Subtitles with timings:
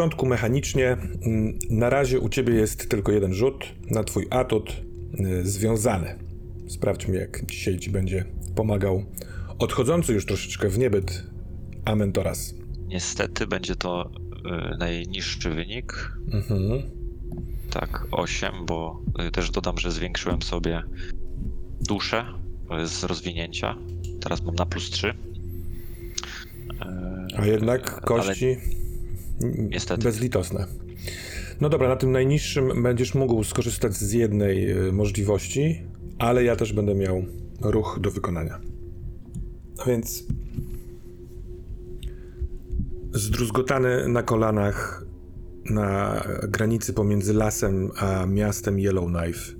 [0.00, 0.96] Początku mechanicznie.
[1.26, 4.82] mm, Na razie u ciebie jest tylko jeden rzut na twój atut
[5.20, 6.18] y, związany.
[6.68, 9.04] Sprawdźmy, jak dzisiaj ci będzie pomagał
[9.58, 11.26] odchodzący już troszeczkę w niebyt
[11.84, 12.54] Amentoras.
[12.86, 14.10] Niestety będzie to
[14.74, 16.12] y, najniższy wynik.
[16.32, 16.82] Mhm.
[17.70, 20.82] Tak, 8, bo y, też dodam, że zwiększyłem sobie
[21.80, 22.24] duszę
[22.82, 23.76] y, z rozwinięcia.
[24.20, 25.14] Teraz mam na plus 3.
[27.36, 28.56] A jednak kości
[29.40, 30.04] niestety.
[30.04, 30.66] bezlitosne.
[31.60, 35.82] No dobra, na tym najniższym będziesz mógł skorzystać z jednej y, możliwości,
[36.18, 37.24] ale ja też będę miał
[37.60, 38.60] ruch do wykonania.
[39.78, 40.24] A więc
[43.12, 45.04] zdruzgotany na kolanach
[45.70, 49.54] na granicy pomiędzy lasem a miastem Yellowknife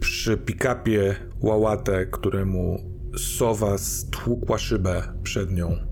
[0.00, 2.78] przy pick-upie łałatę, któremu
[3.18, 5.91] sowa stłukła szybę przed nią.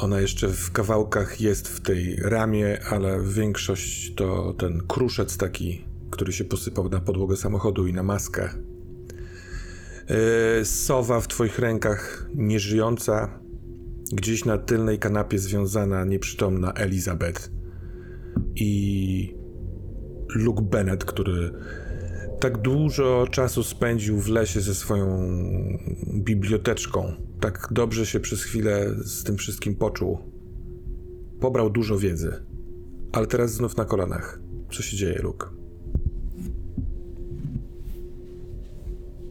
[0.00, 6.32] Ona jeszcze w kawałkach jest w tej ramie, ale większość to ten kruszec taki, który
[6.32, 8.48] się posypał na podłogę samochodu i na maskę.
[10.58, 13.40] Yy, Sowa w twoich rękach, nieżyjąca,
[14.12, 17.50] gdzieś na tylnej kanapie związana, nieprzytomna Elizabeth.
[18.56, 19.34] I
[20.34, 21.52] Luke Bennett, który
[22.40, 25.28] tak dużo czasu spędził w lesie ze swoją
[26.14, 27.29] biblioteczką.
[27.40, 30.18] Tak dobrze się przez chwilę z tym wszystkim poczuł.
[31.40, 32.44] Pobrał dużo wiedzy,
[33.12, 34.40] ale teraz znów na kolanach.
[34.72, 35.46] Co się dzieje, Luke?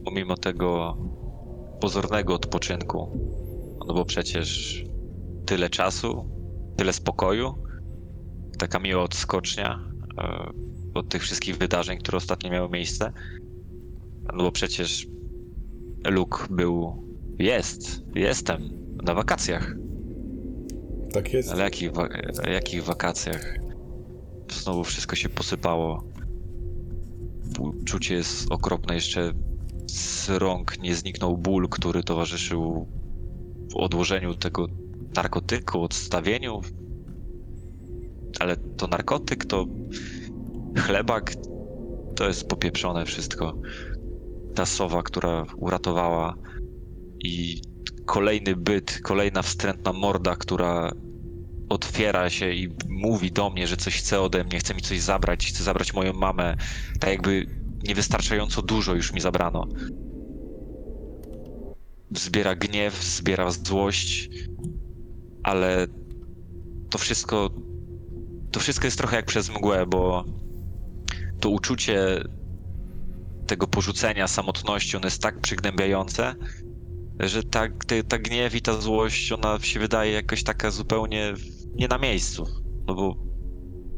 [0.04, 0.96] Pomimo tego
[1.80, 3.18] pozornego odpoczynku,
[3.86, 4.80] no bo przecież
[5.46, 6.24] tyle czasu,
[6.76, 7.54] tyle spokoju,
[8.58, 10.50] taka miła odskocznia e,
[10.94, 13.12] od tych wszystkich wydarzeń, które ostatnio miały miejsce.
[14.32, 15.06] No bo przecież
[16.04, 17.04] Luke był,
[17.40, 18.62] jest, jestem
[19.02, 19.74] na wakacjach.
[21.12, 21.50] Tak jest.
[21.50, 22.08] Ale jakich, wa-
[22.52, 23.54] jakich wakacjach?
[24.52, 26.04] Znowu wszystko się posypało.
[27.84, 28.94] Czucie jest okropne.
[28.94, 29.32] Jeszcze
[29.86, 32.88] z rąk nie zniknął ból, który towarzyszył
[33.72, 34.66] w odłożeniu tego
[35.16, 36.60] narkotyku, odstawieniu.
[38.40, 39.66] Ale to narkotyk, to
[40.76, 41.34] chlebak,
[42.16, 43.58] to jest popieprzone wszystko.
[44.54, 46.34] Ta sowa, która uratowała
[47.24, 47.60] i
[48.06, 50.92] kolejny byt, kolejna wstrętna morda, która
[51.68, 55.46] otwiera się i mówi do mnie, że coś chce ode mnie, chce mi coś zabrać,
[55.46, 56.56] chce zabrać moją mamę.
[57.00, 57.46] Tak jakby
[57.88, 59.66] niewystarczająco dużo już mi zabrano.
[62.10, 64.28] Zbiera gniew, zbiera złość,
[65.42, 65.86] ale
[66.90, 67.50] to wszystko
[68.50, 70.24] to wszystko jest trochę jak przez mgłę, bo
[71.40, 72.24] to uczucie
[73.46, 76.34] tego porzucenia, samotności, ono jest tak przygnębiające,
[77.28, 77.68] że ta,
[78.08, 81.34] ta, gniew i ta złość, ona się wydaje jakoś taka zupełnie
[81.74, 82.44] nie na miejscu.
[82.86, 83.16] No bo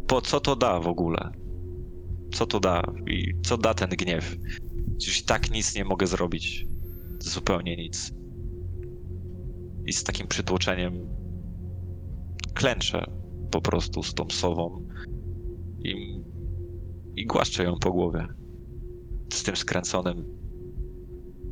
[0.06, 1.30] po co to da w ogóle?
[2.34, 2.82] Co to da?
[3.06, 4.36] I co da ten gniew?
[4.98, 6.66] Przecież i tak nic nie mogę zrobić.
[7.18, 8.12] Zupełnie nic.
[9.86, 11.08] I z takim przytłoczeniem
[12.54, 13.06] klęczę
[13.50, 14.86] po prostu z tą sową
[15.84, 16.22] i,
[17.16, 18.26] i głaszczę ją po głowie.
[19.32, 20.24] Z tym skręconym,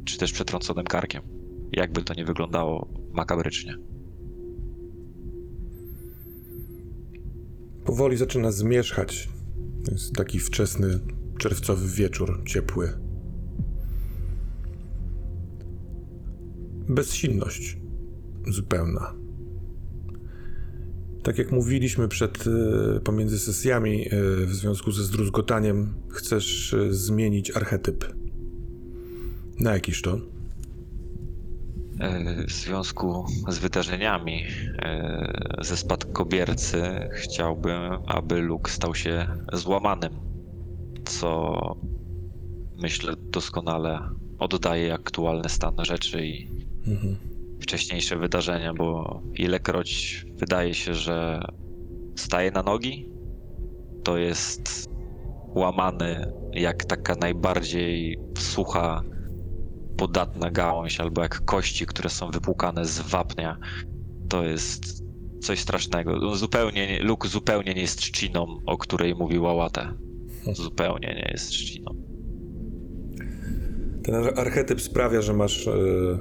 [0.05, 1.40] czy też przetrąconym karkiem
[1.73, 3.77] jakby to nie wyglądało makabrycznie.
[7.85, 9.29] Powoli zaczyna zmierzchać.
[9.91, 11.01] Jest taki wczesny
[11.39, 13.11] czerwcowy wieczór, ciepły.
[16.91, 17.79] bezsilność
[18.47, 19.15] zupełna.
[21.23, 27.51] Tak jak mówiliśmy przed e, pomiędzy sesjami e, w związku ze zdruzgotaniem, chcesz e, zmienić
[27.51, 28.05] archetyp.
[29.59, 30.19] Na jakiś to?
[32.01, 34.43] E, W związku z wydarzeniami
[34.83, 40.13] e, ze spadkobiercy chciałbym, aby Luke stał się złamanym,
[41.05, 41.57] co
[42.79, 44.01] myślę doskonale
[44.39, 46.49] oddaje aktualny stan rzeczy i
[47.63, 51.41] wcześniejsze wydarzenia, bo ilekroć wydaje się, że
[52.19, 53.07] staje na nogi,
[54.05, 54.85] to jest
[55.55, 59.03] łamany jak taka najbardziej sucha,
[60.05, 63.59] podatna gałąź, albo jak kości, które są wypłukane z wapnia.
[64.29, 65.05] To jest
[65.41, 66.17] coś strasznego.
[66.17, 69.95] No, Zupełnie, nie- Luke zupełnie nie jest trzciną, o której mówił Łałatę.
[70.53, 71.91] Zupełnie nie jest trzciną.
[74.05, 75.73] Ten ar- archetyp sprawia, że masz e,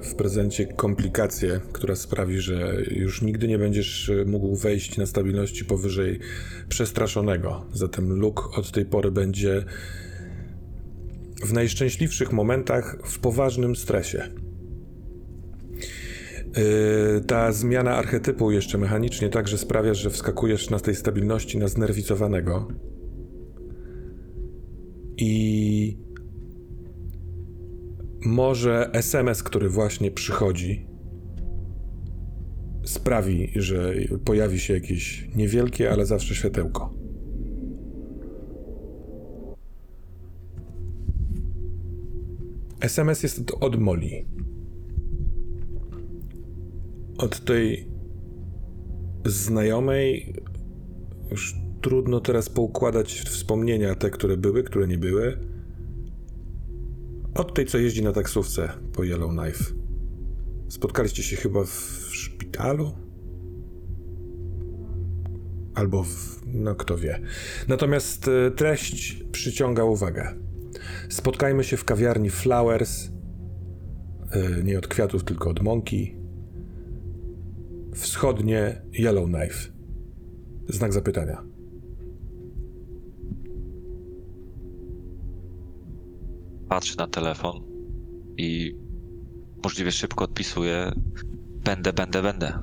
[0.03, 6.19] w prezencie komplikację, która sprawi, że już nigdy nie będziesz mógł wejść na stabilności powyżej
[6.69, 7.65] przestraszonego.
[7.73, 9.65] Zatem Luke od tej pory będzie
[11.45, 14.23] w najszczęśliwszych momentach w poważnym stresie.
[16.55, 22.67] E, Ta zmiana archetypu jeszcze mechanicznie także sprawia, że wskakujesz na tej stabilności na znerwicowanego.
[25.17, 25.97] I
[28.25, 30.87] może SMS, który właśnie przychodzi,
[32.83, 33.93] sprawi, że
[34.25, 36.98] pojawi się jakieś niewielkie, ale zawsze światełko.
[42.79, 44.25] SMS jest od Moli.
[47.17, 47.87] Od tej
[49.25, 50.33] znajomej
[51.31, 55.37] już trudno teraz poukładać wspomnienia, te, które były, które nie były.
[57.35, 59.63] Od tej, co jeździ na taksówce po Yellowknife.
[60.69, 62.91] Spotkaliście się chyba w szpitalu?
[65.75, 66.41] Albo w.
[66.45, 67.19] No, kto wie.
[67.67, 70.48] Natomiast e, treść przyciąga uwagę.
[71.09, 73.09] Spotkajmy się w kawiarni Flowers.
[74.31, 76.15] e, Nie od kwiatów, tylko od mąki.
[77.93, 79.69] Wschodnie Yellowknife.
[80.69, 81.43] Znak zapytania.
[86.69, 87.61] Patrzę na telefon
[88.37, 88.75] i
[89.63, 90.91] możliwie szybko odpisuję
[91.63, 92.53] będę, będę, będę.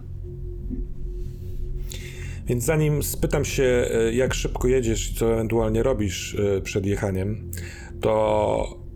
[2.46, 7.50] Więc zanim spytam się, e, jak szybko jedziesz i co ewentualnie robisz e, przed jechaniem,
[8.00, 8.86] to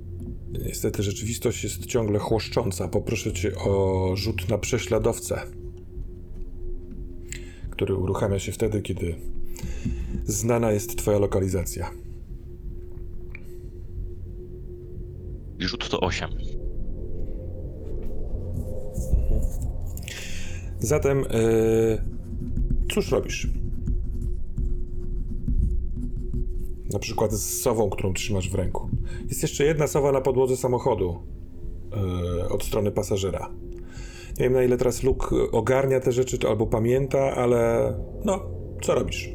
[0.64, 2.88] niestety rzeczywistość jest ciągle chłoszcząca.
[2.88, 5.41] Poproszę cię o rzut na prześladowcę,
[7.70, 9.14] który uruchamia się wtedy, kiedy
[10.25, 11.91] znana jest twoja lokalizacja.
[15.58, 16.31] Rzut to 8.
[20.81, 22.05] Zatem, e,
[22.93, 23.59] cóż robisz?
[26.92, 28.88] Na przykład z sową, którą trzymasz w ręku.
[29.28, 31.23] Jest jeszcze jedna sowa na podłodze samochodu
[32.42, 33.50] e, od strony pasażera.
[34.38, 37.92] Nie wiem na ile teraz Luke ogarnia te rzeczy, czy albo pamięta, ale
[38.25, 38.40] no,
[38.82, 39.30] co robisz?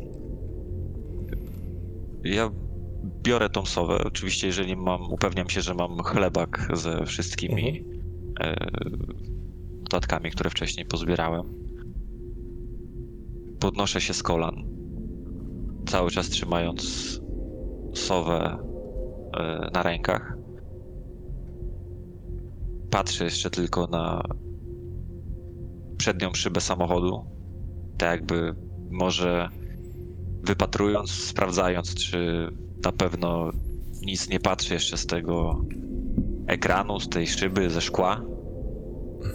[2.23, 2.51] Ja
[3.23, 3.97] biorę tą sowę.
[4.05, 7.85] Oczywiście, jeżeli mam, upewniam się, że mam chlebak ze wszystkimi
[8.39, 8.55] e,
[9.83, 11.53] dodatkami, które wcześniej pozbierałem.
[13.59, 14.55] Podnoszę się z kolan,
[15.87, 16.81] cały czas trzymając
[17.95, 18.57] sowę
[19.37, 20.37] e, na rękach.
[22.89, 24.23] Patrzę jeszcze tylko na
[25.97, 27.25] przednią szybę samochodu,
[27.97, 28.55] tak jakby
[28.91, 29.49] może
[30.43, 32.49] wypatrując, sprawdzając, czy
[32.85, 33.51] na pewno
[34.01, 35.61] nic nie patrzy jeszcze z tego
[36.47, 38.21] ekranu, z tej szyby, ze szkła,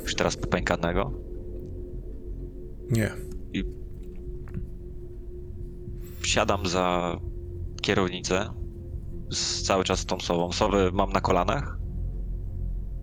[0.03, 1.13] już teraz popękanego.
[2.91, 3.11] Nie.
[3.53, 3.65] I
[6.23, 7.17] siadam za
[7.81, 8.51] kierownicę
[9.33, 10.53] z cały czas tą sobą.
[10.53, 11.79] Sowę mam na kolanach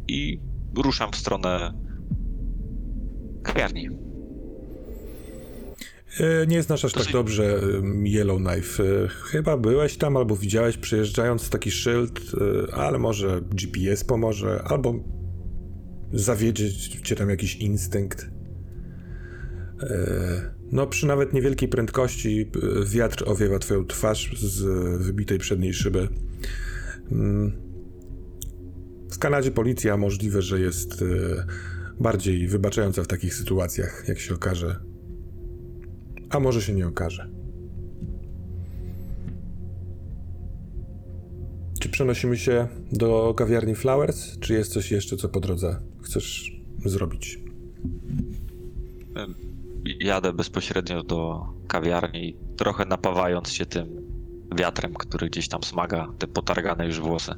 [0.07, 0.39] i
[0.77, 1.74] ruszam w stronę
[3.43, 3.89] kawiarni.
[6.19, 7.62] E, Nie znasz aż tak Dosyć- dobrze
[8.05, 8.84] Yellowknife.
[8.84, 12.19] E, Chyba byłeś tam albo widziałeś przejeżdżając taki szyld,
[12.69, 14.93] e, ale może GPS pomoże, albo
[16.13, 18.37] zawiedzie cię tam jakiś instynkt.
[19.84, 24.63] E, No, przy nawet niewielkiej prędkości e, wiatr owiewa twoją twarz z
[25.01, 26.07] wybitej przedniej szyby.
[27.12, 27.51] Mm.
[29.12, 31.05] W Kanadzie policja możliwe, że jest e,
[32.00, 34.79] bardziej wybaczająca w takich sytuacjach, jak się okaże.
[36.29, 37.29] A może się nie okaże.
[41.79, 46.51] Czy przenosimy się do kawiarni Flowers, czy jest coś jeszcze, co po drodze chcesz
[46.86, 47.39] zrobić?
[50.00, 54.08] Jadę bezpośrednio do kawiarni, trochę napawając się tym
[54.56, 57.32] wiatrem, który gdzieś tam smaga te potargane już włosy.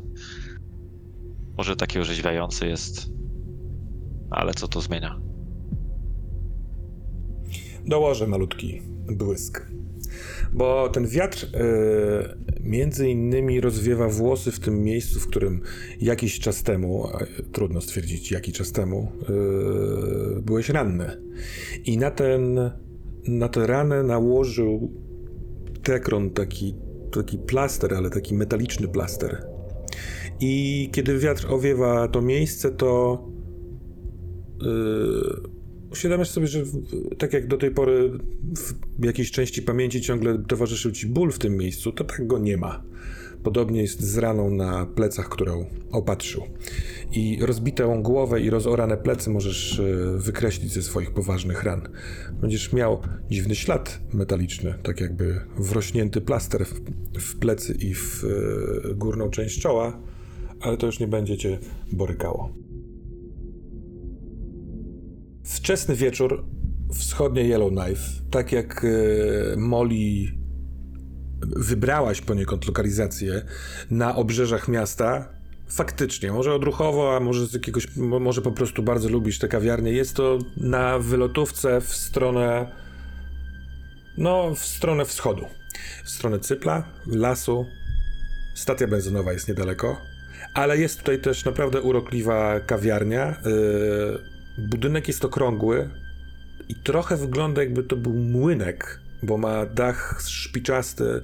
[1.57, 3.11] Może taki orzeźwiający jest,
[4.31, 5.19] ale co to zmienia?
[7.85, 9.78] Dołożę malutki błysk.
[10.53, 15.61] Bo ten wiatr e, między innymi rozwiewa włosy w tym miejscu, w którym
[16.01, 17.07] jakiś czas temu,
[17.51, 19.11] trudno stwierdzić jaki czas temu,
[20.37, 21.21] e, byłeś ranny.
[21.85, 22.71] I na, ten,
[23.27, 24.93] na tę ranę nałożył
[25.83, 26.75] tekron taki,
[27.11, 29.45] taki plaster, ale taki metaliczny plaster.
[30.39, 33.23] I kiedy wiatr owiewa to miejsce, to
[34.61, 35.58] yy,
[35.91, 36.63] uświadamiasz sobie, że
[37.17, 38.11] tak jak do tej pory
[38.99, 42.57] w jakiejś części pamięci ciągle towarzyszył ci ból w tym miejscu, to tak go nie
[42.57, 42.83] ma.
[43.43, 46.43] Podobnie jest z raną na plecach, którą opatrzył.
[47.11, 49.83] I rozbitą głowę i rozorane plecy możesz e,
[50.17, 51.81] wykreślić ze swoich poważnych ran.
[52.41, 56.81] Będziesz miał dziwny ślad metaliczny, tak jakby wrośnięty plaster w,
[57.19, 59.99] w plecy i w e, górną część czoła,
[60.61, 61.59] ale to już nie będzie cię
[61.91, 62.53] borykało.
[65.49, 66.45] Wczesny wieczór,
[66.93, 70.31] wschodnie Yellowknife, tak jak e, Molly
[71.41, 73.41] wybrałaś poniekąd lokalizację
[73.91, 75.29] na obrzeżach miasta,
[75.67, 79.91] faktycznie, może odruchowo, a może z jakiegoś, mo- może po prostu bardzo lubisz te kawiarnie,
[79.91, 82.71] jest to na wylotówce w stronę,
[84.17, 85.45] no, w stronę wschodu.
[86.05, 87.65] W stronę Cypla, lasu,
[88.55, 89.97] stacja benzynowa jest niedaleko,
[90.53, 93.41] ale jest tutaj też naprawdę urokliwa kawiarnia.
[93.45, 95.89] Yy, budynek jest okrągły
[96.69, 101.21] i trochę wygląda jakby to był młynek, bo ma dach szpiczasty,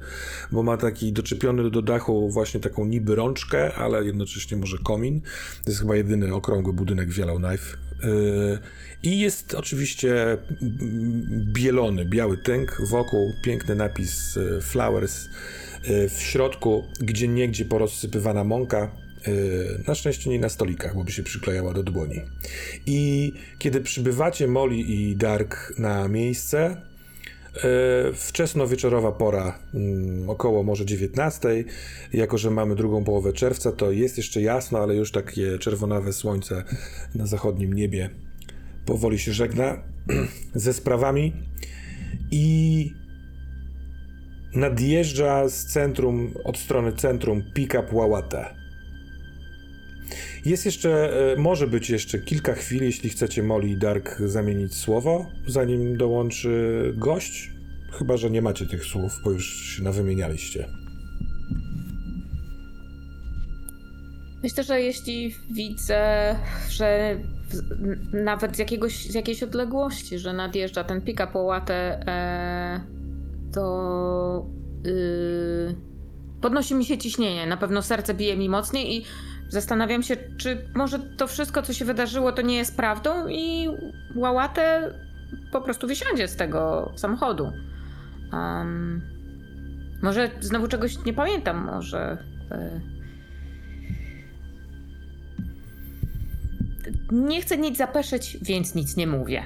[0.52, 5.22] bo ma taki doczepiony do dachu właśnie taką niby rączkę, ale jednocześnie może komin.
[5.64, 7.78] To jest chyba jedyny okrągły budynek w Yellowknife.
[8.04, 8.60] Yy,
[9.04, 10.38] I jest oczywiście
[11.54, 15.26] bielony, biały tynk, wokół piękny napis yy, Flowers,
[15.88, 19.05] yy, w środku gdzie niegdzie porozsypywana mąka,
[19.88, 22.22] na szczęście nie na stolikach, bo by się przyklejała do dłoni.
[22.86, 26.82] I kiedy przybywacie Molly i Dark na miejsce,
[27.56, 27.62] yy,
[28.14, 31.64] wczesnowieczorowa pora, mm, około może 19,
[32.14, 36.64] jako że mamy drugą połowę czerwca, to jest jeszcze jasno, ale już takie czerwonawe słońce
[37.16, 38.10] na zachodnim niebie
[38.86, 39.78] powoli się żegna
[40.56, 41.34] ze sprawami
[42.32, 42.92] i
[44.56, 48.65] nadjeżdża z centrum, od strony centrum pick-up Łałatę.
[50.46, 55.26] Jest jeszcze, e, może być jeszcze kilka chwil, jeśli chcecie Molly i Dark zamienić słowo,
[55.48, 57.52] zanim dołączy gość.
[57.92, 60.68] Chyba, że nie macie tych słów, bo już się nawymienialiście.
[64.44, 66.36] Myślę, że jeśli widzę,
[66.70, 67.18] że
[68.14, 72.82] nawet z, jakiegoś, z jakiejś odległości, że nadjeżdża ten pick-up po łatę, e,
[73.54, 74.46] to
[74.84, 75.76] yy,
[76.42, 77.48] podnosi mi się ciśnienie.
[77.48, 79.06] Na pewno serce bije mi mocniej i
[79.56, 83.68] zastanawiam się, czy może to wszystko, co się wydarzyło, to nie jest prawdą i
[84.16, 84.94] łałatę
[85.52, 87.52] po prostu wysiądzie z tego samochodu.
[88.34, 89.02] Em,
[90.02, 92.18] może znowu czegoś nie pamiętam, może...
[92.52, 92.82] e,
[97.12, 99.44] Nie chcę nic zapeszyć, więc nic nie mówię.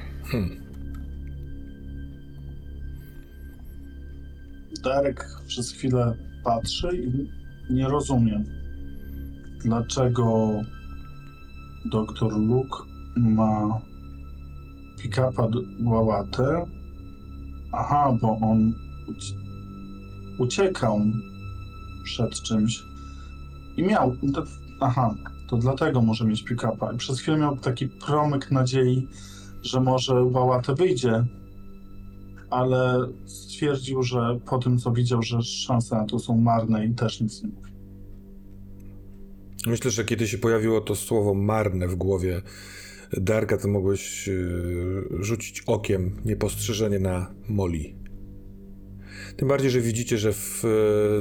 [4.84, 7.30] Darek przez chwilę patrzy i
[7.74, 8.44] nie rozumie,
[9.60, 10.51] dlaczego
[11.86, 12.78] doktor Luke
[13.16, 13.82] ma
[14.98, 15.48] pick-upa
[15.84, 16.66] łałatę.
[17.72, 18.74] Aha, bo on
[19.08, 19.36] uci-
[20.39, 21.01] uciekał
[22.04, 22.84] przed czymś
[23.78, 24.16] i miał.
[24.82, 25.16] Aha,
[25.50, 26.94] to dlatego może mieć pick-upa.
[26.94, 29.08] I przez chwilę miał taki promyk nadziei,
[29.63, 31.25] że może łałatę wyjdzie
[32.50, 37.22] ale stwierdził, że po tym, co widział, że szanse na to są marne i też
[37.22, 37.69] nic nie mówi.
[39.66, 42.42] Myślę, że kiedy się pojawiło to słowo marne w głowie
[43.13, 48.00] Darka, to mogłeś yy, rzucić okiem niepostrzeżenie na Molly.
[49.38, 50.63] Tym bardziej, że widzicie, że w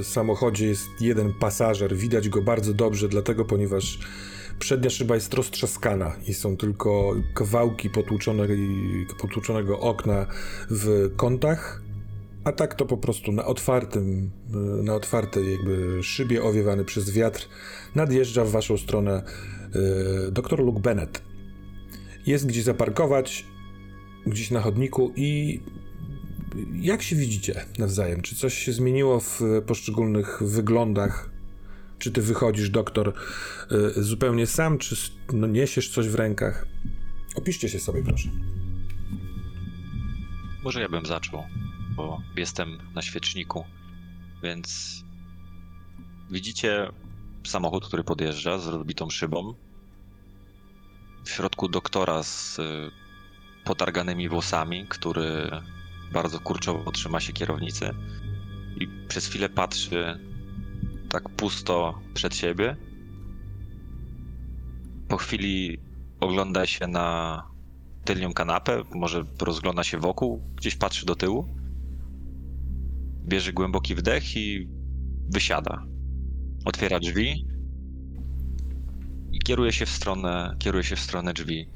[0.00, 1.96] e, samochodzie jest jeden pasażer.
[1.96, 3.98] Widać go bardzo dobrze, dlatego, ponieważ
[4.58, 7.90] przednia szyba jest roztrzaskana i są tylko kawałki
[9.18, 10.26] potłuczonego, okna
[10.70, 11.82] w kątach.
[12.44, 17.48] A tak to po prostu na otwartym, e, na otwartej jakby szybie owiewany przez wiatr
[17.94, 19.22] nadjeżdża w waszą stronę
[20.28, 21.22] e, dr Luke Bennett.
[22.26, 23.44] Jest gdzie zaparkować,
[24.26, 25.60] gdzieś na chodniku i
[26.74, 28.22] jak się widzicie nawzajem?
[28.22, 31.30] Czy coś się zmieniło w poszczególnych wyglądach?
[31.98, 33.12] Czy ty wychodzisz, doktor,
[33.96, 34.96] y, zupełnie sam, czy
[35.32, 36.66] no, niesiesz coś w rękach?
[37.34, 38.28] Opiszcie się sobie, proszę.
[40.64, 41.42] Może ja bym zaczął,
[41.96, 43.64] bo jestem na świeczniku,
[44.42, 44.98] więc
[46.30, 46.88] widzicie
[47.46, 49.54] samochód, który podjeżdża z rozbitą szybą.
[51.24, 52.90] W środku doktora z y,
[53.64, 55.50] potarganymi włosami, który
[56.12, 57.90] bardzo kurczowo trzyma się kierownicy
[58.80, 60.18] i przez chwilę patrzy
[61.08, 62.76] tak pusto przed siebie.
[65.08, 65.78] Po chwili
[66.20, 67.42] ogląda się na
[68.04, 71.48] tylnią kanapę, może rozgląda się wokół, gdzieś patrzy do tyłu.
[73.24, 74.68] Bierze głęboki wdech i
[75.28, 75.87] wysiada.
[76.68, 77.46] Otwiera drzwi
[79.32, 81.68] i kieruje się w stronę, kieruje się w stronę drzwi.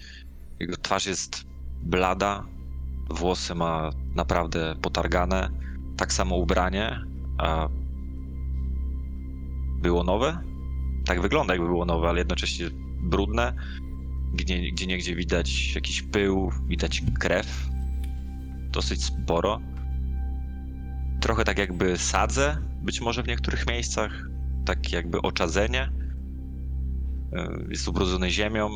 [0.61, 1.45] Jego twarz jest
[1.83, 2.47] blada,
[3.11, 5.51] włosy ma naprawdę potargane,
[5.97, 7.01] tak samo ubranie,
[7.39, 7.69] a
[9.83, 10.39] było nowe?
[11.05, 12.67] Tak wygląda, jakby było nowe, ale jednocześnie
[13.03, 13.53] brudne
[14.35, 17.69] gdzie, gdzie niegdzie widać jakiś pył, widać krew.
[18.71, 19.61] Dosyć sporo.
[21.21, 24.32] Trochę tak jakby sadze, być może w niektórych miejscach.
[24.65, 25.93] Tak jakby oczadzenie.
[27.33, 28.71] Yy, Jest ubrudzony ziemią.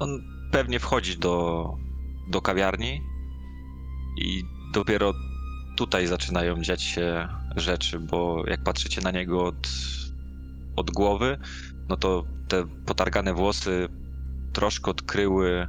[0.00, 1.66] On pewnie wchodzi do,
[2.30, 3.00] do kawiarni
[4.16, 4.42] i
[4.74, 5.12] dopiero
[5.76, 9.68] tutaj zaczynają dziać się rzeczy, bo jak patrzycie na niego od,
[10.76, 11.38] od głowy,
[11.88, 13.88] no to te potargane włosy
[14.52, 15.68] troszkę odkryły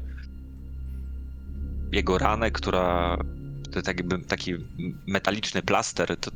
[1.92, 3.18] jego ranę, która
[3.72, 4.54] to tak jakby taki
[5.08, 6.32] metaliczny plaster, to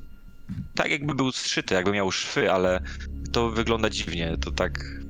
[0.76, 2.82] tak jakby był zszyty, jakby miał szwy, ale
[3.32, 5.02] to wygląda dziwnie, to tak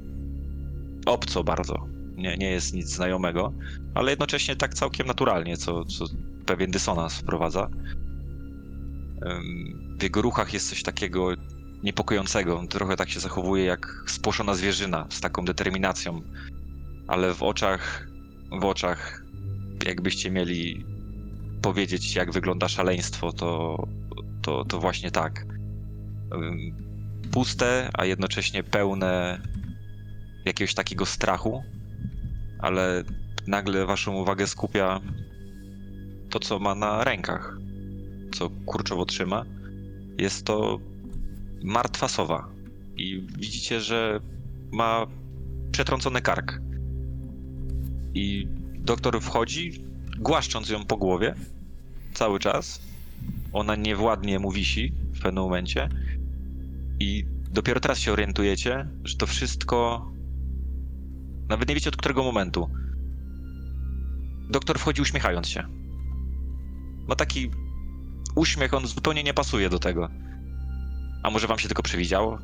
[1.05, 1.87] obco bardzo.
[2.15, 3.53] Nie, nie jest nic znajomego,
[3.93, 6.05] ale jednocześnie tak całkiem naturalnie, co, co
[6.45, 7.69] pewien dysonans wprowadza.
[9.99, 11.33] W jego ruchach jest coś takiego
[11.83, 12.59] niepokojącego.
[12.59, 16.21] On trochę tak się zachowuje jak spłoszona zwierzyna, z taką determinacją.
[17.07, 18.07] Ale w oczach,
[18.61, 19.25] w oczach,
[19.85, 20.85] jakbyście mieli
[21.61, 23.77] powiedzieć, jak wygląda szaleństwo, to,
[24.45, 25.45] to, to właśnie tak.
[27.31, 29.41] Puste, a jednocześnie pełne
[30.45, 31.63] jakiegoś takiego strachu,
[32.59, 33.03] ale
[33.47, 35.01] nagle waszą uwagę skupia
[36.29, 37.57] to, co ma na rękach,
[38.35, 39.45] co kurczowo trzyma.
[40.17, 40.79] Jest to
[41.63, 42.49] martwa sowa.
[42.97, 44.19] I widzicie, że
[44.71, 45.07] ma
[45.71, 46.61] przetrącony kark.
[48.13, 49.83] I doktor wchodzi,
[50.17, 51.35] głaszcząc ją po głowie
[52.13, 52.81] cały czas.
[53.53, 55.89] Ona niewładnie mu wisi w pewnym momencie.
[56.99, 60.11] I dopiero teraz się orientujecie, że to wszystko.
[61.49, 62.69] Nawet nie wiecie od którego momentu.
[64.49, 65.63] Doktor wchodzi uśmiechając się.
[67.07, 67.51] Ma taki
[68.35, 70.09] uśmiech, on zupełnie nie pasuje do tego.
[71.23, 72.39] A może wam się tylko przewidziało?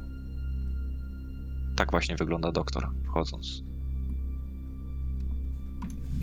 [1.75, 3.63] Tak właśnie wygląda doktor, wchodząc.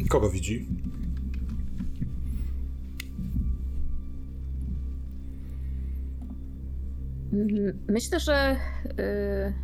[0.08, 0.66] Kogo widzi?
[7.88, 9.54] Myślę, że y,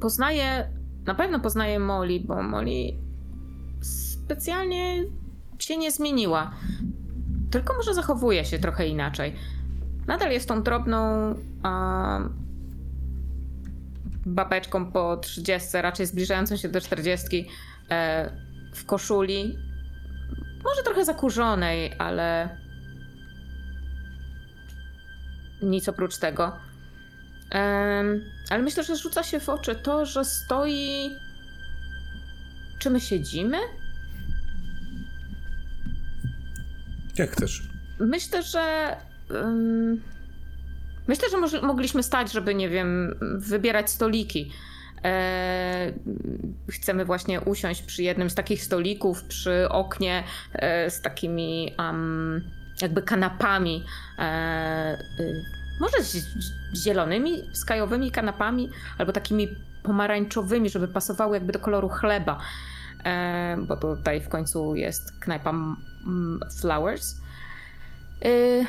[0.00, 0.70] poznaję,
[1.06, 2.92] na pewno poznaję Molly, bo Molly
[3.80, 5.04] specjalnie
[5.58, 6.50] się nie zmieniła.
[7.50, 9.34] Tylko może zachowuje się trochę inaczej.
[10.06, 12.20] Nadal jest tą drobną a,
[14.26, 17.48] babeczką po 30, raczej zbliżającą się do 40
[17.90, 18.30] e,
[18.74, 19.58] w koszuli.
[20.64, 22.56] Może trochę zakurzonej, ale
[25.62, 26.56] nic oprócz tego.
[27.50, 31.10] Em, ale myślę, że rzuca się w oczy to, że stoi.
[32.78, 33.56] Czy my siedzimy?
[37.18, 37.62] Jak chcesz.
[38.00, 38.96] Myślę, że.
[39.30, 40.02] em,
[41.08, 44.52] myślę, że może, mogliśmy stać, żeby, nie wiem, wybierać stoliki.
[45.04, 45.92] E,
[46.70, 52.40] chcemy właśnie usiąść przy jednym z takich stolików, przy oknie e, z takimi am,
[52.82, 53.84] jakby kanapami.
[54.18, 55.44] E, y,
[55.80, 55.96] może
[56.74, 59.48] zielonymi, skajowymi kanapami, albo takimi
[59.82, 62.38] pomarańczowymi, żeby pasowały jakby do koloru chleba.
[63.04, 67.16] E, bo tutaj w końcu jest knajpa mm, Flowers.
[68.24, 68.66] Y,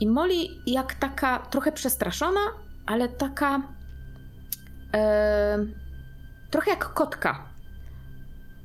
[0.00, 2.40] I Molly jak taka trochę przestraszona,
[2.86, 3.62] ale taka
[4.94, 5.58] e,
[6.50, 7.44] trochę jak kotka.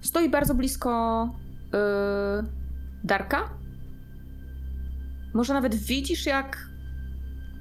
[0.01, 1.29] Stoi bardzo blisko
[1.73, 1.77] e,
[3.03, 3.60] Darka.
[5.33, 6.69] Może nawet widzisz, jak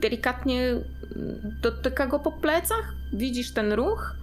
[0.01, 2.95] delikatnie mm, dotyka go po plecach.
[3.13, 4.15] Widzisz ten ruch,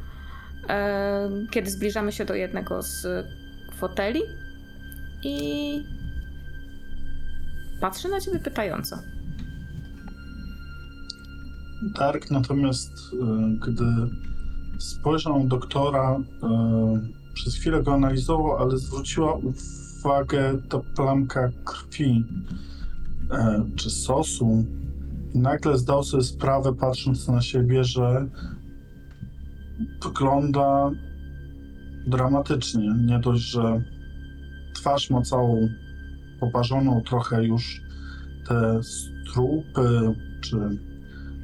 [0.70, 3.08] e, kiedy zbliżamy się do jednego z
[3.78, 4.22] foteli.
[5.24, 5.84] I
[7.82, 8.98] patrzy na ciebie pytająco.
[11.82, 13.18] Dark natomiast, y,
[13.68, 13.86] gdy
[14.80, 17.02] spojrzał doktora, e,
[17.34, 22.77] przez chwilę go analizował, ale zwróciła uwagę ta plamka krwi e,
[23.76, 24.66] czy sosu.
[25.36, 28.28] Nagle zdał sobie sprawę, patrząc na siebie, że
[30.04, 30.92] wygląda
[32.08, 32.96] dramatycznie.
[33.06, 33.82] Nie dość, że
[34.76, 35.68] twarz ma całą
[36.40, 37.82] poparzoną, trochę już
[38.48, 40.58] te strupy czy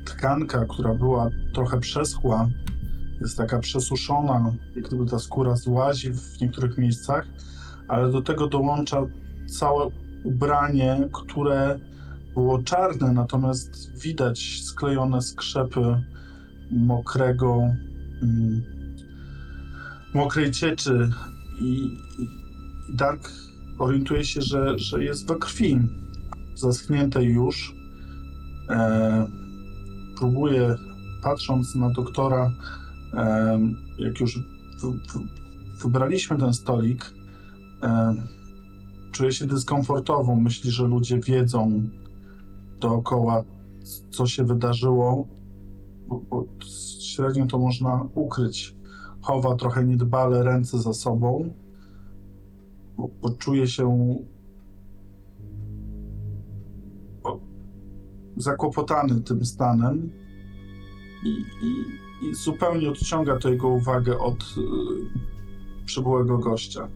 [0.06, 2.50] tkanka, która była trochę przeschła,
[3.22, 7.28] jest taka przesuszona, jak gdyby ta skóra złazi w niektórych miejscach,
[7.88, 9.06] ale do tego dołącza
[9.48, 9.90] całe
[10.24, 11.80] ubranie, które
[12.34, 16.04] było czarne, natomiast widać sklejone skrzepy
[16.72, 17.70] mokrego,
[18.22, 18.64] mm,
[20.14, 21.10] mokrej cieczy
[21.60, 22.28] i, i
[22.90, 23.32] Dark
[23.80, 25.80] orientuje się, że, że jest we krwi,
[26.56, 27.76] zaschniętej już.
[28.70, 29.28] E,
[30.18, 30.76] próbuje,
[31.24, 32.52] patrząc na doktora,
[33.14, 33.60] e,
[33.98, 34.40] jak już
[34.80, 35.20] w, w,
[35.84, 37.14] wybraliśmy ten stolik,
[37.84, 38.16] e,
[39.14, 40.36] czuje się dyskomfortowo.
[40.36, 41.90] Myśli, że ludzie wiedzą
[42.80, 43.44] dookoła,
[44.10, 45.28] co się wydarzyło,
[46.08, 46.46] bo, bo
[47.02, 48.76] średnio to można ukryć.
[49.22, 51.54] Chowa trochę niedbale ręce za sobą,
[52.98, 54.16] bo, bo czuje się
[58.38, 60.12] zakłopotany tym stanem
[61.24, 61.30] i,
[61.66, 66.88] i, i zupełnie odciąga to jego uwagę od y, przybyłego gościa.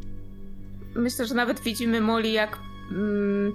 [0.98, 2.60] Myślę, że nawet widzimy Molly jak.
[2.92, 3.54] Mm,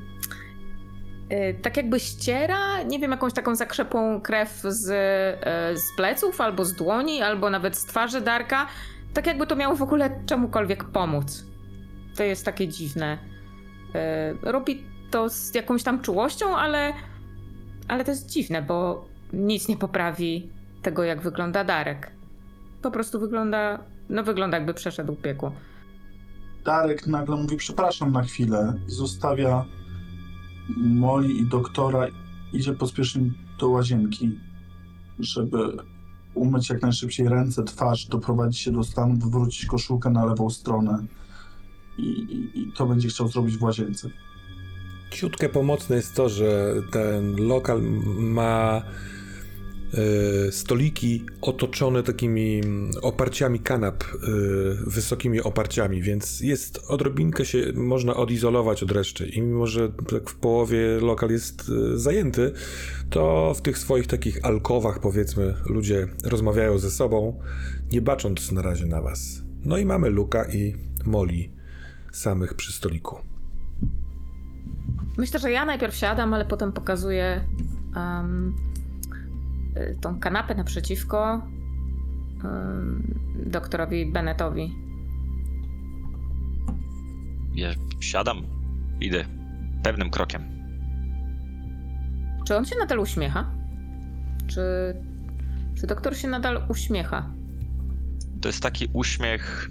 [1.32, 6.64] y, tak jakby ściera, nie wiem, jakąś taką zakrzepłą krew z, y, z pleców, albo
[6.64, 8.66] z dłoni, albo nawet z twarzy Darka.
[9.14, 11.44] Tak jakby to miało w ogóle czemukolwiek pomóc.
[12.16, 13.18] To jest takie dziwne.
[14.42, 16.92] Y, robi to z jakąś tam czułością, ale,
[17.88, 20.50] ale to jest dziwne, bo nic nie poprawi
[20.82, 22.10] tego, jak wygląda Darek.
[22.82, 23.78] Po prostu wygląda,
[24.08, 25.52] no wygląda jakby przeszedł piekło.
[26.64, 29.64] Darek nagle mówi przepraszam na chwilę i zostawia
[30.76, 32.06] Molly i doktora,
[32.52, 34.38] idzie pospiesznie do łazienki,
[35.18, 35.76] żeby
[36.34, 41.06] umyć jak najszybciej ręce, twarz, doprowadzić się do stanu, wywrócić koszulkę na lewą stronę
[41.98, 44.08] i, i, i to będzie chciał zrobić w łazience.
[45.10, 47.82] Ciutkę pomocne jest to, że ten lokal
[48.18, 48.82] ma
[50.50, 54.16] stoliki otoczone takimi mm, oparciami kanap, e,
[54.86, 59.26] wysokimi oparciami, więc jest odrobinkę się można odizolować od reszty.
[59.26, 62.52] I mimo, że tak w połowie lokal jest e, zajęty,
[63.10, 67.40] to w tych swoich takich alkowach, powiedzmy, ludzie rozmawiają ze sobą,
[67.92, 69.42] nie bacząc na razie na was.
[69.64, 70.74] No i mamy Luka i
[71.04, 71.50] Molly
[72.12, 73.16] samych przy stoliku.
[75.18, 77.44] Myślę, że ja najpierw siadam, ale potem pokazuję
[77.96, 78.71] um,
[80.00, 81.42] tą kanapę naprzeciwko
[82.44, 84.74] um, doktorowi Bennettowi.
[87.54, 87.68] Ja
[88.00, 88.42] siadam,
[89.00, 89.24] idę
[89.82, 90.42] pewnym krokiem.
[92.46, 93.50] Czy on się nadal uśmiecha?
[94.46, 94.62] Czy,
[95.74, 97.30] czy doktor się nadal uśmiecha?
[98.40, 99.70] To jest taki uśmiech.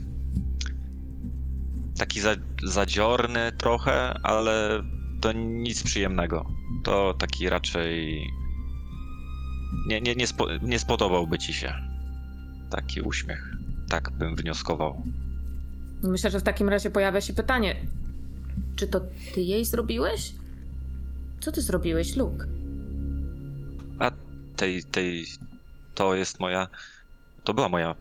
[1.98, 4.84] Taki za, zadziorny trochę, ale
[5.22, 6.46] to nic przyjemnego.
[6.84, 8.22] To taki raczej.
[9.88, 11.74] Nie, nie, nie, spo, nie spodobałby ci się
[12.70, 13.52] taki uśmiech.
[13.90, 15.04] Tak bym wnioskował.
[16.04, 17.76] Myślę, że w takim razie pojawia się pytanie:
[18.76, 19.02] czy to
[19.34, 20.34] ty jej zrobiłeś?
[21.40, 22.46] Co ty zrobiłeś, Luke?
[24.00, 24.12] A
[24.56, 25.26] tej, tej.
[25.96, 26.68] To jest moja.
[27.44, 27.96] To była moja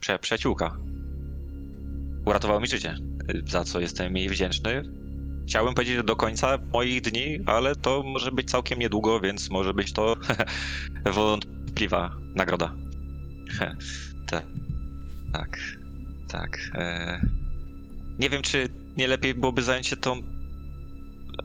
[0.00, 0.76] przy, przyjaciółka.
[2.24, 2.98] Uratowała mi życie,
[3.46, 4.82] za co jestem jej wdzięczny.
[5.46, 9.74] Chciałbym powiedzieć że do końca moich dni, ale to może być całkiem niedługo, więc może
[9.74, 10.16] być to
[11.14, 12.74] wątpliwa nagroda.
[14.26, 14.44] tak.
[15.32, 15.58] Tak.
[16.28, 16.58] Tak.
[18.18, 20.22] Nie wiem, czy nie lepiej byłoby zająć się tą.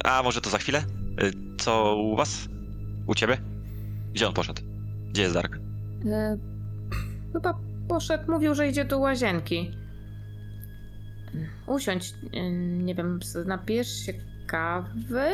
[0.03, 0.79] A może to za chwilę?
[1.17, 2.47] E, Co u was?
[3.07, 3.37] U ciebie?
[4.13, 4.61] Gdzie on poszedł?
[5.09, 5.59] Gdzie jest Dark?
[6.05, 6.37] E,
[7.33, 9.71] chyba poszedł, mówił, że idzie do łazienki.
[11.67, 12.13] Usiądź,
[12.77, 14.13] nie wiem, napijesz się
[14.47, 15.27] kawy?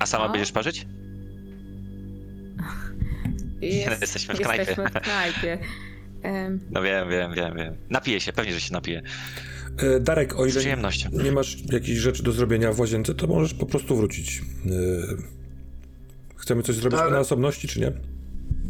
[0.00, 0.86] A sama będziesz parzyć?
[3.60, 4.60] Jest, Jesteśmy w knajpie.
[4.62, 5.58] Jesteśmy w knajpie.
[6.70, 7.74] No wiem, wiem, wiem, wiem.
[7.90, 9.02] Napiję się, pewnie, że się napiję.
[9.78, 11.10] E, Darek, o Z ile przyjemnością.
[11.12, 14.42] nie masz jakichś rzeczy do zrobienia w łazience, to możesz po prostu wrócić.
[14.66, 14.70] E,
[16.36, 17.12] Chcemy coś zrobić Darek?
[17.12, 17.92] na osobności, czy nie?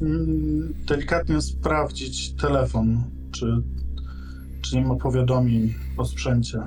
[0.02, 3.46] Mm, Delikatnie sprawdzić telefon, czy,
[4.62, 6.58] czy nie ma powiadomień o sprzęcie.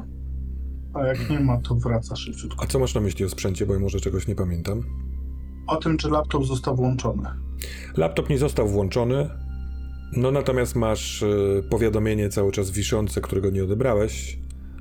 [0.93, 2.63] A jak nie ma, to wraca szybciutko.
[2.63, 4.83] A co masz na myśli o sprzęcie, bo ja może czegoś nie pamiętam?
[5.67, 7.29] O tym, czy laptop został włączony.
[7.97, 9.29] Laptop nie został włączony.
[10.17, 14.39] No natomiast masz y, powiadomienie cały czas wiszące, którego nie odebrałeś.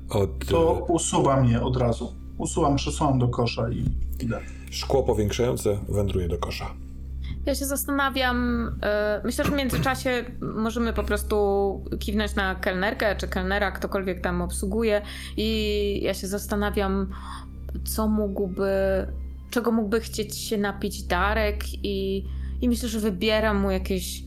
[0.09, 2.13] Od To y, usuwam je od razu.
[2.37, 3.85] Usuwam, przesuwam do kosza i
[4.23, 4.39] idę.
[4.71, 6.73] szkło powiększające wędruje do kosza.
[7.45, 13.27] Ja się zastanawiam, e, myślę, że w międzyczasie możemy po prostu kiwnąć na kelnerkę czy
[13.27, 15.01] kelnera, ktokolwiek tam obsługuje
[15.37, 17.11] i ja się zastanawiam,
[17.85, 18.71] co mógłby,
[19.49, 22.25] czego mógłby chcieć się napić Darek i,
[22.61, 24.23] i myślę, że wybieram mu jakieś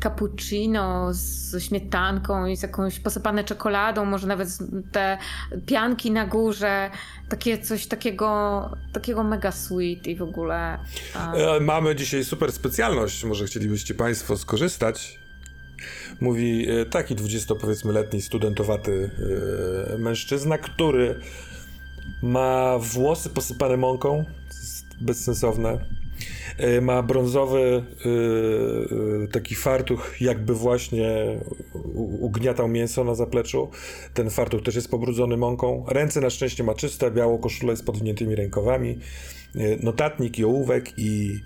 [0.00, 4.48] cappuccino z śmietanką i z jakąś posypane czekoladą, może nawet
[4.92, 5.18] te
[5.66, 6.90] pianki na górze,
[7.28, 10.78] takie coś takiego, takiego mega sweet i w ogóle...
[11.34, 15.18] E, mamy dzisiaj super specjalność, może chcielibyście Państwo skorzystać.
[16.20, 19.10] Mówi e, taki 20 powiedzmy letni studentowaty
[19.94, 21.20] e, mężczyzna, który
[22.22, 24.24] ma włosy posypane mąką,
[25.00, 25.97] bezsensowne.
[26.56, 28.08] E, Ma brązowy e,
[29.24, 31.38] e, taki fartuch, jakby właśnie
[32.20, 33.68] ugniatał mięso na zapleczu.
[34.14, 35.84] Ten fartuch też jest pobrudzony mąką.
[35.88, 38.98] Ręce na szczęście ma czyste, białą koszulę z podwiniętymi rękawami.
[39.82, 41.40] Notatnik i ołówek i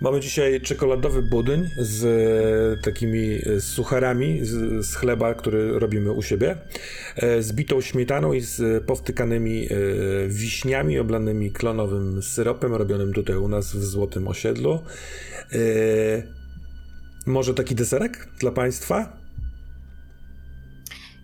[0.00, 6.22] mamy dzisiaj czekoladowy budyń z e, takimi e, sucharami z, z chleba, który robimy u
[6.22, 6.56] siebie,
[7.16, 9.68] e, z bitą śmietaną i z powtykanymi
[10.28, 14.78] wiśniami oblanymi klonowym syropem robionym tutaj u nas w Złotym Osiedlu.
[17.26, 19.16] Może taki deserek dla Państwa?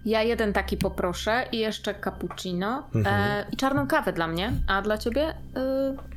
[0.04, 3.16] Ja jeden taki poproszę i jeszcze cappuccino Mhm.
[3.30, 6.12] e, i czarną kawę dla mnie, a dla ciebie y,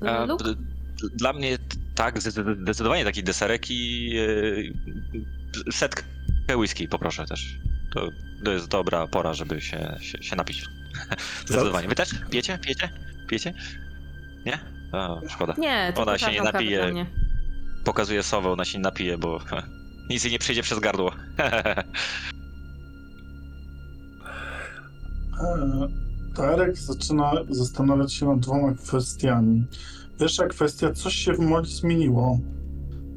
[0.00, 0.54] D-
[1.14, 1.58] Dla mnie
[1.94, 4.12] tak, zde- zdecydowanie taki deserek i
[5.66, 6.02] e, setkę
[6.56, 7.58] whisky poproszę też.
[7.94, 8.08] To,
[8.44, 10.64] to jest dobra pora, żeby się, się, się napić.
[11.46, 11.88] Zdecydowanie.
[11.88, 12.10] Wy też?
[12.30, 12.58] Pijecie?
[12.58, 12.90] Pijecie?
[13.28, 13.54] Pijecie?
[14.46, 14.58] Nie?
[14.92, 15.54] O, szkoda.
[15.58, 16.92] Nie, Ona się nie napije.
[16.92, 17.06] mnie.
[17.84, 19.40] Pokazuje sowę, ona się nie napije, bo
[20.10, 21.12] nic jej nie przyjdzie przez gardło.
[26.36, 29.66] Darek zaczyna zastanawiać się nad dwoma kwestiami.
[30.18, 32.38] Pierwsza kwestia, coś się w Moli zmieniło.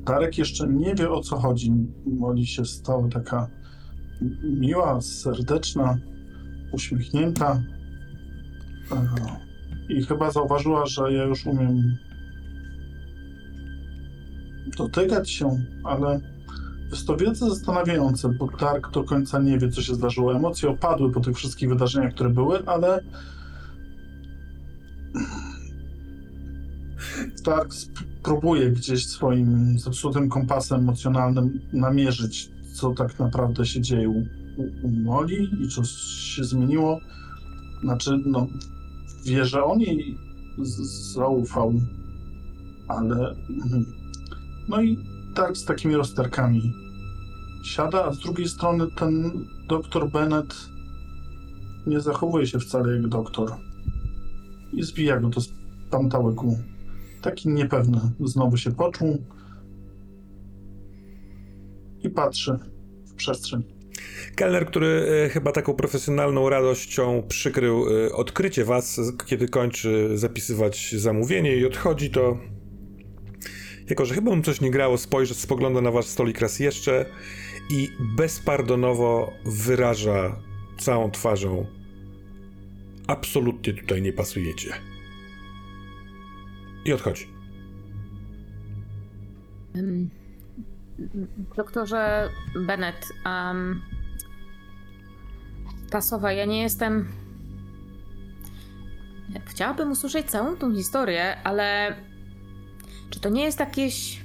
[0.05, 1.71] Darek jeszcze nie wie o co chodzi.
[2.05, 3.47] Moli się stała taka
[4.43, 5.97] miła, serdeczna,
[6.73, 7.63] uśmiechnięta.
[9.89, 11.97] I chyba zauważyła, że ja już umiem
[14.77, 16.32] dotykać się, ale
[16.89, 20.35] jest to wielce zastanawiające, bo Dark do końca nie wie, co się zdarzyło.
[20.35, 23.03] Emocje opadły po tych wszystkich wydarzeniach, które były, ale
[27.45, 27.73] Dark
[28.23, 34.25] próbuje gdzieś swoim zepsutym kompasem emocjonalnym namierzyć, co tak naprawdę się dzieje u,
[34.83, 36.99] u, Moli i co się zmieniło.
[37.83, 38.47] Znaczy, no,
[39.25, 40.17] wie, że on jej
[41.13, 41.73] zaufał,
[42.87, 43.35] ale...
[43.49, 43.85] mhm.
[44.69, 46.73] No i Dark z takimi rozterkami
[47.63, 50.55] siada, a z drugiej strony ten doktor Bennett
[51.87, 53.51] nie zachowuje się wcale jak doktor.
[54.73, 55.49] I zbija go to z
[55.89, 56.57] pantałyku.
[57.21, 59.23] Taki niepewny znowu się poczuł
[62.03, 62.59] i patrzy
[63.05, 63.63] w przestrzeń.
[64.35, 64.87] Kelner, który
[65.25, 72.09] e, chyba taką profesjonalną radością przykrył e, odkrycie was, kiedy kończy zapisywać zamówienie i odchodzi,
[72.09, 72.37] to
[73.89, 77.05] jako, że chyba mu coś nie grało, spojrzy, spogląda na wasz stolik raz jeszcze
[77.69, 80.35] i bezpardonowo wyraża
[80.77, 81.65] całą twarzą
[83.07, 84.73] absolutnie tutaj nie pasujecie.
[86.85, 87.27] I odchodzi.
[91.55, 93.81] Doktorze Bennett, um,
[95.89, 97.07] Tasowa, ja nie jestem.
[99.45, 101.95] Chciałabym usłyszeć całą tą historię, ale
[103.13, 104.21] czy to nie jest jakieś.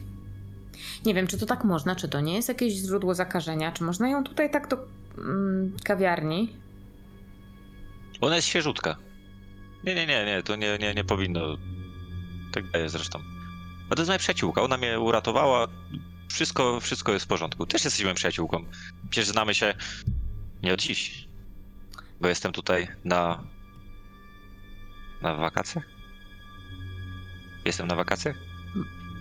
[1.04, 4.08] Nie wiem, czy to tak można, czy to nie jest jakieś źródło zakażenia, czy można
[4.08, 4.78] ją tutaj tak do
[5.18, 6.56] mm, kawiarni?
[8.20, 8.96] Ona jest świeżutka.
[9.84, 11.40] Nie, nie, nie, nie, to nie, nie, nie powinno.
[12.52, 13.18] Tak jest zresztą.
[13.90, 15.68] A to jest moja przyjaciółka, ona mnie uratowała.
[16.28, 17.66] Wszystko, wszystko jest w porządku.
[17.66, 18.64] Też jesteś moją przyjaciółką.
[19.10, 19.74] Przecież znamy się
[20.62, 21.28] nie od dziś.
[22.20, 23.44] Bo jestem tutaj na.
[25.22, 25.84] na wakacjach?
[27.64, 28.47] Jestem na wakacjach?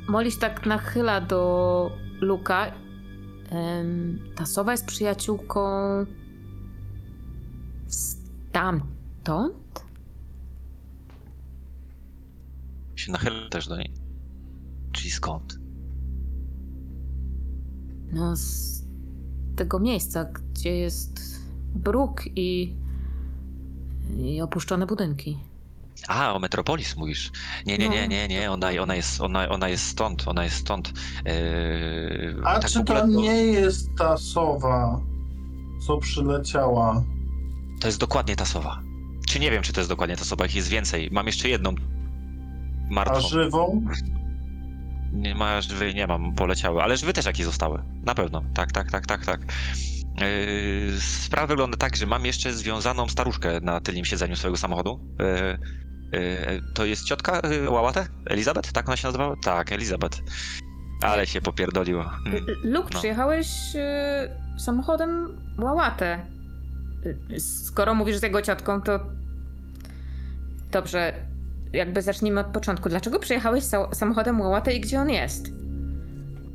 [0.08, 1.92] Moliś tak nachyla do
[2.22, 2.72] Luka.
[3.82, 5.60] Ym, Tasowa jest przyjaciółką.
[7.88, 9.86] Stamtąd?
[12.96, 13.94] Się nachylę też do niej.
[14.92, 15.60] Czyli skąd?
[18.14, 18.84] No, z
[19.56, 21.42] tego miejsca, gdzie jest
[21.76, 22.76] bruk i,
[24.18, 25.38] i opuszczone budynki.
[26.08, 27.32] A, o Metropolis mówisz.
[27.66, 28.08] Nie, nie, nie, No.
[28.08, 30.94] nie, nie, ona, ona, jest, ona, ona jest stąd, ona jest stąd.
[31.26, 35.02] Eee, A tak w czy ogóle to nie jest ta sowa,
[35.88, 37.04] co przyleciała?
[37.82, 38.82] To jest dokładnie ta sowa.
[39.28, 41.10] Czy nie wiem, czy to jest dokładnie ta sowa, ich jest więcej.
[41.12, 41.70] Mam jeszcze jedną
[42.90, 43.20] A martwą.
[43.30, 43.86] żywą?
[45.14, 47.84] Nie ma żywy, nie mam, poleciały, ale żywy też jakieś zostały.
[48.04, 49.42] Na pewno, tak, tak, tak, tak, tak.
[50.22, 55.00] Yy, sprawa wygląda tak, że mam jeszcze związaną staruszkę na tylnym siedzeniu swojego samochodu.
[55.20, 55.87] Yy, yy,
[56.74, 58.08] to jest ciotka yy, Łałatę?
[58.26, 58.72] Elizabeth?
[58.72, 59.36] Tak ona się nazywała?
[59.44, 60.18] Tak, Elizabeth.
[61.02, 62.06] Ale się popierdoliło.
[62.26, 62.46] Mm.
[62.64, 63.00] Luke, No.
[63.00, 66.20] przyjechałeś y, samochodem Łałatę.
[67.32, 69.00] Y, Skoro mówisz z jego ciotką, to
[70.72, 71.14] dobrze,
[71.74, 72.90] jakby zacznijmy od początku.
[72.90, 75.48] Dlaczego przyjechałeś sa- samochodem Łałatę i gdzie on jest?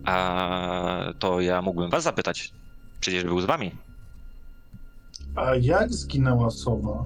[0.05, 2.53] A to ja mógłbym was zapytać.
[3.01, 3.73] Przecież był z wami.
[5.37, 7.05] A jak zginęła sowa?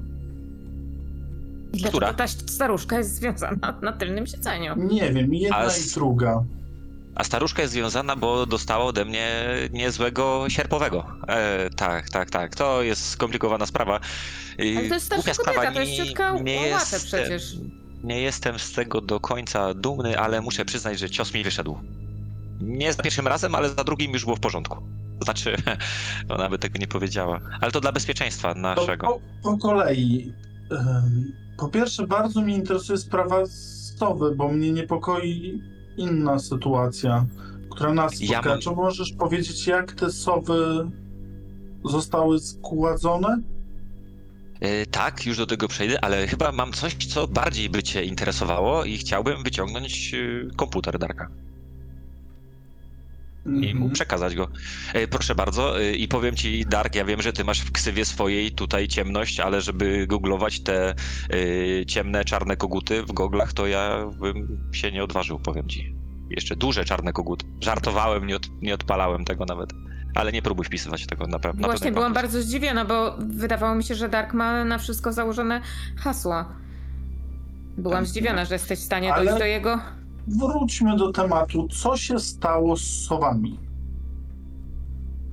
[1.76, 2.14] I Dlaczego Która?
[2.14, 4.74] ta staruszka jest związana na tylnym siedzeniu?
[4.76, 6.44] Nie wiem, jedna A i z- druga.
[7.14, 9.28] A staruszka jest związana, bo dostała ode mnie
[9.72, 11.06] niezłego sierpowego.
[11.28, 12.54] E, tak, tak, tak.
[12.54, 14.00] To jest skomplikowana sprawa.
[14.58, 17.54] I Ale to jest głupia starsza kobieta, to jest nie- ciotka nie jestem- przecież.
[18.04, 21.78] Nie jestem z tego do końca dumny, ale muszę przyznać, że cios mi wyszedł.
[22.60, 24.82] Nie za pierwszym razem, ale za drugim już było w porządku.
[25.22, 25.56] Znaczy,
[26.28, 27.40] ona by tego nie powiedziała.
[27.60, 29.06] Ale to dla bezpieczeństwa To naszego.
[29.06, 30.32] po, po kolei.
[30.70, 33.46] Em, Po pierwsze, bardzo mnie interesuje sprawa
[33.98, 35.60] sowy, bo mnie niepokoi
[35.96, 37.26] inna sytuacja,
[37.70, 38.50] która nas Ja spotka.
[38.50, 40.90] mam- Czy możesz powiedzieć, jak te sowy
[41.84, 43.42] zostały składzone?
[44.60, 48.84] E, tak, już do tego przejdę, ale chyba mam coś, co bardziej by cię interesowało
[48.84, 51.28] i chciałbym wyciągnąć e, komputer Darka.
[53.46, 53.90] I mu Mhm.
[53.90, 54.48] przekazać go.
[54.94, 58.04] E, Proszę bardzo e, i powiem ci, Dark, ja wiem, że ty masz w ksywie
[58.04, 60.94] swojej tutaj ciemność, ale żeby googlować te
[61.80, 65.94] e, ciemne, czarne koguty w goglach, to ja bym się nie odważył, powiem ci.
[66.30, 67.46] Jeszcze duże czarne koguty.
[67.60, 69.70] Żartowałem, nie, od, nie odpalałem tego nawet.
[70.14, 73.84] Ale nie próbuj wpisywać tego na, pe- na Właśnie byłam bardzo zdziwiona, bo wydawało mi
[73.84, 75.60] się, że Dark ma na wszystko założone
[75.96, 76.52] hasła.
[77.78, 78.06] Byłam Tak.
[78.06, 79.78] zdziwiona, że jesteś w stanie Ale- dojść do jego.
[80.26, 81.68] Wróćmy do tematu.
[81.68, 83.58] Co się stało z sowami?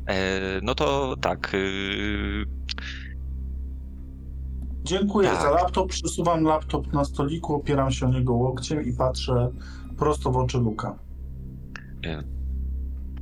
[0.08, 1.52] E, no to tak.
[1.56, 1.58] e,
[4.84, 5.42] Dziękuję Tak.
[5.42, 5.90] za laptop.
[5.90, 9.50] Przesuwam laptop na stoliku, opieram się o niego łokciem i patrzę
[9.98, 11.00] prosto w oczy Luka.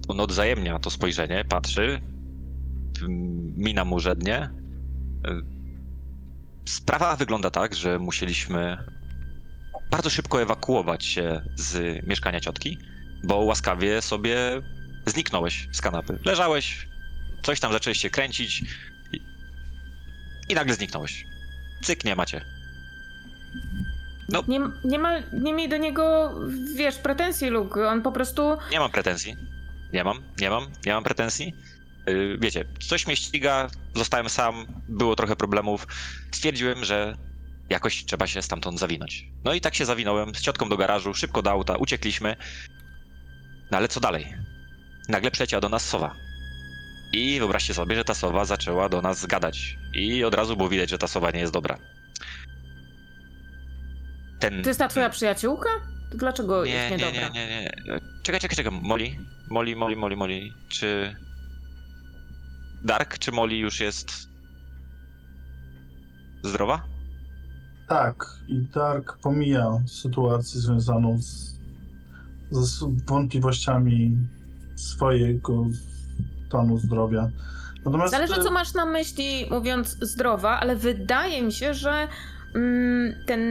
[0.08, 2.02] On odwzajemnia to spojrzenie, patrzy,
[3.58, 4.50] mina mu żednie.
[5.28, 5.62] Y,
[6.66, 8.78] Sprawa wygląda tak, że musieliśmy
[9.92, 12.78] bardzo szybko ewakuować się z mieszkania ciotki,
[13.24, 14.62] bo łaskawie sobie
[15.06, 16.20] zniknąłeś z kanapy.
[16.26, 16.88] Leżałeś,
[17.44, 18.64] coś tam zacząłeś się kręcić
[19.14, 19.22] i,
[20.50, 21.26] i nagle zniknąłeś.
[21.84, 22.46] Cyk, nie macie.
[24.30, 24.44] No.
[24.48, 26.34] Nie, nie, ma, nie miej do niego,
[26.76, 27.90] wiesz, pretensji, Luke.
[27.90, 28.58] On po prostu.
[28.72, 29.36] Nie mam pretensji.
[29.94, 31.56] Nie mam, nie mam, nie mam pretensji.
[32.08, 35.88] Yy, wiecie, coś mnie ściga, zostałem sam, było trochę problemów.
[36.32, 37.18] Stwierdziłem, że
[37.72, 39.26] jakoś trzeba się stamtąd zawinąć.
[39.44, 42.36] No i tak się zawinąłem z ciotką do garażu, szybko do auta, uciekliśmy.
[43.72, 44.34] No ale co dalej?
[45.10, 46.16] Nagle przyleciała do nas sowa.
[47.14, 49.78] I wyobraźcie sobie, że ta sowa zaczęła do nas gadać.
[49.94, 51.78] I od razu było widać, że ta sowa nie jest dobra.
[54.40, 54.64] Ten...
[54.64, 55.70] To jest ta twoja przyjaciółka?
[56.12, 57.30] To Dlaczego Nie, jest nie, niedobra?
[57.30, 58.00] nie, nie, nie.
[58.24, 58.80] Czekaj, czekaj, czekaj.
[58.82, 59.16] Molly?
[59.50, 60.42] Molly, Molly, Molly, Molly.
[60.70, 61.16] Czy...
[62.84, 64.12] Dark, czy Molly już jest...
[66.44, 66.91] zdrowa?
[67.92, 71.56] Tak, i Dark pomija sytuację związaną z,
[72.52, 74.18] z wątpliwościami
[74.76, 75.66] swojego
[76.48, 77.30] stanu zdrowia.
[77.86, 82.08] Natomiast Zależy, e, co masz na myśli, mówiąc zdrowa, ale wydaje mi się, że
[82.56, 83.42] mm, ten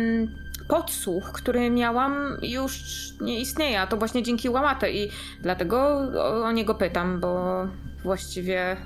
[0.68, 2.82] podsłuch, który miałam, już
[3.20, 5.10] nie istnieje, a to właśnie dzięki Łamate i
[5.42, 5.78] dlatego
[6.16, 7.64] o, o niego pytam, bo
[8.02, 8.76] właściwie...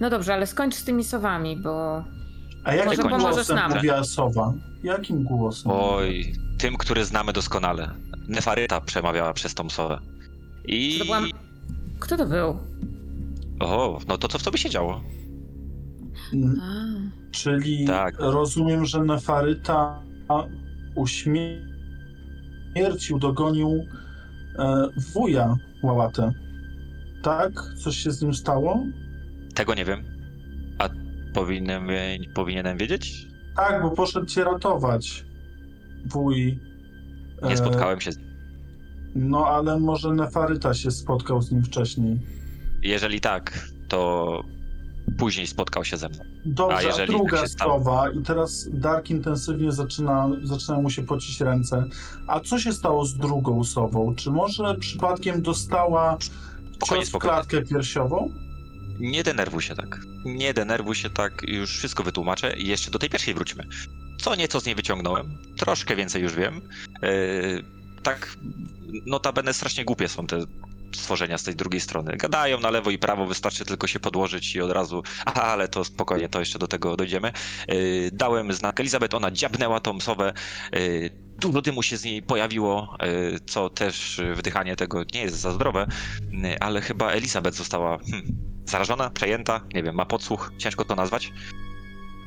[0.00, 2.04] No dobrze, ale skończ z tymi sowami, bo...
[2.66, 3.72] A jakim może pomożesz głosem nam.
[3.74, 4.54] mówiła sowa?
[4.82, 5.72] Jakim głosem?
[5.74, 7.90] Oj, tym, który znamy doskonale.
[8.28, 9.98] Nefaryta przemawiała przez tą sowę.
[10.64, 10.98] I...
[10.98, 11.24] To byłam...
[11.98, 12.58] Kto to był?
[13.60, 15.00] O, no to co w tobie się działo?
[16.32, 16.84] Mm, A.
[17.30, 18.14] Czyli Tak.
[18.18, 20.02] rozumiem, że Nefaryta
[20.94, 23.84] uśmiercił, dogonił
[24.58, 26.32] e, wuja Łałatę.
[27.22, 27.52] Tak?
[27.84, 28.84] Coś się z nim stało?
[29.54, 30.15] Tego nie wiem.
[31.36, 31.88] Powinienem,
[32.34, 33.26] powinienem wiedzieć?
[33.56, 35.24] Tak, bo poszedł cię ratować.
[36.06, 36.58] Wuj.
[37.42, 38.18] Nie e, spotkałem się z
[39.14, 42.18] No, ale może Nefaryta się spotkał z nim wcześniej.
[42.82, 44.40] Jeżeli tak, to
[45.18, 46.18] później spotkał się ze mną.
[46.44, 47.80] Dobrze, A jeżeli tak druga stało?
[47.80, 51.84] sprawa i teraz Dark intensywnie zaczyna, zaczynają mu się pocić ręce.
[52.26, 54.14] A co się stało z drugą sową?
[54.14, 56.18] Czy może przypadkiem dostała
[56.88, 58.45] cios w klatkę piersiową?
[58.98, 60.00] Nie denerwuj się tak.
[60.24, 63.64] Nie denerwuj się tak, już wszystko wytłumaczę i jeszcze do tej pierwszej wróćmy.
[64.20, 66.60] Co nieco z niej wyciągnąłem, troszkę więcej już wiem.
[67.02, 67.64] Yy,
[68.02, 68.36] tak,
[69.06, 70.40] notabene strasznie głupie są te
[70.94, 72.16] stworzenia z tej drugiej strony.
[72.16, 75.84] Gadają na lewo i prawo, wystarczy tylko się podłożyć i od razu, aha, ale to
[75.84, 77.32] spokojnie, to jeszcze do tego dojdziemy.
[77.68, 80.32] Yy, dałem znak Elizabeth, ona dziabnęła tą sowę,
[80.72, 85.36] yy, dużo dymu się z niej pojawiło, yy, co też yy, wdychanie tego nie jest
[85.36, 85.86] za zdrowe,
[86.30, 91.32] yy, ale chyba Elizabeth została hmm, zarażona, przejęta, nie wiem, ma podsłuch, ciężko to nazwać.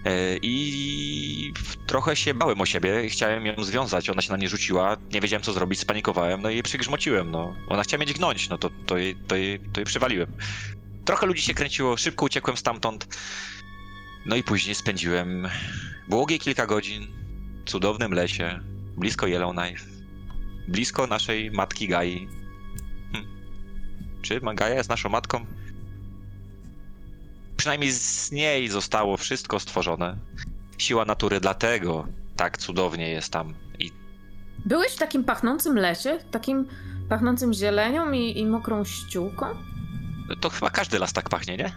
[0.05, 1.53] E, I
[1.87, 5.43] trochę się bałem o siebie, chciałem ją związać, ona się na mnie rzuciła, nie wiedziałem
[5.43, 7.55] co zrobić, spanikowałem, no i jej przygrzmociłem, no.
[7.67, 10.31] Ona chciała mnie dźgnąć, no to, to, jej, to, jej, to jej przywaliłem.
[11.05, 13.17] Trochę ludzi się kręciło, szybko uciekłem stamtąd.
[14.25, 15.49] No i później spędziłem
[16.07, 17.07] błogie kilka godzin
[17.65, 18.59] w cudownym lesie,
[18.97, 19.85] blisko Yellowknife,
[20.67, 22.27] blisko naszej matki Gai.
[23.13, 23.25] Hm.
[24.21, 25.45] Czy Gaja jest naszą matką?
[27.59, 30.17] Przynajmniej z niej zostało wszystko stworzone.
[30.77, 33.53] Siła natury dlatego tak cudownie jest tam.
[33.79, 33.91] I
[34.65, 36.19] Byłeś w takim pachnącym lesie?
[36.31, 36.67] Takim
[37.09, 39.45] pachnącym zielenią i, i mokrą ściółką?
[40.41, 41.71] to chyba każdy las tak pachnie, nie?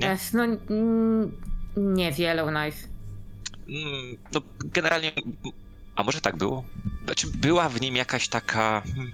[0.00, 0.10] Nie?
[0.10, 1.32] Ech, no mm,
[1.76, 2.88] nie Yellowknife.
[3.68, 5.12] Mm, No, generalnie.
[5.96, 6.64] A może tak było?
[7.04, 9.12] Znaczy, była w nim jakaś taka hmm,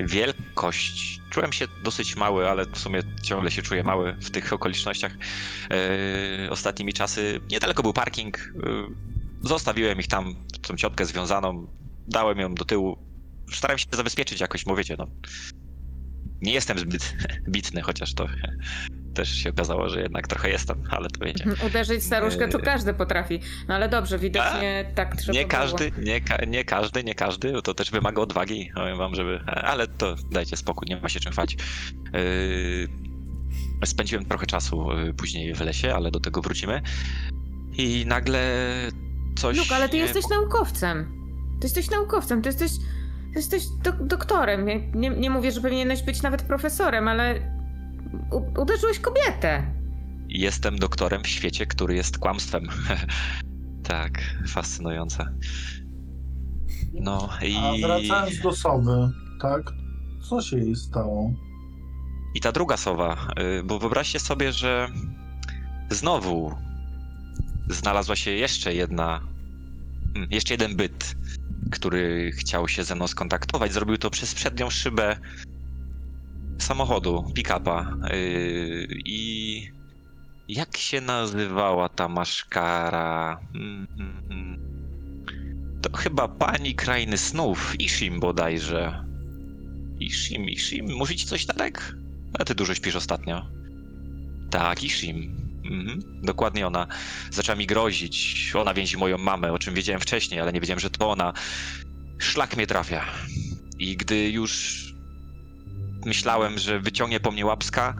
[0.00, 1.20] wielkość.
[1.30, 5.12] Czułem się dosyć mały, ale w sumie ciągle się czuję mały w tych okolicznościach.
[5.70, 8.38] E, ostatnimi czasy niedaleko był parking.
[8.38, 8.42] E,
[9.42, 11.66] zostawiłem ich tam, tą ciotkę związaną,
[12.08, 12.98] dałem ją do tyłu.
[13.52, 15.06] Starałem się zabezpieczyć jakoś, bo wiecie, no.
[16.42, 17.14] Nie jestem zbyt
[17.48, 18.26] bitny, chociaż to
[19.14, 21.44] też się okazało, że jednak trochę jestem, ale to wiecie.
[21.66, 23.40] Uderzyć staruszkę to każdy potrafi.
[23.68, 25.60] No ale dobrze, widocznie tak trzeba Nie było.
[25.60, 29.40] każdy, nie, ka- nie każdy, nie każdy, bo to też wymaga odwagi, powiem wam, żeby,
[29.46, 31.56] ale to dajcie spokój, nie ma się czym chwalić.
[32.12, 36.82] Yy, spędziłem trochę czasu yy, później w lesie, ale do tego wrócimy.
[37.78, 38.40] I nagle
[39.36, 39.56] coś...
[39.56, 41.12] Luke, ale ty jesteś naukowcem.
[41.60, 42.70] Ty jesteś naukowcem, ty jesteś,
[43.36, 44.66] jesteś dok- doktorem.
[44.66, 47.40] Nie, nie, nie mówię, że powinieneś być nawet profesorem, ale
[48.32, 49.74] u- uderzyłeś kobietę.
[50.28, 52.68] Jestem doktorem w świecie, który jest kłamstwem.
[53.82, 55.26] tak, fascynujące.
[56.92, 57.56] No i...
[57.56, 59.10] A wracając do sowy,
[59.40, 59.62] tak?
[60.28, 61.30] Co się jej stało?
[62.34, 63.16] I ta druga sowa,
[63.60, 64.88] y, bo wyobraźcie sobie, że
[65.90, 66.54] znowu
[67.68, 69.20] znalazła się jeszcze jedna,
[70.16, 71.16] mm, jeszcze jeden byt,
[71.70, 73.72] który chciał się ze mną skontaktować.
[73.72, 75.16] Zrobił to przez przednią szybę
[76.58, 77.96] samochodu, pick-upa.
[78.12, 79.62] y, I
[80.48, 83.40] jak się nazywała ta maszkara?
[83.54, 84.66] Mm, mm, mm.
[85.82, 89.04] To chyba pani krainy snów, Ishim bodajże.
[90.00, 91.94] Ishim, Ishim, mówicie coś Darek?
[92.38, 93.46] A ty dużo śpisz ostatnio.
[94.50, 95.45] Tak, Ishim.
[95.70, 96.86] Mhm, dokładnie ona.
[97.30, 98.52] Zaczęła mi grozić.
[98.54, 101.32] Ona więzi moją mamę, o czym wiedziałem wcześniej, ale nie wiedziałem, że to ona.
[102.18, 103.04] Szlak mnie trafia.
[103.78, 104.82] I gdy już
[106.06, 107.94] myślałem, że wyciągnie po mnie łapska,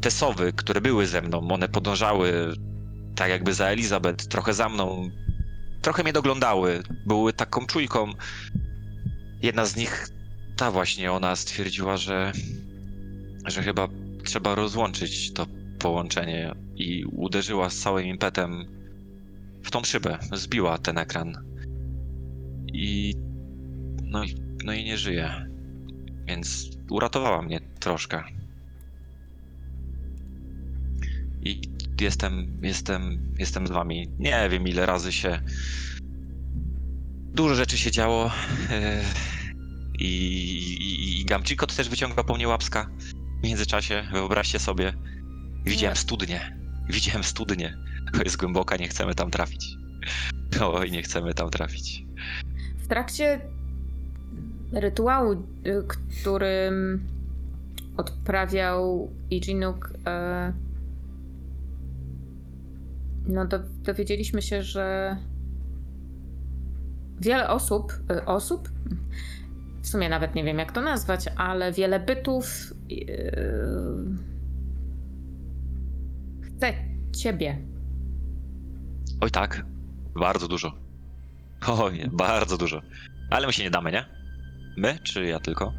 [0.00, 2.54] te sowy, które były ze mną, one podążały
[3.14, 5.10] tak jakby za Elizabeth, trochę za mną,
[5.82, 8.12] trochę mnie doglądały, były taką czujką.
[9.42, 10.08] Jedna z nich
[10.56, 12.32] ta właśnie ona stwierdziła, że,
[13.44, 13.88] że chyba
[14.28, 15.46] trzeba rozłączyć to
[15.78, 18.66] połączenie i uderzyła z całym impetem
[19.62, 21.44] w tą szybę, zbiła ten ekran.
[22.72, 23.14] I
[24.04, 24.22] no,
[24.64, 25.48] no i nie żyje.
[26.26, 28.22] Więc uratowała mnie troszkę.
[31.42, 31.60] I
[32.00, 34.08] jestem, jestem, jestem z wami.
[34.18, 35.40] Nie wiem ile razy się.
[37.34, 38.30] Dużo rzeczy się działo.
[38.70, 39.02] Yy,
[39.98, 40.06] I,
[40.80, 41.24] i, i
[41.76, 42.90] też wyciąga po mnie łapska
[43.40, 44.92] w międzyczasie, wyobraźcie sobie.
[45.64, 46.56] Widziałem studnię.
[46.88, 47.76] Widziałem studnię.
[48.12, 49.76] To jest głęboka, nie chcemy tam trafić.
[50.62, 52.04] Oj, nie chcemy tam trafić.
[52.78, 53.40] W trakcie
[54.72, 55.38] rytuału, y,
[56.20, 57.06] którym
[57.96, 60.52] odprawiał Ijinuk, e,
[63.26, 65.16] no do, dowiedzieliśmy się, że
[67.20, 68.68] wiele osób, y, osób,
[69.82, 73.32] w sumie nawet nie wiem jak to nazwać, ale wiele bytów y,
[76.42, 76.74] chce
[77.16, 77.58] ciebie.
[79.20, 79.62] Oj tak,
[80.16, 80.72] bardzo dużo.
[81.68, 82.82] Oj, bardzo dużo.
[83.30, 84.04] Ale my się nie damy, nie?
[84.76, 85.72] My, czy ja tylko?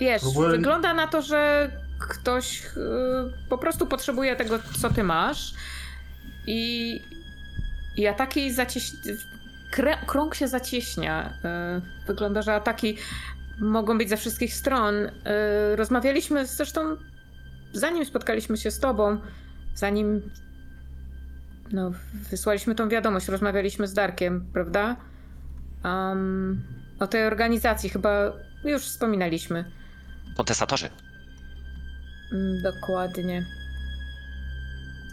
[0.00, 1.70] Wiesz, Próbuję- wygląda na to, że
[2.08, 2.68] ktoś y,
[3.48, 5.54] po prostu potrzebuje tego, co ty masz.
[6.46, 7.00] I,
[7.96, 8.92] i ataki zacieś...
[9.74, 11.32] krę- Krąg się zacieśnia.
[12.04, 12.96] Y, wygląda, że ataki
[13.60, 14.94] mogą być ze wszystkich stron.
[14.94, 15.10] Y,
[15.76, 16.96] rozmawialiśmy zresztą,
[17.72, 19.20] zanim spotkaliśmy się z tobą,
[19.74, 20.30] zanim
[21.72, 21.92] no,
[22.30, 24.96] wysłaliśmy tą wiadomość, rozmawialiśmy z Darkiem, prawda?
[25.84, 26.62] Um,
[27.00, 28.32] o tej organizacji chyba
[28.64, 29.64] już wspominaliśmy.
[30.36, 30.90] Kontestatorzy.
[32.32, 33.46] Mm, dokładnie.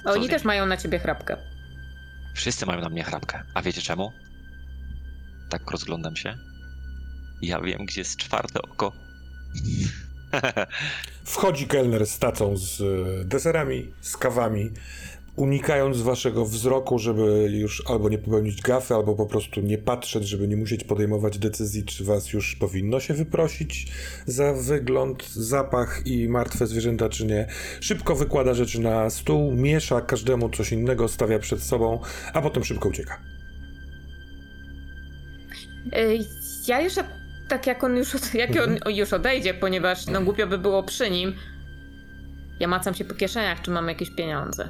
[0.04, 1.38] Co Oni też mają na ciebie chrapkę.
[2.34, 3.44] Wszyscy mają na mnie chrapkę.
[3.54, 4.12] A wiecie czemu?
[5.50, 6.38] Tak rozglądam się.
[7.46, 8.92] Ja wiem, gdzie jest czwarte oko.
[11.24, 14.72] Wchodzi kelner z tacą z e, deserami, z kawami,
[15.36, 20.48] unikając waszego wzroku, żeby już albo nie popełnić gafy, albo po prostu nie patrzeć, żeby
[20.48, 23.88] nie musieć podejmować decyzji, czy was już powinno się wyprosić
[24.26, 27.48] za wygląd, zapach i martwe zwierzęta, czy nie.
[27.80, 32.00] Szybko wykłada rzeczy na stół, miesza każdemu coś innego, stawia przed sobą,
[32.34, 33.22] a potem szybko ucieka.
[35.98, 36.20] Y,
[36.68, 38.78] Ja jeszcze, tak jak on już, jak Mhm.
[38.86, 41.34] on już odejdzie, ponieważ no głupio by było przy nim,
[42.60, 44.70] ja macam się po kieszeniach, czy mam jakieś pieniądze.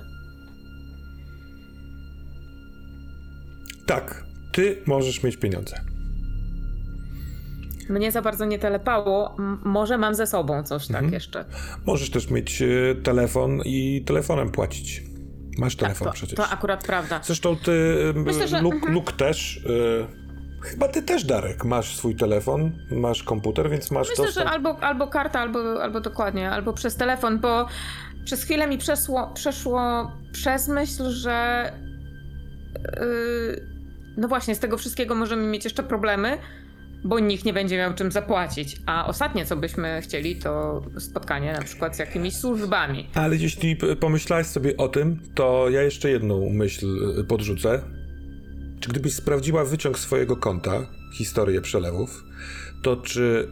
[3.86, 5.82] Tak, ty możesz mieć pieniądze.
[7.90, 9.36] Mnie za bardzo nie telepało.
[9.40, 11.14] M- może mam ze sobą coś tak Mhm.
[11.14, 11.46] jeszcze.
[11.86, 12.66] Możesz też mieć e,
[13.04, 15.04] telefon i telefonem płacić.
[15.58, 16.36] Masz telefon to, przecież.
[16.36, 17.20] to akurat prawda.
[17.24, 19.04] Zresztą ty, Myślę, że- Luke, mhm.
[19.18, 19.58] Też.
[19.58, 20.25] y,
[20.66, 24.48] chyba ty też, Darek, masz swój telefon, masz komputer, więc masz Myślę, dostęp.
[24.48, 27.68] że albo, albo karta, albo, albo dokładnie, albo przez telefon, bo
[28.26, 31.72] przez chwilę mi przeszło, przeszło przez myśl, że
[33.00, 33.76] yy,
[34.18, 36.38] no właśnie, z tego wszystkiego możemy mieć jeszcze problemy,
[37.04, 38.82] bo nikt nie będzie miał czym zapłacić.
[38.86, 43.10] A ostatnie, co byśmy chcieli, to spotkanie na przykład z jakimiś służbami.
[43.14, 46.86] Ale jeśli pomyślałeś sobie o tym, to ja jeszcze jedną myśl
[47.20, 47.82] y, podrzucę.
[48.86, 52.24] Czy gdybyś sprawdziła wyciąg swojego konta, historię przelewów,
[52.82, 53.52] to czy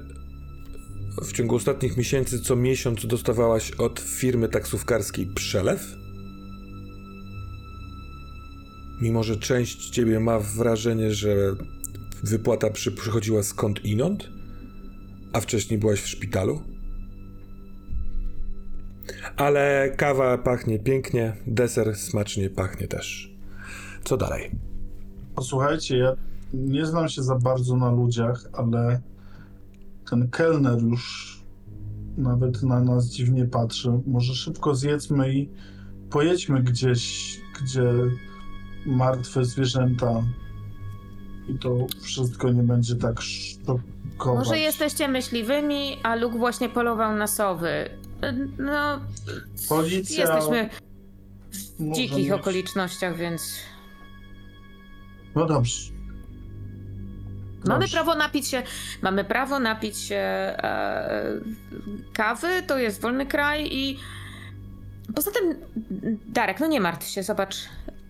[1.21, 5.95] w ciągu ostatnich miesięcy co miesiąc dostawałaś od firmy taksówkarskiej przelew?
[9.01, 11.35] Mimo, że część ciebie ma wrażenie, że
[12.23, 14.29] wypłata przy, przychodziła skąd inąd,
[15.33, 16.63] a wcześniej byłaś w szpitalu?
[19.37, 23.33] Ale kawa pachnie pięknie, deser smacznie pachnie też.
[24.03, 24.72] Co dalej?
[25.35, 26.15] Posłuchajcie, ja
[26.53, 29.01] nie znam się za bardzo na ludziach, ale
[30.09, 31.33] ten kelner już
[32.17, 33.91] nawet na nas dziwnie patrzy.
[34.07, 35.49] Może szybko zjedzmy i
[36.09, 37.93] pojedźmy gdzieś, gdzie
[38.85, 40.23] martwe zwierzęta
[41.47, 44.47] i to wszystko nie będzie tak szokować.
[44.47, 47.89] Może jesteście myśliwymi, a Luke właśnie polował na sowy.
[48.59, 48.99] No,
[49.69, 50.69] Policja jesteśmy
[51.79, 53.41] w dzikich mieć- okolicznościach, więc
[55.35, 55.93] No dobrze.
[57.65, 57.93] Mamy Dobrze.
[57.97, 58.63] prawo napić się,
[59.01, 61.39] mamy prawo napić się e,
[62.13, 63.99] kawy, to jest wolny kraj i
[65.15, 65.55] poza tym,
[66.27, 67.55] Darek, no nie martw się, zobacz,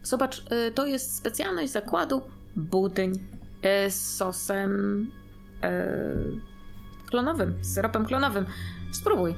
[0.03, 2.21] zobacz, e, to jest specjalność zakładu
[2.55, 3.19] budyń
[3.61, 4.71] e, z sosem
[5.63, 5.95] e,
[7.05, 8.45] klonowym, z syropem klonowym.
[8.91, 9.36] Spróbuj.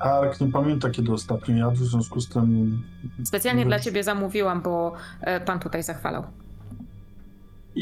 [0.00, 2.82] Ark nie pamięta, kiedy ostatnio jadł, w związku z tym
[3.24, 6.24] Specjalnie dla ciebie zamówiłam, bo e, pan tutaj zachwalał.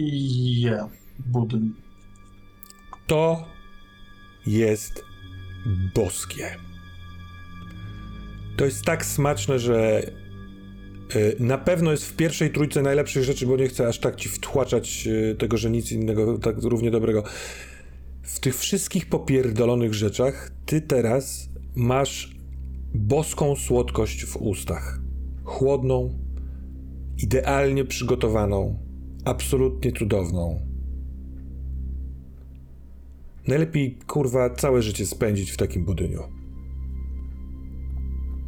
[0.06, 0.88] Je
[1.26, 1.72] budyń.
[3.06, 3.44] To
[4.46, 5.04] jest
[5.94, 6.56] boskie.
[8.56, 10.02] To jest tak smaczne, że
[11.16, 14.28] y, na pewno jest w pierwszej trójce najlepszych rzeczy, bo nie chcę aż tak ci
[14.28, 17.24] wtłaczać y, tego, że nic innego tak równie dobrego.
[18.22, 22.36] W tych wszystkich popierdolonych rzeczach ty teraz masz
[22.94, 25.00] boską słodkość w ustach.
[25.44, 26.18] Chłodną,
[27.22, 28.87] idealnie przygotowaną,
[29.28, 30.60] absolutnie cudowną.
[33.48, 36.22] Najlepiej, kurwa, całe życie spędzić w takim budyniu.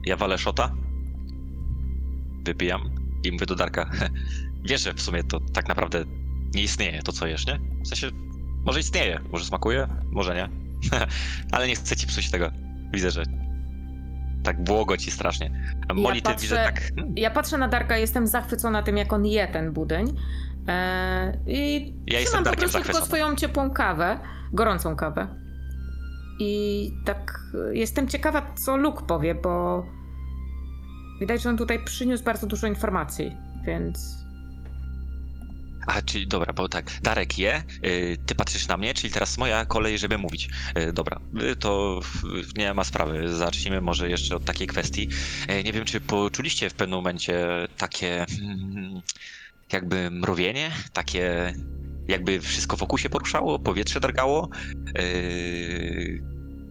[0.07, 0.74] Ja walę szota.
[2.45, 2.81] Wypijam
[3.24, 3.91] i mówię do Darka.
[4.68, 6.05] Wiesz, że w sumie to tak naprawdę
[6.55, 7.59] nie istnieje to, co jesz, nie?
[7.85, 8.11] W sensie,
[8.64, 10.49] może istnieje, może smakuje, może nie.
[11.53, 12.51] Ale nie chcę ci psuć tego.
[12.93, 13.22] Widzę, że
[14.43, 15.74] tak błogo ci strasznie.
[15.89, 16.81] A Molly, ty patrzę- widzę tak...
[16.97, 20.07] hmm, Ja patrzę na Darka, jestem zachwycona tym, jak on je ten budyń.
[20.71, 24.21] E, I Ja jestem po prostu tylko swoją ciepłą kawę,
[24.53, 25.29] gorącą kawę.
[26.39, 27.41] I tak
[27.71, 29.85] e, jestem ciekawa, co Luke powie, bo
[31.21, 34.21] widać, że on tutaj przyniósł bardzo dużo informacji, więc
[35.87, 39.66] A, czyli dobra, bo tak, Darek je, y, ty patrzysz na mnie, czyli teraz moja
[39.66, 40.49] kolej, żeby mówić.
[40.79, 42.01] Y, dobra, y, to
[42.57, 43.37] nie ma sprawy.
[43.37, 45.09] Zacznijmy może jeszcze od takiej kwestii.
[45.64, 47.47] Nie wiem, czy poczuliście w pewnym momencie
[47.77, 49.03] takie mm,
[49.73, 51.55] jakby mrowienie, takie
[52.09, 54.49] jakby wszystko wokół się poruszało, powietrze drgało.
[54.99, 56.23] Y,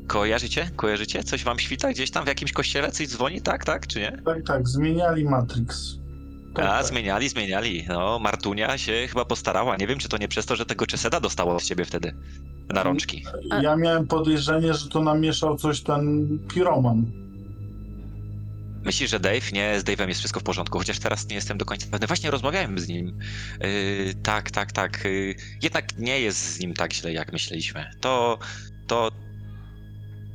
[0.08, 0.72] kojarzycie?
[0.76, 1.24] Kojarzycie?
[1.24, 2.91] Coś wam świta gdzieś tam w jakimś kościele?
[2.91, 3.41] Coś dzwoni?
[3.41, 4.22] Tak, tak, czy nie?
[4.26, 6.00] Tak, tak, zmieniali Matrix.
[6.56, 6.86] Tak, A, tak.
[6.86, 7.86] zmieniali, zmieniali.
[7.89, 9.76] No, Martunia się chyba postarała.
[9.78, 12.16] Nie wiem, czy to nie przez to, że tego Czeseda dostała od ciebie wtedy.
[12.74, 13.26] Na rączki.
[13.62, 17.06] Ja miałem podejrzenie, że to namieszał coś ten piroman.
[18.84, 19.51] Myślisz, że Dave?
[19.53, 22.07] Nie, z Dave'em jest wszystko w porządku, chociaż teraz nie jestem do końca pewny.
[22.07, 23.19] Właśnie rozmawiałem z nim.
[23.61, 25.05] Yy, tak, tak, tak.
[25.05, 27.89] Yy, jednak nie jest z nim tak źle, jak myśleliśmy.
[28.01, 28.39] To,
[28.88, 29.11] to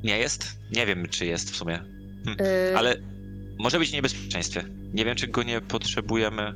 [0.05, 0.59] nie jest?
[0.73, 1.85] Nie wiem, czy jest w sumie.
[2.41, 2.97] Y, Ale
[3.59, 4.65] może być w niebezpieczeństwie.
[4.95, 6.55] Nie wiem, czy go nie potrzebujemy.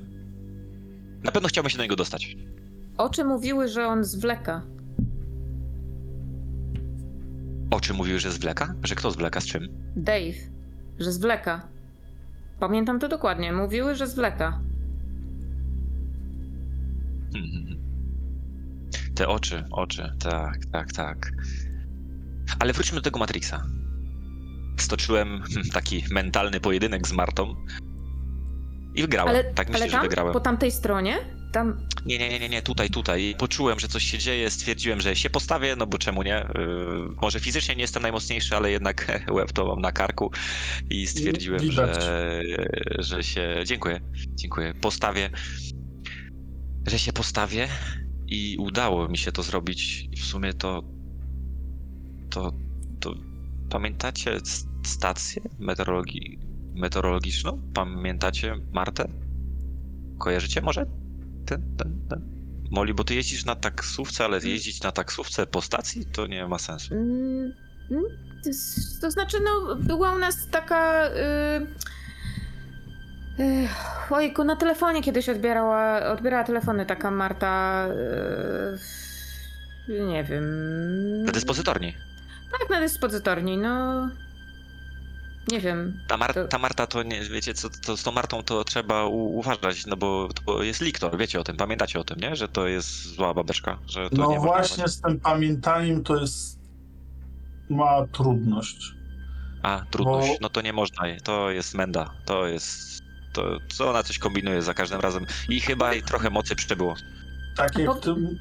[1.22, 2.36] Na pewno chciałbym się do niego dostać.
[2.96, 4.62] Oczy mówiły, że on zwleka.
[7.70, 8.74] Oczy mówiły, że zwleka?
[8.82, 9.68] Że kto zwleka z czym?
[9.96, 10.36] Dave,
[10.98, 11.68] że zwleka.
[12.60, 13.52] Pamiętam to dokładnie.
[13.52, 14.60] Mówiły, że zwleka.
[17.34, 17.78] Mhm.
[19.16, 21.32] Te oczy, oczy, tak, tak, tak.
[22.58, 23.66] Ale wróćmy do tego Matrixa.
[24.76, 25.42] Stoczyłem
[25.74, 27.54] taki mentalny pojedynek z Martą
[28.94, 29.28] i wygrałem.
[29.28, 30.32] Ale, tak myślę, ale że tam, wygrałem.
[30.32, 31.16] po tamtej stronie,
[31.52, 33.34] tam Nie, nie, nie, nie, tutaj, tutaj.
[33.38, 36.46] Poczułem, że coś się dzieje, stwierdziłem, że się postawię, no bo czemu nie?
[36.54, 40.30] Yy, może fizycznie nie jestem najmocniejszy, ale jednak łeb to mam na karku
[40.90, 42.42] i stwierdziłem, że,
[42.98, 43.62] że się...
[43.64, 44.00] Dziękuję,
[44.34, 44.74] dziękuję.
[44.80, 45.30] Postawię,
[46.86, 47.68] że się postawię
[48.26, 50.08] i udało mi się to zrobić.
[50.16, 50.82] W sumie to...
[52.30, 52.52] to...
[53.00, 53.14] to...
[53.70, 54.40] Pamiętacie
[54.84, 56.38] stację meteorologii,
[56.74, 57.62] meteorologiczną?
[57.74, 59.08] Pamiętacie Martę?
[60.18, 61.07] Kojarzycie może?
[61.48, 62.20] Ten, ten, ten.
[62.70, 66.58] Moli, bo ty jeździsz na taksówce, ale jeździć na taksówce po stacji to nie ma
[66.58, 66.94] sensu.
[66.94, 67.52] Mm,
[67.90, 68.04] mm,
[69.00, 71.06] to, znaczy, no, była u nas taka.
[71.06, 71.66] Y,
[73.42, 73.68] y,
[74.10, 77.86] ojku, na telefonie kiedyś odbierała, odbierała telefony taka Marta.
[79.88, 80.44] Y, nie wiem.
[81.24, 81.94] Na dyspozytorni.
[82.52, 84.08] Tak, na dyspozytorni, no.
[85.50, 86.00] Nie wiem.
[86.08, 89.04] Ta, Mar- To- ta Marta to nie, wiecie, co, to z tą Martą to trzeba
[89.06, 92.36] uważać, no bo to jest liktor, wiecie o tym, pamiętacie o tym, nie?
[92.36, 96.58] Że to jest zła babeczka, że to No nie właśnie z tym pamiętaniem to jest
[97.70, 98.92] ma trudność.
[99.62, 102.98] A, trudność, Bo- no to nie można, jej, to jest menda, to jest...
[103.32, 106.94] To, co ona coś kombinuje za każdym razem i chyba jej trochę mocy przybyło.
[107.56, 108.38] Tak jak tym.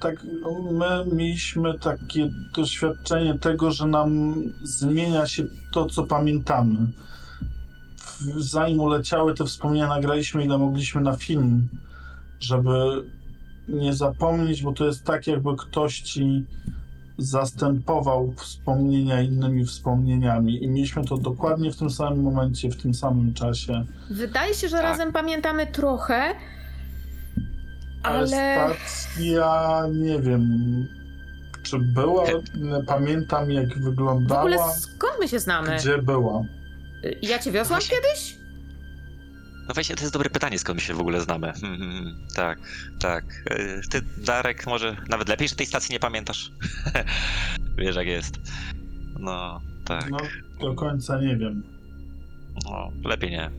[0.00, 0.24] Tak,
[0.72, 6.76] my mieliśmy takie doświadczenie tego, że nam zmienia się to, co pamiętamy.
[8.36, 11.68] Zanim uleciały te wspomnienia, nagraliśmy ile mogliśmy na film,
[12.40, 12.70] żeby
[13.68, 16.44] nie zapomnieć, bo to jest tak, jakby ktoś ci
[17.18, 20.64] zastępował wspomnienia innymi wspomnieniami.
[20.64, 23.84] I mieliśmy to dokładnie w tym samym momencie, w tym samym czasie.
[24.10, 24.84] Wydaje się, że Tak.
[24.84, 26.34] razem pamiętamy trochę,
[28.02, 30.42] Ale stacja, nie wiem,
[31.62, 32.24] czy była,
[32.54, 35.76] nie pamiętam jak W ogóle wyglądała, skąd my się znamy?
[35.76, 36.42] gdzie była.
[37.04, 38.36] Y, Ja cię wiozłam Właśnie- kiedyś?
[39.68, 41.52] No właśnie, to jest dobre pytanie, skąd my się w ogóle znamy.
[41.52, 42.26] Hmm, hmm, hmm.
[42.36, 42.58] tak,
[43.00, 43.24] tak.
[43.50, 46.52] E, Ty, Darek, może nawet lepiej, że tej stacji nie pamiętasz.
[47.78, 48.38] Wiesz, jak jest.
[49.18, 50.10] No, tak.
[50.10, 50.18] No,
[50.60, 51.62] do końca nie wiem.
[52.64, 53.50] No, lepiej nie.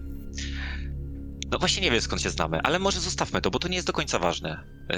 [1.51, 3.87] No właśnie nie wiem, skąd się znamy, ale może zostawmy to, bo to nie jest
[3.87, 4.63] do końca ważne.
[4.89, 4.95] Yy,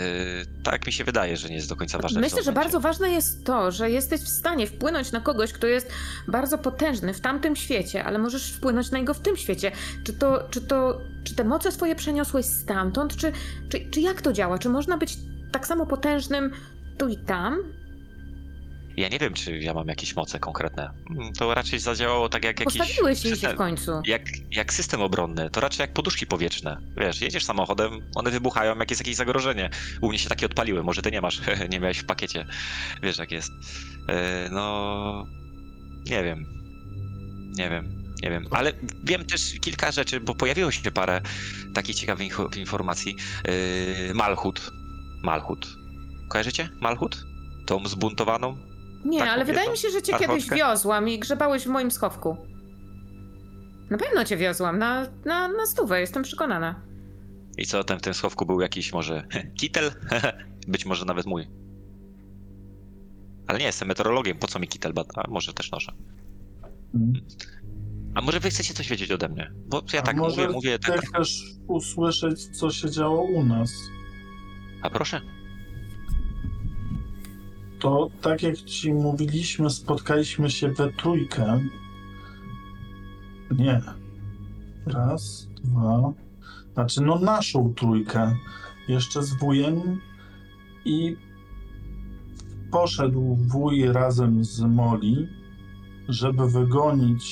[0.63, 2.21] tak mi się wydaje, że nie jest do końca ważne.
[2.21, 5.89] Myślę, że bardzo ważne jest to, że jesteś w stanie wpłynąć na kogoś, kto jest
[6.27, 9.71] bardzo potężny w tamtym świecie, ale możesz wpłynąć na niego w tym świecie.
[10.03, 13.31] Czy to, czy to, czy te moce swoje przeniosłeś stamtąd, czy,
[13.69, 14.59] czy, czy jak to działa?
[14.59, 15.17] Czy można być
[15.51, 16.51] tak samo potężnym
[16.97, 17.57] tu i tam?
[18.97, 20.89] Ja nie wiem, czy ja mam jakieś moce konkretne.
[21.09, 22.77] Mm, To raczej zadziałało tak jak jakiś...
[22.77, 23.91] Postawiłeś jej się system- w końcu.
[24.05, 24.21] Jak,
[24.51, 26.77] jak system obronny, to raczej jak poduszki powietrzne.
[26.97, 29.69] Wiesz, jedziesz samochodem, one wybuchają, jak jest jakieś zagrożenie.
[30.01, 31.41] U mnie się takie odpaliły, może ty nie masz,
[31.71, 32.45] nie miałeś w pakiecie.
[33.03, 33.51] Wiesz, jak jest.
[34.07, 34.15] Yy,
[34.51, 35.27] no...
[36.05, 36.45] Nie wiem.
[37.57, 38.03] Nie wiem.
[38.23, 38.73] Nie wiem, ale
[39.03, 41.21] wiem też kilka rzeczy, bo pojawiło się parę
[41.73, 43.15] takich ciekawych informacji.
[44.07, 44.71] Yy, Malchut.
[45.23, 45.67] Malchut.
[46.29, 47.25] Kojarzycie Malchut?
[47.65, 48.57] Tą zbuntowaną?
[49.05, 52.37] Nie, taką ale wydaje mi się, że cię kiedyś wiozłam i grzebałeś w moim schowku.
[53.89, 56.81] Na pewno cię wiozłam, na, na, na stówę, jestem przekonana.
[57.57, 59.27] I co, tam w tym schowku był jakiś może
[59.59, 59.91] kitel?
[60.67, 61.47] Być może nawet mój.
[63.47, 64.93] Ale nie, jestem meteorologiem, po co mi kitel?
[64.93, 65.91] Ba- A może też noszę.
[66.95, 67.13] Mm.
[68.15, 69.51] A może wy chcecie coś wiedzieć ode mnie?
[69.67, 71.01] Bo ja A tak może mówię, mówię, tak.
[71.01, 73.73] chcesz usłyszeć, co się działo u nas?
[74.81, 75.21] A proszę.
[77.83, 81.59] To tak jak ci mówiliśmy, spotkaliśmy się we trójkę.
[83.51, 83.81] Nie.
[84.85, 86.13] Raz, dwa.
[86.73, 88.35] Znaczy, no naszą trójkę.
[88.87, 90.01] Jeszcze z wujem.
[90.85, 91.15] I
[92.71, 95.27] poszedł wuj razem z Moli,
[96.09, 97.23] żeby wygonić,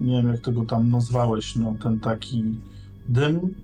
[0.00, 2.44] nie wiem jak tego tam nazwałeś, no ten taki
[3.08, 3.54] dym.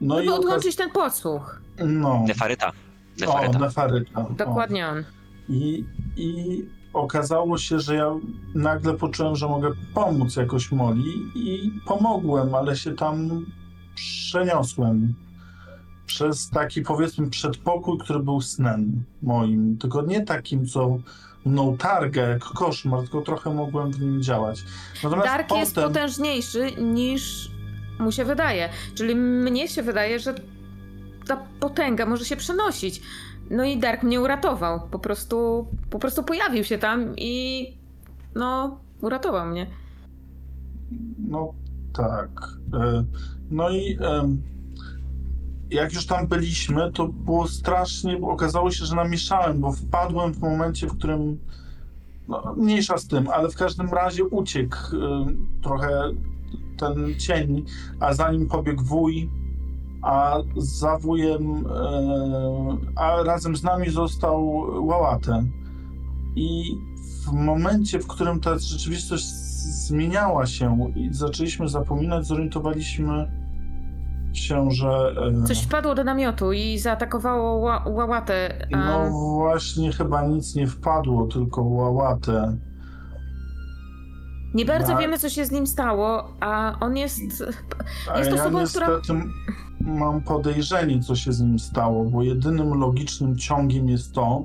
[0.00, 1.62] No Żeby i okaz- odłączyć ten podsłuch.
[1.86, 2.24] No.
[2.28, 2.72] Nefaryta.
[3.16, 3.58] O, Nefaryta.
[3.58, 4.20] nefaryta.
[4.20, 4.32] O.
[4.32, 5.04] Dokładnie on.
[5.48, 5.84] I,
[6.16, 8.14] I okazało się, że ja
[8.54, 13.46] nagle poczułem, że mogę pomóc jakoś Moli i pomogłem, ale się tam
[13.94, 15.14] przeniosłem
[16.06, 19.78] przez taki powiedzmy przedpokój, który był snem moim.
[19.78, 20.98] Tylko nie takim, co
[21.44, 24.64] mną targę jak koszmar, tylko trochę mogłem w nim działać.
[25.04, 25.60] Natomiast Dark potem...
[25.60, 27.50] jest potężniejszy niż
[27.98, 28.68] mu się wydaje.
[28.94, 30.34] Czyli mnie się wydaje, że
[31.26, 33.02] ta potęga może się przenosić.
[33.50, 34.80] No i Dark mnie uratował.
[34.90, 37.66] Po prostu, po prostu pojawił się tam i
[38.34, 39.66] no, uratował mnie.
[41.28, 41.54] No
[41.92, 42.30] tak.
[42.74, 43.04] E,
[43.50, 43.98] No i
[45.70, 50.40] jak już tam byliśmy, to było strasznie, bo okazało się, że namieszałem, bo wpadłem w
[50.40, 51.38] momencie, w którym.
[52.28, 54.76] No, mniejsza z tym, ale w każdym razie uciekł
[55.62, 56.10] trochę
[56.78, 57.64] ten cień,
[58.00, 59.30] a za nim pobiegł wuj,
[60.02, 64.46] a za wujem, e, a razem z nami został
[64.86, 65.44] Łałatę.
[66.36, 66.62] I
[67.28, 69.24] w momencie, w którym ta rzeczywistość
[69.86, 73.30] zmieniała się i zaczęliśmy zapominać, zorientowaliśmy
[74.32, 75.14] się, że.
[75.42, 78.66] e, Coś wpadło do namiotu i zaatakowało ła łałatę.
[78.72, 82.56] a- No właśnie, chyba nic nie wpadło, tylko łałatę.
[84.54, 87.20] Nie bardzo na- wiemy, co się z nim stało, a on jest.
[88.12, 89.20] A Jest ja osobą, niestety która-
[89.80, 94.44] mam podejrzenie, co się z nim stało, bo jedynym logicznym ciągiem jest to,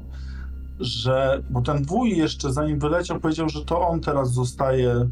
[0.80, 1.44] że.
[1.50, 5.10] Bo ten wuj jeszcze zanim wyleciał, powiedział, że to on teraz zostaje, mm,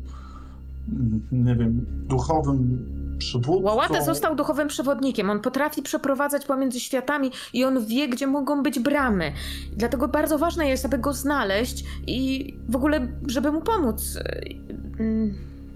[1.31, 2.85] nie wiem, duchowym
[3.17, 3.63] przywódcą.
[3.63, 5.29] Łałatę został duchowym przewodnikiem.
[5.29, 9.31] On potrafi przeprowadzać pomiędzy światami i on wie, gdzie mogą być bramy.
[9.77, 14.19] Dlatego bardzo ważne jest, aby go znaleźć i w ogóle, żeby mu pomóc.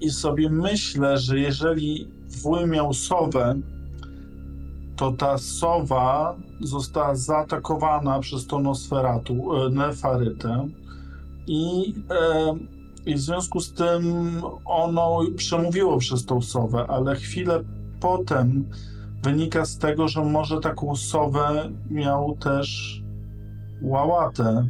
[0.01, 3.55] I sobie myślę, że jeżeli wuj miał sowę,
[4.97, 10.67] to ta sowa została zaatakowana przez tą Nosferatu, e, Nefarytę.
[11.47, 12.55] I, e,
[13.05, 14.03] i w związku z tym
[14.65, 17.63] ono przemówiło przez tą sowę, ale chwilę
[17.99, 18.69] potem
[19.23, 23.01] wynika z tego, że może taką sowę miał też
[23.81, 24.67] Łałatę.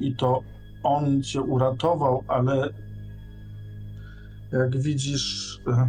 [0.00, 0.40] I to
[0.82, 2.68] on cię uratował, ale
[4.52, 5.88] jak widzisz, e,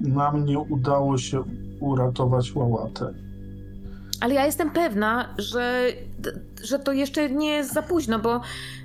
[0.00, 1.44] nam nie udało się
[1.80, 3.14] uratować Łałatę.
[4.20, 5.92] Ale ja jestem pewna, że,
[6.62, 8.40] że to jeszcze nie jest za późno, bo,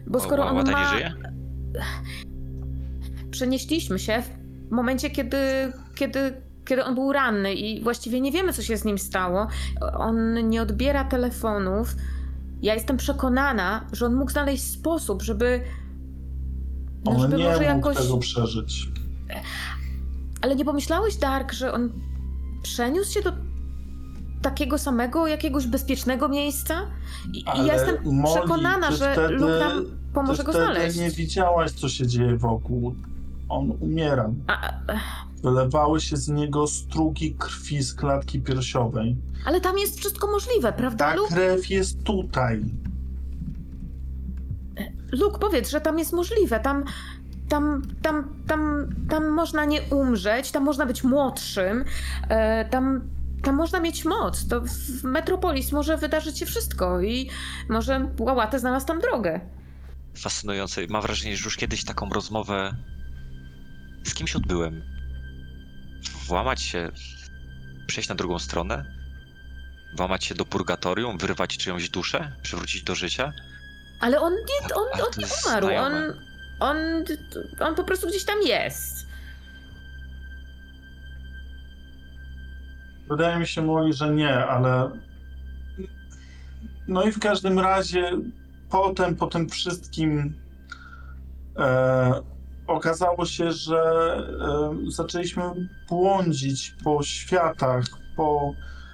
[0.08, 0.80] bo skoro on ma...
[0.80, 1.14] nie żyje?
[3.32, 4.24] Przenieśliśmy się
[4.70, 5.38] w momencie, kiedy,
[5.96, 6.34] kiedy,
[6.66, 9.48] kiedy on był ranny i właściwie nie wiemy, co się z nim stało.
[9.98, 11.96] On nie odbiera telefonów.
[12.62, 15.62] Ja jestem przekonana, że on mógł znaleźć sposób, żeby...
[17.06, 17.98] no, On żeby nie może mógł jakoś...
[17.98, 18.88] tego przeżyć.
[20.42, 21.90] Ale nie pomyślałeś, Dark, że on
[22.64, 23.32] przeniósł się do
[24.42, 26.82] takiego samego, jakiegoś bezpiecznego miejsca?
[27.34, 30.98] I, Ale ja jestem Molly, przekonana, że wtedy- Luke nam pomoże go znaleźć.
[30.98, 32.96] nie widziałaś, co się dzieje wokół.
[33.50, 34.30] On umiera.
[34.48, 34.72] A,
[35.44, 39.16] Wylewały się z niego strugi krwi z klatki piersiowej.
[39.46, 41.34] ale tam jest wszystko możliwe, prawda, Ta Luke?
[41.36, 42.66] krew jest tutaj.
[45.12, 46.60] Luke, powiedz, że tam jest możliwe.
[46.60, 46.84] Tam,
[47.50, 51.86] tam, tam, tam, tam można nie umrzeć, tam można być młodszym,
[52.30, 53.10] e, tam,
[53.44, 54.48] tam można mieć moc.
[54.48, 57.30] To w Metropolis może wydarzyć się wszystko i
[57.70, 59.40] może Łałatę znalazł tam drogę.
[60.18, 60.82] Fascynujące.
[60.90, 62.74] Mam wrażenie, że już kiedyś taką rozmowę
[64.04, 64.82] z kimś odbyłem.
[66.28, 66.92] Włamać się,
[67.88, 68.86] przejść na drugą stronę,
[69.98, 73.34] włamać się do purgatorium, wyrwać czyjąś duszę, przywrócić do życia.
[74.02, 76.29] Ale on nie, on, on nie umarł, on.
[76.60, 76.78] On,
[77.60, 79.08] on po prostu gdzieś tam jest.
[83.10, 84.92] Wydaje mi się, Molly, że nie, ale.
[86.88, 88.12] No i w każdym razie
[88.70, 90.34] potem, po tym wszystkim
[91.58, 92.22] e,
[92.68, 93.82] okazało się, że
[94.42, 95.44] e, zaczęliśmy
[95.90, 97.86] błądzić po światach,
[98.16, 98.54] po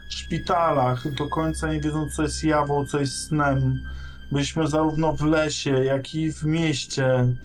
[0.10, 3.80] szpitalach, do końca nie wiedząc, co jest jawą, co jest snem.
[4.32, 7.36] Byliśmy zarówno w lesie, jak i w mieście.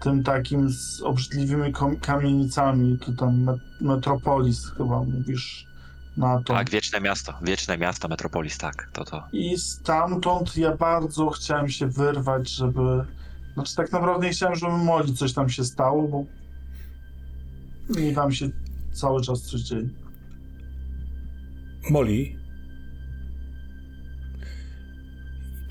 [0.00, 5.66] tym takim z obrzydliwymi kom- kamienicami, tu tam met- Metropolis chyba mówisz
[6.16, 6.54] na to.
[6.54, 9.22] Tak, wieczne miasto, wieczne miasto, Metropolis, tak, to to.
[9.32, 13.04] I stamtąd ja bardzo chciałem się wyrwać, żeby.
[13.54, 16.24] Znaczy, tak naprawdę nie chciałem, żeby Moli coś tam się stało, bo
[18.00, 18.48] mi tam się
[18.92, 19.88] cały czas coś dzieje.
[21.90, 22.36] Molly,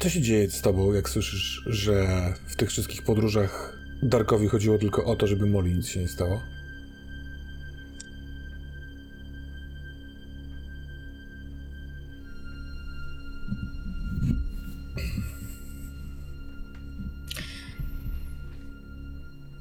[0.06, 2.08] co się dzieje z tobą, jak słyszysz, że
[2.48, 6.42] w tych wszystkich podróżach Darkowi chodziło tylko o to, żeby Molly nic się nie stało?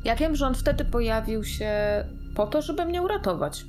[0.04, 1.72] Ja wiem, że on wtedy pojawił się
[2.34, 3.64] po to, żeby mnie uratować.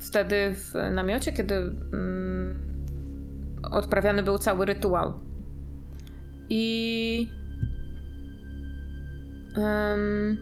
[0.00, 2.58] Wtedy w namiocie, kiedy mm,
[3.70, 5.27] odprawiany był cały rytuał.
[6.50, 7.28] I.
[9.56, 10.36] em,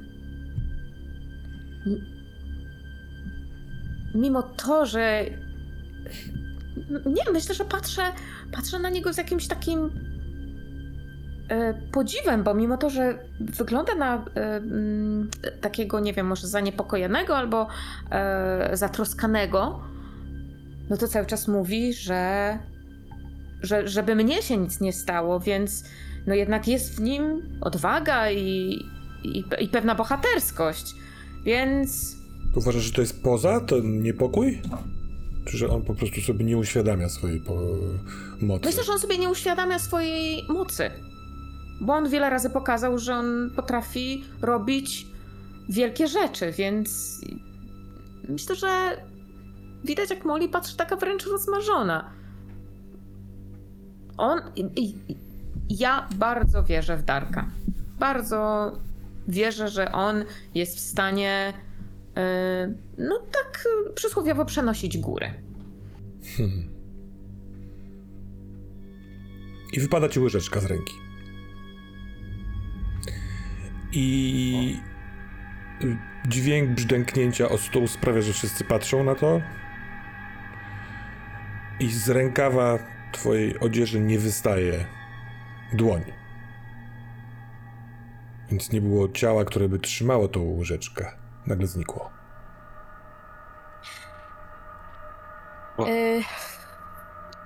[1.86, 2.06] m-
[4.14, 5.24] mimo to, że.
[7.06, 8.02] Nie, myślę, że patrzę,
[8.52, 9.90] patrzę na niego z jakimś takim
[11.48, 14.60] e, podziwem, bo mimo to, że wygląda na e,
[15.60, 17.68] takiego, nie wiem, może zaniepokojonego albo
[18.10, 19.80] e, zatroskanego,
[20.90, 22.58] no to cały czas mówi, że,
[23.62, 25.84] że żeby mnie się nic nie stało, więc
[26.26, 28.78] no jednak jest w nim odwaga i,
[29.24, 30.94] i, i pewna bohaterskość.
[31.44, 32.16] Więc
[32.56, 34.62] Uważasz, że to jest poza ten niepokój?
[35.44, 37.54] Czy że on po prostu sobie nie uświadamia swojej po...
[38.40, 38.66] mocy?
[38.66, 40.90] myślę, że on sobie nie uświadamia swojej mocy.
[41.80, 45.06] Bo on wiele razy pokazał, że on potrafi robić
[45.68, 47.20] wielkie rzeczy, więc
[48.28, 48.68] myślę, że
[49.84, 52.10] widać jak Molly patrzy taka wręcz rozmarzona.
[54.16, 54.40] On.
[55.68, 57.50] Ja bardzo wierzę w Darka.
[57.98, 58.72] Bardzo
[59.28, 61.52] wierzę, że on jest w stanie.
[62.16, 62.22] yy,
[62.98, 63.64] no tak
[63.94, 65.30] przysłowiowo przenosić górę.
[66.36, 66.68] Hmm.
[69.72, 70.94] I wypada ci łyżeczka z ręki.
[73.92, 74.80] I
[76.28, 79.40] dźwięk brzdęknięcia o stół sprawia, że wszyscy patrzą na to.
[81.80, 82.78] I z rękawa
[83.16, 84.84] twojej odzieży nie wystaje
[85.72, 86.04] dłoń.
[88.50, 91.12] Więc nie było ciała, które by trzymało tą łyżeczkę.
[91.46, 92.10] Nagle znikło.
[95.78, 96.22] Yy,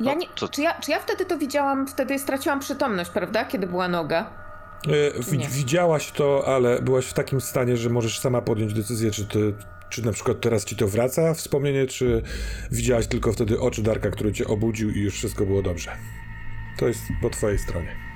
[0.01, 3.45] ja nie, czy, ja, czy ja wtedy to widziałam, wtedy straciłam przytomność, prawda?
[3.45, 4.31] Kiedy była noga.
[5.31, 5.49] Wi- Nie.
[5.49, 9.55] Widziałaś to, ale byłaś w takim stanie, że możesz sama podjąć decyzję, czy, ty,
[9.91, 12.23] czy na przykład teraz ci to wraca wspomnienie, czy
[12.71, 15.97] widziałaś tylko wtedy oczy Darka, który cię obudził i już wszystko było dobrze.
[16.77, 18.11] To jest po twojej stronie.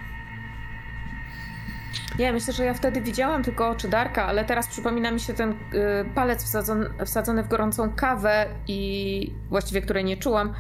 [2.19, 5.51] Nie, myślę, że ja wtedy widziałam tylko oczy Darka, ale teraz przypomina mi się ten
[5.51, 5.57] y,
[6.15, 10.55] palec wsadzony, wsadzony w gorącą kawę i właściwie której nie czułam.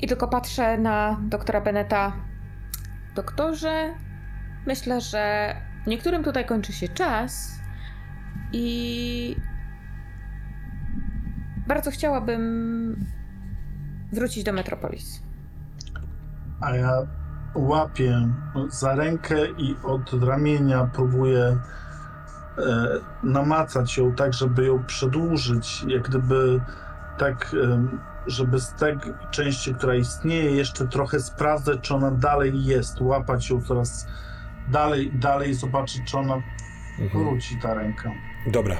[0.00, 2.12] I tylko patrzę na doktora Beneta.
[3.14, 3.94] Doktorze,
[4.66, 5.54] myślę, że
[5.86, 7.58] niektórym tutaj kończy się czas
[8.52, 9.36] i
[11.68, 13.06] bardzo chciałabym
[14.12, 15.22] wrócić do Metropolis.
[16.60, 16.92] A ja
[17.54, 18.28] łapię
[18.68, 21.58] za rękę i od ramienia próbuję e,
[23.22, 26.60] namacać ją tak, żeby ją przedłużyć, jak gdyby
[27.18, 28.96] tak, em, żeby z tej
[29.30, 34.06] części, która istnieje, jeszcze trochę sprawdzać, czy ona dalej jest, łapać ją coraz
[34.68, 36.34] dalej, dalej, zobaczyć, czy ona
[36.98, 37.24] Mhm.
[37.24, 38.10] wróci, ta ręka.
[38.46, 38.76] Dobra.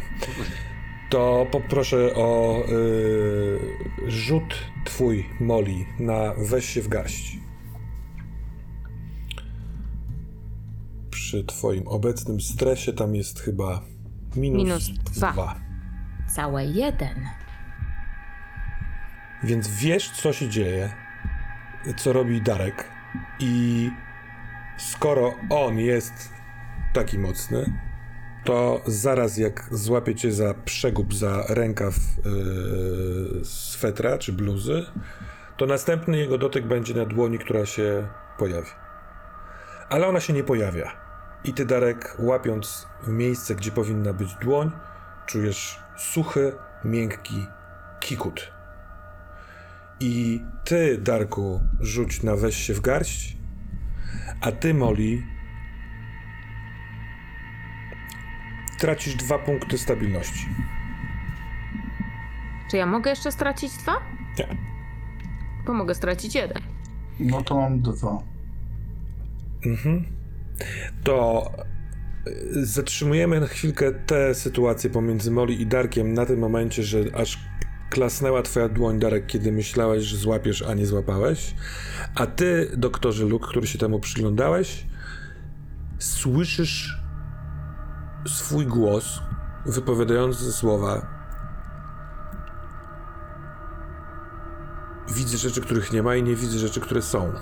[1.14, 4.54] To poproszę o y, rzut
[4.84, 7.38] twój, Moli, na weź się w garść.
[11.10, 13.80] Przy twoim obecnym stresie tam jest chyba
[14.36, 15.32] minus, Minus dwa.
[15.32, 15.60] dwa.
[16.34, 17.28] Całe jeden.
[19.44, 20.92] Więc wiesz, co się dzieje,
[21.96, 22.90] co robi Darek.
[23.38, 23.90] I
[24.78, 26.32] skoro on jest
[26.92, 27.78] taki mocny,
[28.44, 34.86] to zaraz jak złapie cię za przegub, za rękaw yy, swetra czy bluzy,
[35.56, 38.70] to następny jego dotyk będzie na dłoni, która się pojawi.
[39.88, 40.92] Ale ona się nie pojawia.
[41.44, 44.70] I ty, Darek, łapiąc w miejsce, gdzie powinna być dłoń,
[45.26, 46.52] czujesz suchy,
[46.84, 47.46] miękki
[48.00, 48.52] kikut.
[50.00, 53.36] I ty, Darku, rzuć na weź się w garść,
[54.40, 55.22] a ty, Molly,
[58.84, 60.48] tracisz dwa punkty stabilności.
[62.70, 63.92] Czy ja mogę jeszcze stracić dwa?
[64.38, 64.56] Nie.
[65.66, 66.62] Bo mogę stracić jeden.
[67.20, 68.22] No to mam dwa.
[69.66, 70.04] Mhm.
[71.04, 71.50] To
[72.50, 77.38] Zatrzymujemy na chwilkę tę sytuację pomiędzy Molly i Darkiem na tym momencie, że aż
[77.90, 81.54] klasnęła twoja dłoń, Darek, kiedy myślałeś, że złapiesz, a nie złapałeś.
[82.14, 84.86] A ty, doktorze Luke, który się temu przyglądałeś,
[85.98, 87.03] słyszysz
[88.26, 89.20] swój głos
[89.66, 91.14] wypowiadający słowa
[95.08, 97.32] Widzę rzeczy, których nie ma i nie widzę rzeczy, które są.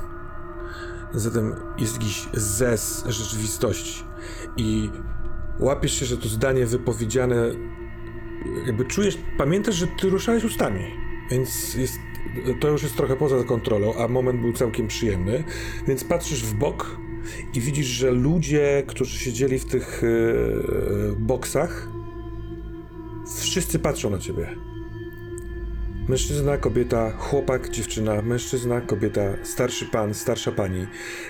[1.13, 4.05] Zatem jest jakiś zes rzeczywistości.
[4.57, 4.91] I
[5.59, 7.37] łapiesz się, że to zdanie wypowiedziane,
[8.67, 10.85] jakby czujesz, pamiętasz, że ty ruszałeś ustami,
[11.31, 11.99] więc jest,
[12.61, 15.45] to już jest trochę poza kontrolą, a moment był całkiem przyjemny,
[15.87, 16.97] więc patrzysz w bok
[17.55, 21.89] i widzisz, że ludzie, którzy siedzieli w tych e, boksach,
[23.41, 24.57] wszyscy patrzą na ciebie.
[26.09, 30.87] Mężczyzna, kobieta, chłopak, dziewczyna, mężczyzna, kobieta, starszy pan, starsza pani.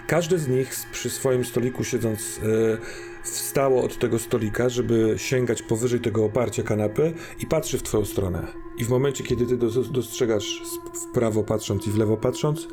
[0.06, 2.78] Każdy z nich przy swoim stoliku siedząc e,
[3.22, 8.46] wstało od tego stolika, żeby sięgać powyżej tego oparcia kanapy i patrzy w twoją stronę.
[8.78, 10.62] I w momencie, kiedy ty dos- dostrzegasz
[10.94, 12.68] w prawo patrząc i w lewo patrząc,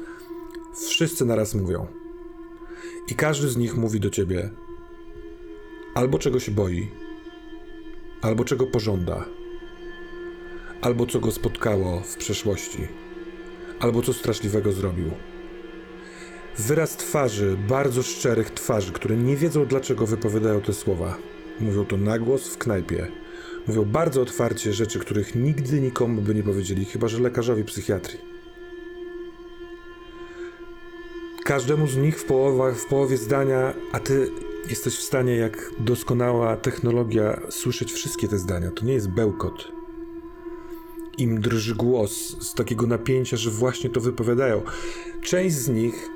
[0.87, 1.87] wszyscy naraz mówią.
[3.11, 4.49] I każdy z nich mówi do ciebie
[5.95, 6.87] albo czego się boi,
[8.21, 9.25] albo czego pożąda
[10.81, 12.87] albo co go spotkało w przeszłości,
[13.79, 15.11] albo co straszliwego zrobił.
[16.57, 21.17] Wyraz twarzy, bardzo szczerych twarzy, które nie wiedzą dlaczego wypowiadają te słowa.
[21.59, 23.07] Mówią to na głos w knajpie.
[23.67, 28.38] Mówią bardzo otwarcie rzeczy, których nigdy nikomu by nie powiedzieli, chyba że lekarzowi psychiatrii.
[31.49, 32.25] Każdemu z nich w,
[32.75, 34.31] w połowie zdania, a ty
[34.69, 38.71] jesteś w stanie, jak doskonała technologia, słyszeć wszystkie te zdania.
[38.71, 39.71] To nie jest bełkot
[41.17, 44.61] im drży głos z takiego napięcia, że właśnie to wypowiadają.
[45.21, 46.09] Część z nich,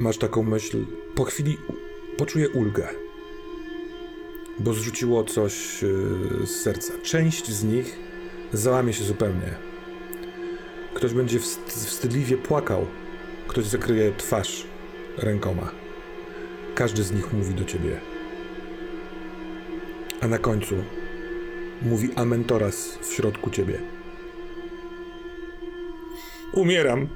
[0.00, 1.58] masz taką myśl, po chwili
[2.16, 2.88] poczuje ulgę,
[4.58, 6.92] bo zrzuciło coś yy, z serca.
[7.02, 7.98] Część z nich
[8.52, 9.54] załamie się zupełnie.
[10.94, 12.86] Ktoś będzie wst- wstydliwie płakał,
[13.52, 14.66] ktoś zakryje twarz
[15.18, 15.70] rękoma.
[16.74, 18.00] Każdy z nich mówi do ciebie.
[20.20, 20.74] A na końcu
[21.82, 23.78] mówi Amentoras w środku ciebie.
[26.52, 27.08] Umieram.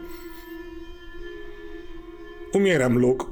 [2.54, 3.26] Umieram, Luke.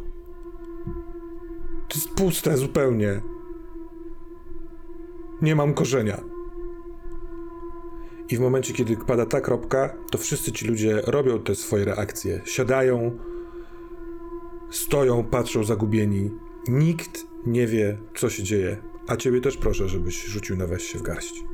[1.89, 3.21] To jest puste zupełnie.
[5.43, 6.34] Nie mam korzenia.
[8.31, 12.41] I w momencie, kiedy pada ta kropka, to wszyscy ci ludzie robią te swoje reakcje.
[12.45, 13.19] Siadają,
[14.71, 16.31] stoją, patrzą zagubieni.
[16.69, 18.77] Nikt nie wie, co się dzieje.
[19.07, 21.45] A ciebie też proszę, żebyś rzucił na weź się w garść.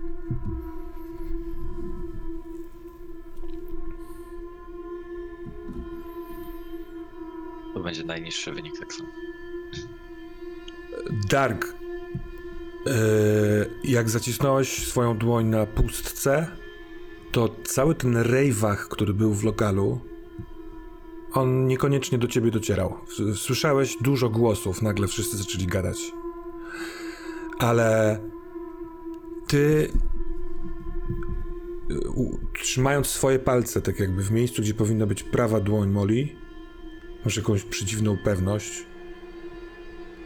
[7.74, 9.08] To będzie najniższy wynik tak samo.
[11.30, 11.74] Dark,
[12.86, 12.90] e,
[13.84, 16.59] jak zacisnąłeś swoją dłoń na pustce,
[17.32, 20.00] to cały ten rejwach, który był w lokalu,
[21.32, 22.94] on niekoniecznie do ciebie docierał.
[23.34, 26.12] Słyszałeś dużo głosów, nagle wszyscy zaczęli gadać.
[27.58, 28.20] Ale
[29.46, 29.92] ty,
[32.62, 36.28] trzymając swoje palce, tak jakby w miejscu, gdzie powinna być prawa dłoń Molly,
[37.24, 38.86] masz jakąś przedziwną pewność,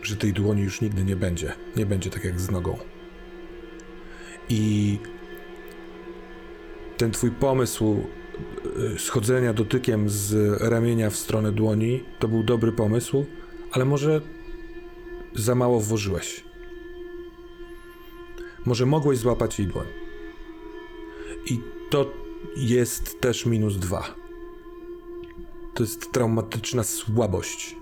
[0.03, 1.53] że tej dłoni już nigdy nie będzie.
[1.77, 2.79] Nie będzie tak jak z nogą.
[4.49, 4.99] I
[6.97, 8.05] ten twój pomysł
[8.95, 13.25] y, schodzenia dotykiem z ramienia w stronę dłoni to był dobry pomysł,
[13.73, 14.21] ale może
[15.35, 16.45] za mało włożyłeś.
[18.67, 19.87] Może mogłeś złapać jej dłoń.
[21.47, 22.11] I to
[22.57, 24.15] jest też minus dwa.
[25.75, 27.77] To jest traumatyczna słabość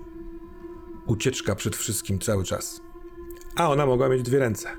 [1.05, 2.81] ucieczka przed wszystkim cały czas.
[3.55, 4.69] A ona mogła mieć dwie ręce.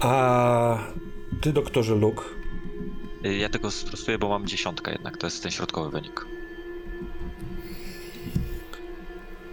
[0.00, 0.78] A
[1.40, 2.22] ty, doktorze Luke,
[3.26, 6.26] Y, Ja tego sprostuję, bo mam dziesiątkę jednak, to jest ten środkowy wynik.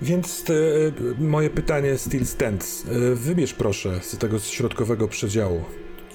[0.02, 0.54] więc te,
[1.20, 2.86] moje pytanie still stands.
[3.16, 5.66] Wybierz proszę z tego środkowego przedziału.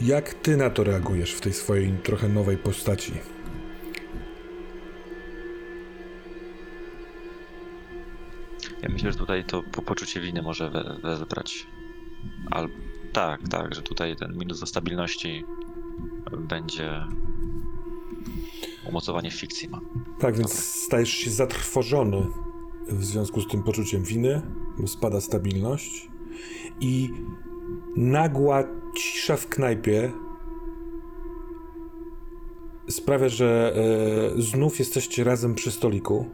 [0.01, 3.13] Jak ty na to reagujesz w tej swojej trochę nowej postaci?
[8.83, 11.67] Ja myślę, że tutaj to po poczucie winy może we, wezbrać.
[12.51, 12.69] Al
[13.13, 15.45] tak, tak, że tutaj ten minus do stabilności
[16.39, 17.07] będzie
[18.89, 19.81] umocowanie w fikcji ma.
[20.19, 22.27] Tak, więc stajesz się zatrwożony
[22.89, 24.43] w związku z tym poczuciem winy,
[24.79, 26.09] bo spada stabilność
[26.81, 27.11] i
[27.97, 28.65] nagła
[28.95, 30.13] cisza w knajpie
[32.89, 33.75] sprawia, że
[34.37, 36.27] e, znów jesteście razem przy stoliku.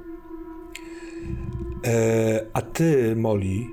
[1.85, 3.67] E, a ty, Molly,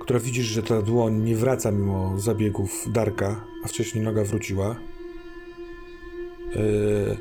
[0.00, 4.76] która widzisz, że ta dłoń nie wraca mimo zabiegów Darka, a wcześniej noga wróciła.
[6.54, 7.16] Yy,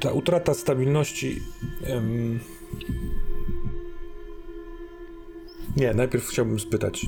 [0.00, 1.42] ta utrata stabilności.
[5.76, 7.06] Nie, najpierw chciałbym spytać,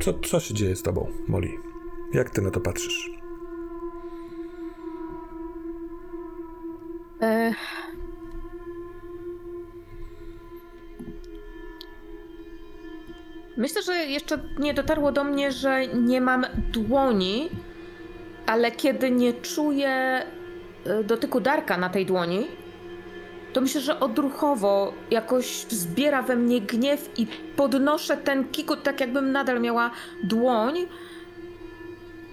[0.00, 1.50] co, co się dzieje z tobą, Molly?
[2.12, 3.10] Jak ty na to patrzysz?
[7.22, 7.54] E...
[13.56, 17.50] Myślę, że jeszcze nie dotarło do mnie, że nie mam dłoni,
[18.46, 22.46] ale kiedy nie czuję e, dotyku Darka na tej dłoni,
[23.52, 27.26] to myślę, że odruchowo jakoś wzbiera we mnie gniew i
[27.56, 29.90] podnoszę ten kikut tak, jakbym nadal miała
[30.22, 30.86] dłoń.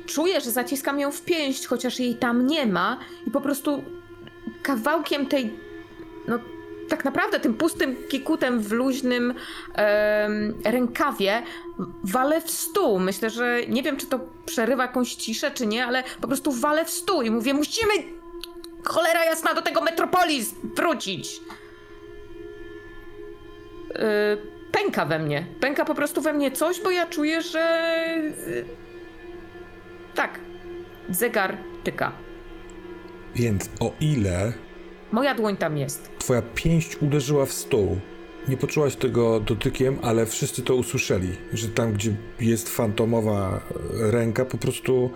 [0.06, 2.98] Czuję, że zaciskam ją w pięść, chociaż jej tam nie ma,
[3.28, 3.84] i po prostu
[4.62, 5.54] kawałkiem tej,
[6.28, 6.40] no
[6.92, 9.34] tak naprawdę tym pustym kikutem w luźnym
[10.66, 11.44] rękawie
[12.04, 13.00] walę w stół.
[13.00, 16.86] Myślę, że nie wiem, czy to przerywa jakąś ciszę, czy nie, ale po prostu walę
[16.86, 17.94] w stół i mówię, musimy
[18.84, 21.42] cholera jasna do tego Metropolis wrócić.
[23.90, 23.98] Yy,
[24.72, 25.46] pęka we mnie.
[25.60, 27.94] Pęka po prostu we mnie coś, bo ja czuję, że...
[28.48, 28.66] yy,
[30.16, 30.40] Tak.
[31.10, 32.12] Zegar tyka.
[33.36, 34.54] Więc o ile
[35.12, 36.10] Moja dłoń tam jest.
[36.20, 38.00] twoja pięść uderzyła w stół,
[38.48, 44.58] nie poczułaś tego dotykiem, ale wszyscy to usłyszeli, że tam, gdzie jest fantomowa ręka, po
[44.58, 45.10] prostu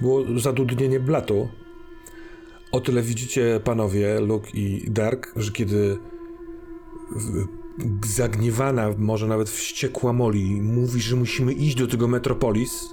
[0.00, 1.48] było zadudnienie blatu.
[2.72, 5.98] O tyle widzicie, panowie, Luke i Dark, że kiedy
[8.06, 12.88] zagniewana, może nawet wściekła Molly mówi, że musimy iść do tego Metropolis,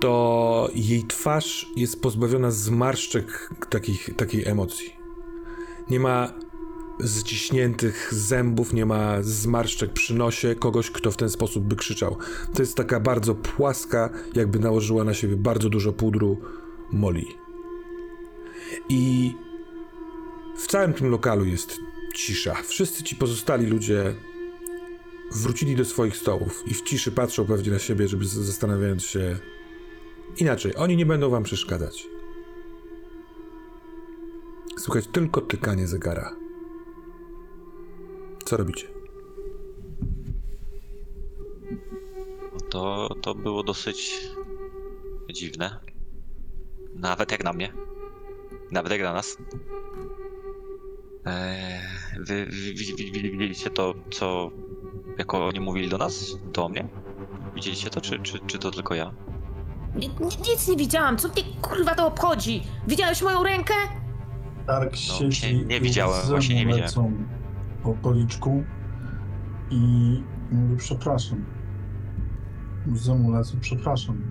[0.00, 5.01] to jej twarz jest pozbawiona zmarszczek takich, takiej emocji.
[5.90, 6.32] Nie ma
[7.04, 12.16] zciśniętych zębów, nie ma zmarszczek przy nosie kogoś, kto w ten sposób by krzyczał.
[12.54, 16.40] To jest taka bardzo płaska, jakby nałożyła na siebie bardzo dużo pudru
[16.92, 17.24] Molly.
[18.88, 19.32] I
[20.56, 21.78] w całym tym lokalu jest
[22.14, 22.54] cisza.
[22.54, 24.14] Wszyscy ci pozostali ludzie
[25.32, 29.38] wrócili do swoich stołów i w ciszy patrzą pewnie na siebie, żeby zastanawiając się
[30.36, 30.76] inaczej.
[30.76, 32.08] Oni nie będą wam przeszkadzać.
[34.78, 36.36] Słychać tylko tykanie zegara.
[38.44, 38.86] Co robicie?
[42.52, 44.28] No to, to było dosyć
[45.32, 45.80] dziwne.
[46.94, 47.72] Nawet jak na mnie.
[48.70, 49.36] Nawet jak na nas.
[51.24, 51.80] Eee,
[52.18, 54.50] wy, wy, wy, wy, wy widzieliście to, co
[55.18, 56.36] jako oni mówili do nas?
[56.52, 56.88] To o mnie?
[57.54, 59.12] Widzieliście to, czy, czy, czy to tylko ja?
[59.96, 62.62] Ni- ni- Nic nie widziałam, co mnie kurwa to obchodzi?
[62.88, 63.74] Widziałeś moją rękę?
[64.66, 67.28] Dark siedzi się nie i widziałem, właśnie nie widziałem.
[67.82, 68.64] po policzku
[69.70, 69.78] i
[70.52, 71.44] mówi przepraszam.
[72.92, 74.22] Łzy mu lecą, przepraszam.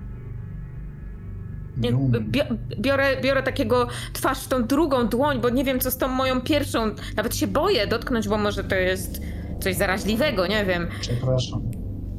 [1.78, 2.48] Nie Nie,
[2.80, 6.42] biorę, biorę takiego twarz w tą drugą dłoń, bo nie wiem co z tą moją
[6.42, 6.96] pierwszą.
[7.16, 9.22] Nawet się boję dotknąć, bo może to jest
[9.60, 10.88] coś zaraźliwego, nie wiem.
[11.02, 11.62] Przepraszam.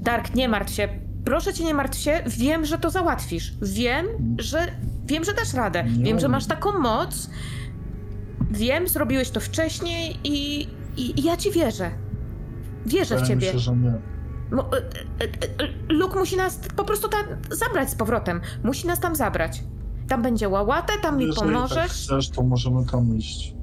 [0.01, 0.89] Dark, nie martw się.
[1.25, 2.23] Proszę cię, nie martw się.
[2.27, 3.53] Wiem, że to załatwisz.
[3.63, 4.07] Wiem,
[4.39, 4.59] że.
[5.05, 5.85] Wiem, że dasz radę.
[5.85, 7.31] Nie Wiem, że masz taką moc.
[8.51, 10.63] Wiem, zrobiłeś to wcześniej i.
[10.97, 11.91] i, i ja ci wierzę.
[12.87, 13.53] Wierzę w Wydaje mi ciebie.
[13.53, 13.93] się, że nie.
[14.51, 14.77] Mo- e,
[15.21, 15.25] e,
[15.65, 18.41] e, Luke musi nas po prostu tam zabrać z powrotem.
[18.65, 19.65] Musi nas tam zabrać.
[20.09, 21.91] Tam będzie łałatę, tam mi Jeżeli tak pomożesz.
[21.93, 23.55] chcesz, to możemy tam iść.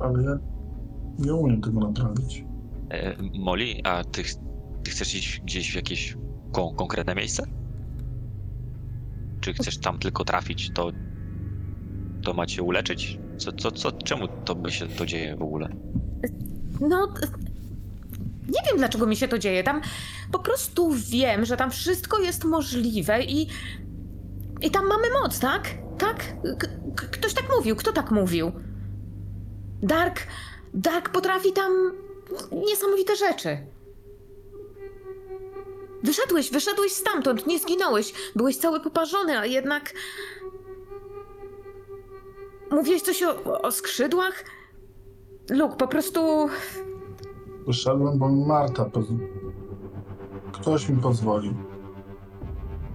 [0.00, 0.38] Ale ja
[1.18, 2.44] nie umiem tego naprawić.
[2.90, 4.36] E, Molly, a ty, ch-
[4.84, 6.16] ty chcesz iść gdzieś w jakieś
[6.52, 7.42] kon- konkretne miejsce?
[9.40, 10.90] Czy chcesz tam tylko trafić, to,
[12.22, 13.19] to ma cię uleczyć?
[13.40, 15.68] Co, co, co, czemu to by się to dzieje w ogóle?
[16.80, 17.14] No.
[18.48, 19.62] Nie wiem, dlaczego mi się to dzieje.
[19.64, 19.80] Tam
[20.32, 23.48] po prostu wiem, że tam wszystko jest możliwe i.
[24.62, 25.68] I tam mamy moc, tak?
[25.98, 26.24] Tak?
[26.58, 27.76] K- ktoś tak mówił.
[27.76, 28.52] Kto tak mówił?
[29.82, 30.20] Dark.
[30.74, 31.72] Dark potrafi tam
[32.52, 33.58] niesamowite rzeczy.
[36.02, 38.12] Wyszedłeś, wyszedłeś stamtąd, nie zginąłeś.
[38.36, 39.92] Byłeś cały poparzony, a jednak.
[42.70, 44.44] Mówiłeś coś o, o skrzydłach?
[45.50, 46.48] Luke, po prostu.
[47.66, 49.06] Wyszedłem, bo mi Marta poz...
[50.52, 51.54] Ktoś mi pozwolił.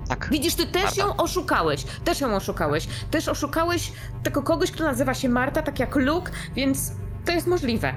[0.07, 0.27] Tak.
[0.31, 1.02] Widzisz, ty też Marta.
[1.02, 1.84] ją oszukałeś.
[1.84, 2.88] Też ją oszukałeś.
[3.11, 3.91] Też oszukałeś
[4.23, 6.91] tego kogoś, kto nazywa się Marta, tak jak Luke, więc
[7.26, 7.95] to jest możliwe.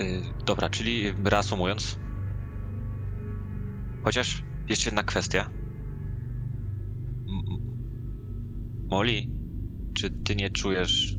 [0.00, 1.98] Y, dobra, czyli reasumując.
[4.04, 5.50] Chociaż jeszcze jedna kwestia.
[8.92, 9.22] Molly,
[9.94, 11.16] czy ty nie czujesz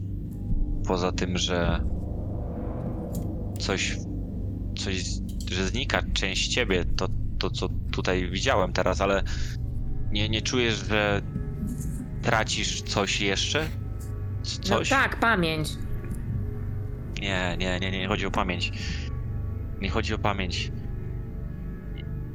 [0.88, 1.84] poza tym, że
[3.60, 3.98] coś,
[4.78, 5.04] coś
[5.52, 7.08] że znika część ciebie, to,
[7.40, 9.24] to co tutaj widziałem teraz, ale
[10.12, 11.22] nie, nie czujesz, że
[12.22, 13.68] tracisz coś jeszcze?
[14.44, 14.90] C- No Coś?
[14.90, 15.70] tak, pamięć.
[17.22, 18.72] Nie, nie, nie, nie chodzi o pamięć.
[19.82, 20.72] Nie chodzi o pamięć.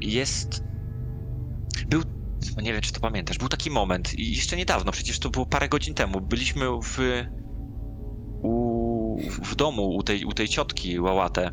[0.01, 0.63] Jest.
[2.55, 3.37] No Nie wiem, czy to pamiętasz.
[3.37, 6.21] Był taki moment, i jeszcze niedawno, przecież to było parę godzin temu.
[6.21, 6.99] Byliśmy w.
[8.41, 11.51] U, w domu u tej, u tej ciotki Łałatę.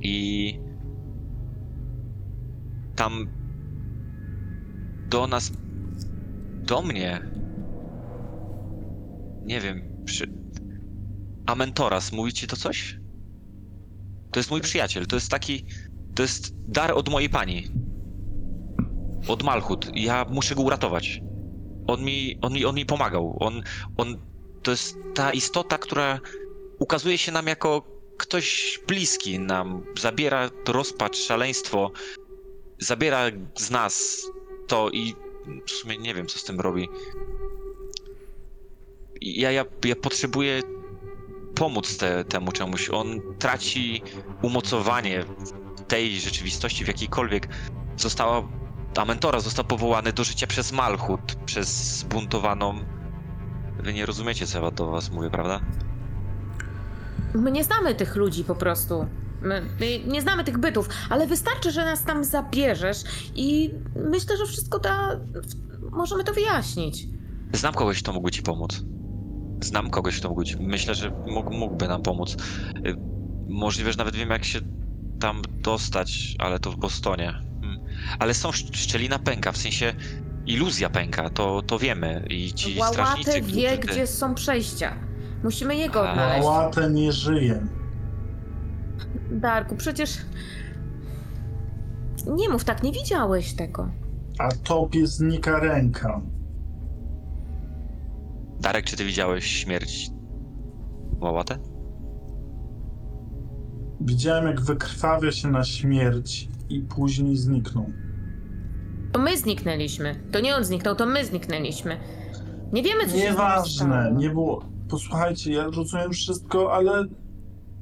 [0.00, 0.60] I.
[2.96, 3.26] Tam.
[5.08, 5.52] Do nas.
[6.62, 7.20] Do mnie.
[9.44, 10.02] Nie wiem.
[10.04, 10.26] Przy,
[11.46, 12.98] Amentoras, mówi ci to coś?
[14.30, 15.66] To jest mój przyjaciel, to jest taki.
[16.14, 17.85] To jest dar od mojej pani.
[19.28, 19.90] Od Malchut.
[19.94, 21.20] Ja muszę go uratować.
[21.86, 23.36] On mi, on mi, on mi pomagał.
[23.40, 23.62] On,
[23.96, 24.18] on.
[24.62, 26.20] To jest ta istota, która
[26.78, 27.82] ukazuje się nam jako
[28.18, 29.82] ktoś bliski nam.
[29.98, 31.90] Zabiera to rozpacz, szaleństwo.
[32.78, 34.22] Zabiera z nas
[34.66, 35.14] to i
[35.66, 36.88] w sumie nie wiem, co z tym robi.
[39.20, 40.62] Ja, ja, ja potrzebuję
[41.54, 42.90] pomóc te, temu czemuś.
[42.90, 44.02] On traci
[44.42, 45.24] umocowanie
[45.88, 47.48] tej rzeczywistości, w jakiejkolwiek
[47.96, 48.48] została.
[49.02, 52.74] Amentora został powołany do życia przez Malchut, przez zbuntowaną.
[53.78, 55.60] Wy nie rozumiecie, co ja do was mówię, prawda?
[57.34, 59.06] My nie znamy tych ludzi po prostu.
[59.42, 62.98] My, my nie znamy tych bytów, ale wystarczy, że nas tam zabierzesz
[63.34, 63.74] i
[64.10, 65.20] myślę, że wszystko da.
[65.90, 67.06] Możemy to wyjaśnić.
[67.52, 68.82] Znam kogoś, kto mógłby ci pomóc.
[69.62, 70.56] Znam kogoś, kto mógłby ci...
[70.60, 72.36] Myślę, że mógł, mógłby nam pomóc.
[72.86, 72.96] Y,
[73.48, 74.60] Możliwe, że nawet wiem, jak się
[75.20, 77.45] tam dostać, ale to w Bostonie.
[78.18, 79.94] Ale są szcz- szczelina pęka, w sensie
[80.46, 82.26] iluzja pęka, to, to wiemy.
[82.30, 84.92] I ci Łałatę strażnicy, wie, którzy- gdzie są przejścia.
[85.44, 86.12] Musimy jego A.
[86.12, 86.44] odnaleźć.
[86.46, 87.66] Łatę nie żyje.
[89.30, 90.18] Darku, przecież.
[92.26, 93.90] Nie mów tak, nie widziałeś tego.
[94.38, 96.20] A tobie znika ręka.
[98.60, 100.10] Darek, czy ty widziałeś śmierć
[101.20, 101.58] Łałatę?
[104.00, 107.86] Widziałem, jak wykrwawia się na śmierć i później zniknął.
[109.12, 110.14] To my zniknęliśmy.
[110.32, 111.96] To nie on zniknął, to my zniknęliśmy.
[112.72, 114.18] Nie wiemy, co się Nieważne, stało.
[114.18, 114.64] nie było.
[114.90, 117.04] Posłuchajcie, ja rozumiem wszystko, ale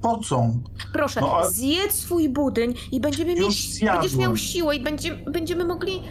[0.02, 0.46] po co?
[0.92, 3.74] Proszę, No, a- zjedz swój budyń i będziemy Już mieć.
[3.74, 4.00] zjadłem.
[4.02, 6.02] Będziesz miał siłę i będzie, będziemy mogli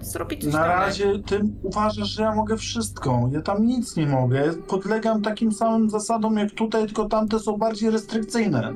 [0.00, 0.76] zrobić coś Na dalej.
[0.76, 3.28] razie ty uważasz, że ja mogę wszystko.
[3.32, 4.52] Ja tam nic nie mogę.
[4.68, 8.74] Podlegam takim samym zasadom jak tutaj, tylko tamte są bardziej restrykcyjne.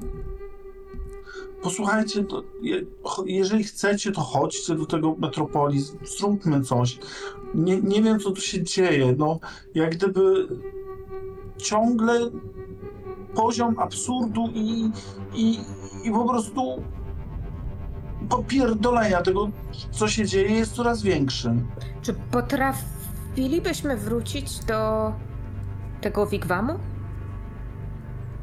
[1.65, 2.81] Posłuchajcie, to, je,
[3.27, 6.99] jeżeli chcecie, to chodźcie do tego Metropolis, zróbmy coś.
[7.55, 9.15] Nie, nie wiem, co tu się dzieje.
[9.19, 9.39] No,
[9.74, 10.49] jak gdyby
[11.57, 12.20] ciągle
[13.35, 14.91] poziom absurdu i,
[15.35, 15.59] i,
[16.05, 16.82] i po prostu
[18.28, 19.49] popierdolenia tego,
[19.91, 21.55] co się dzieje, jest coraz większy.
[22.03, 25.12] Czy potrafilibyśmy wrócić do
[26.01, 26.78] tego wigwamu?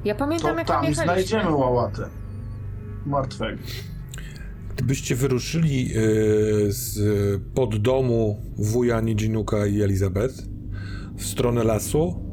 [0.05, 1.03] Ja pamiętam, To jak tam tam jechaliśmy.
[1.03, 2.09] znajdziemy łałatę.
[3.05, 3.57] Martwego.
[4.75, 6.99] Gdybyście wyruszyli y, z
[7.53, 10.35] poddomu wuja Nijinuka i Elizabeth
[11.17, 12.31] w stronę lasu,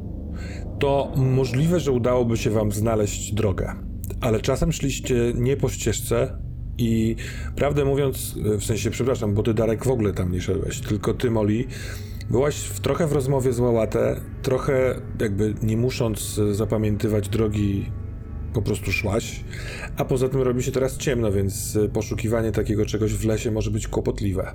[0.79, 3.73] to możliwe, że udałoby się wam znaleźć drogę.
[4.21, 6.37] Ale czasem szliście nie po ścieżce
[6.77, 7.15] i
[7.55, 11.13] prawdę mówiąc, y, w sensie, przepraszam, bo ty Darek w ogóle tam nie szedłeś, tylko
[11.13, 11.65] ty Molly,
[12.29, 17.91] byłaś w, trochę w rozmowie z Łałatę, trochę jakby nie musząc y, zapamiętywać drogi
[18.53, 19.43] po prostu szłaś,
[19.97, 23.71] a poza tym robi się teraz ciemno, więc y, poszukiwanie takiego czegoś w lesie może
[23.71, 24.53] być kłopotliwe.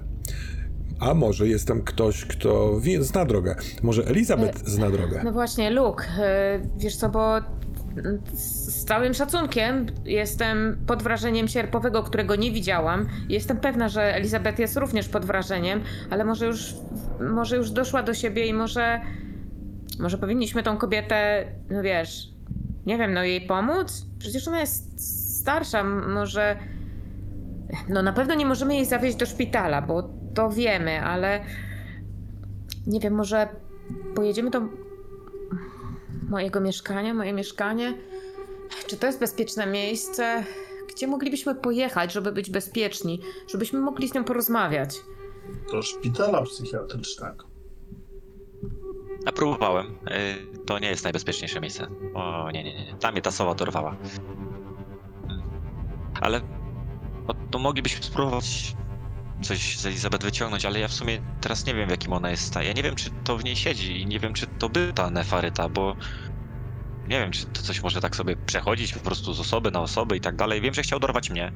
[1.00, 3.56] A może jest tam ktoś, kto wie, zna drogę.
[3.82, 5.20] Może Elizabeth zna drogę.
[5.24, 7.40] No właśnie, Luke, y, wiesz co, bo
[8.34, 13.08] z z całym szacunkiem jestem pod wrażeniem sierpowego, którego nie widziałam.
[13.28, 15.80] Jestem pewna, że Elizabeth jest również pod wrażeniem,
[16.10, 16.74] ale może już,
[17.34, 19.00] może już doszła do siebie i może,
[20.00, 22.33] może powinniśmy tą kobietę, no wiesz,
[22.86, 24.06] nie wiem, no jej pomóc?
[24.18, 25.00] Przecież ona jest
[25.40, 26.58] starsza, może...
[27.88, 31.44] No na pewno nie możemy jej zawieźć do szpitala, bo to wiemy, ale
[32.86, 33.48] nie wiem, może
[34.14, 34.60] pojedziemy do
[36.28, 37.94] mojego mieszkania, moje mieszkanie.
[38.86, 40.44] Czy to jest bezpieczne miejsce?
[40.94, 45.00] Gdzie moglibyśmy pojechać, żeby być bezpieczni, żebyśmy mogli z nią porozmawiać?
[45.72, 47.53] Do szpitala psychiatrycznego.
[49.26, 49.86] Ja próbowałem.
[49.86, 51.86] Y, To nie jest najbezpieczniejsze miejsce.
[52.14, 52.94] O, nie, nie, nie.
[52.94, 53.96] Tam mnie ta sowa dorwała.
[56.20, 56.40] Ale
[57.28, 58.76] no, to moglibyśmy spróbować
[59.42, 62.44] coś z Elizabeth wyciągnąć, ale ja w sumie teraz nie wiem, w jakim ona jest
[62.44, 62.66] stanie.
[62.66, 65.10] Ja nie wiem, czy to w niej siedzi i nie wiem, czy to by ta
[65.10, 65.96] nefaryta, bo
[67.08, 70.16] nie wiem, czy to coś może tak sobie przechodzić po prostu z osoby na osobę
[70.16, 70.60] i tak dalej.
[70.60, 71.52] Wiem, że chciał dorwać mnie.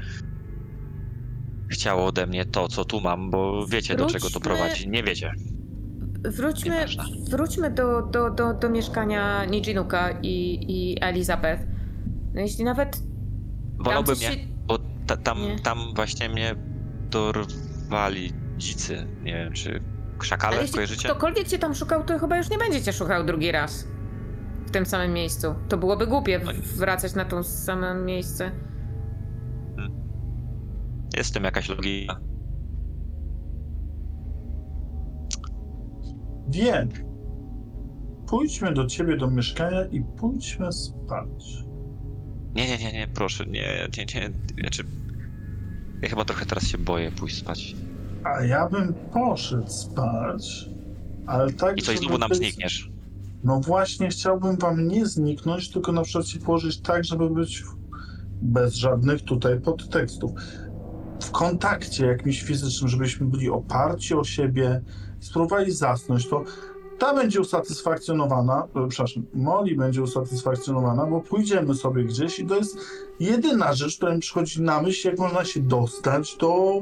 [1.70, 4.88] Chciał ode mnie to, co tu mam, bo wiecie, do czego to prowadzi.
[4.88, 5.32] Nie wiecie.
[6.24, 6.84] Wróćmy,
[7.30, 11.62] wróćmy do, do, do, do mieszkania Nijinuka i, i Elizabeth.
[12.34, 13.02] No jeśli nawet
[13.78, 14.36] Wolałbym nie, się...
[14.66, 15.58] bo ta, tam, Nie.
[15.58, 16.54] tam właśnie mnie
[17.10, 19.06] dorwali dzicy.
[19.22, 19.80] Nie wiem, czy
[20.18, 21.08] krzakale, Ale jeśli kojarzycie?
[21.08, 23.88] ktokolwiek cię tam szukał, to chyba już nie będzie cię szukał drugi raz.
[24.66, 25.54] W tym samym miejscu.
[25.68, 28.50] To byłoby głupie No wracać na to samo miejsce.
[31.16, 32.20] Jest w tym jakaś logika.
[36.48, 36.88] Wiem.
[38.28, 41.64] Pójdźmy do ciebie do mieszkania i pójdźmy spać.
[42.54, 44.30] Nie, nie, nie, nie, proszę, nie, nie, nie.
[44.60, 44.82] Znaczy,
[46.02, 47.76] ja chyba trochę teraz się boję pójść spać.
[48.24, 50.68] A ja bym poszedł spać,
[51.26, 52.90] ale tak, I coś żeby znowu nam być- znikniesz.
[53.44, 57.62] No właśnie, chciałbym wam nie zniknąć, tylko na przykład się położyć tak, żeby być
[58.42, 60.30] bez żadnych tutaj podtekstów.
[61.22, 64.80] W kontakcie jakimś fizycznym, żebyśmy byli oparci o siebie,
[65.20, 66.44] spróbowali zasnąć, to
[66.98, 72.78] ta będzie usatysfakcjonowana, przepraszam, Molly będzie usatysfakcjonowana, bo pójdziemy sobie gdzieś i to jest
[73.20, 76.80] jedyna rzecz, która mi przychodzi na myśl, jak można się dostać do...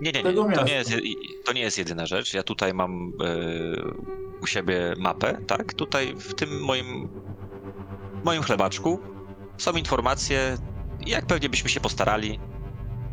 [0.00, 0.64] Nie, nie, nie, tego to miasta.
[0.64, 1.00] nie, jest, je-
[1.44, 2.34] to nie jest jedyna rzecz.
[2.34, 5.74] Ja tutaj mam e, u siebie mapę, tak?
[5.74, 7.08] Tutaj w tym moim,
[8.24, 8.98] moim chlebaczku
[9.58, 10.56] są informacje,
[11.06, 12.40] jak pewnie byśmy się postarali.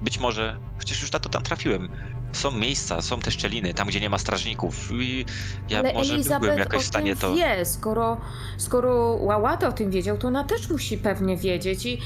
[0.02, 1.90] Być może, chociaż już na to tam trafiłem.
[2.34, 5.26] Są miejsca, są te szczeliny, tam gdzie nie ma strażników i
[5.70, 7.36] ja Ale może Elizabeth byłbym jakoś w stanie to...
[7.36, 7.66] wie.
[7.66, 8.22] Skoro,
[8.58, 11.98] skoro Łałata o tym wiedział, to ona też musi pewnie wiedzieć i...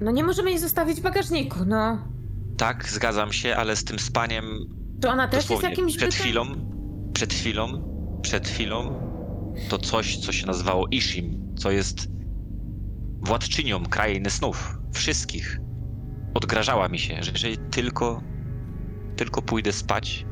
[0.00, 1.98] No nie możemy jej zostawić w bagażniku, no.
[2.56, 4.44] Tak, zgadzam się, ale z tym spaniem
[5.02, 6.22] Czy ona też jest jakimś przed bytem?
[6.22, 6.44] chwilą,
[7.12, 7.82] przed chwilą,
[8.22, 9.00] przed chwilą
[9.68, 12.08] to coś, co się nazywało Ishim, co jest
[13.20, 15.58] władczynią krainy snów, wszystkich.
[16.36, 18.22] Odgrażała mi się, że jeżeli tylko,
[19.16, 20.26] tylko pójdę spać,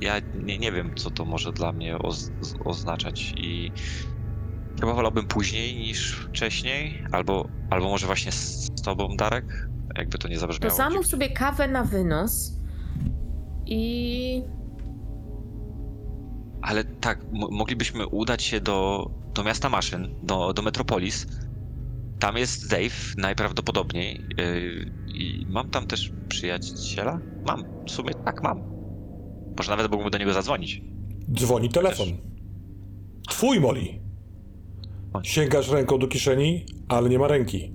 [0.00, 2.30] ja nie, nie wiem, co to może dla mnie oz,
[2.64, 3.72] oznaczać i
[4.80, 10.28] chyba wolałbym później niż wcześniej, albo, albo może właśnie z, z tobą, Darek, jakby to
[10.28, 10.76] nie To zabrzmiało.
[10.76, 12.58] zamów sobie kawę na wynos
[13.66, 14.42] i...
[16.62, 21.26] Ale tak, mo- moglibyśmy udać się do, do miasta maszyn, do, do Metropolis.
[22.18, 24.26] Tam jest Dave najprawdopodobniej.
[24.38, 27.18] Yy, I mam tam też przyjaciela?
[27.46, 28.62] Mam, w sumie tak mam.
[29.58, 30.82] Może nawet mógłbym do niego zadzwonić.
[31.34, 32.08] Dzwoni telefon.
[33.28, 33.86] Twój, Molly.
[35.22, 37.72] Sięgasz ręką do kieszeni, ale nie ma ręki.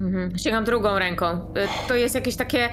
[0.00, 0.38] Mhm.
[0.38, 1.26] Sięgam drugą ręką.
[1.26, 2.68] Y, To jest jakieś takie...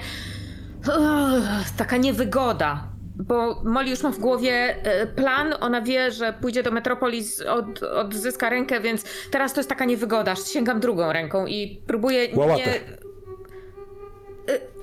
[0.88, 2.88] Uff, taka niewygoda.
[3.16, 7.82] Bo Molly już ma w głowie y, plan, ona wie, że pójdzie do Metropolis, od,
[7.82, 10.34] odzyska rękę, więc teraz to jest taka niewygoda.
[10.36, 12.56] Sięgam drugą ręką i próbuję Łałatę.
[12.62, 12.80] nie...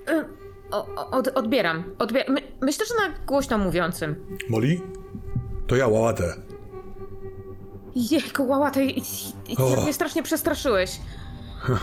[0.09, 0.25] Y,
[0.71, 1.83] o- Od, odbieram.
[1.99, 2.25] Odbier...
[2.29, 4.15] My, myślę, że na głośno mówiącym.
[4.49, 4.81] Molly?
[5.67, 6.33] To ja, Łałatę.
[7.95, 8.79] Jejku, łałatę,
[9.83, 10.99] mnie strasznie przestraszyłeś.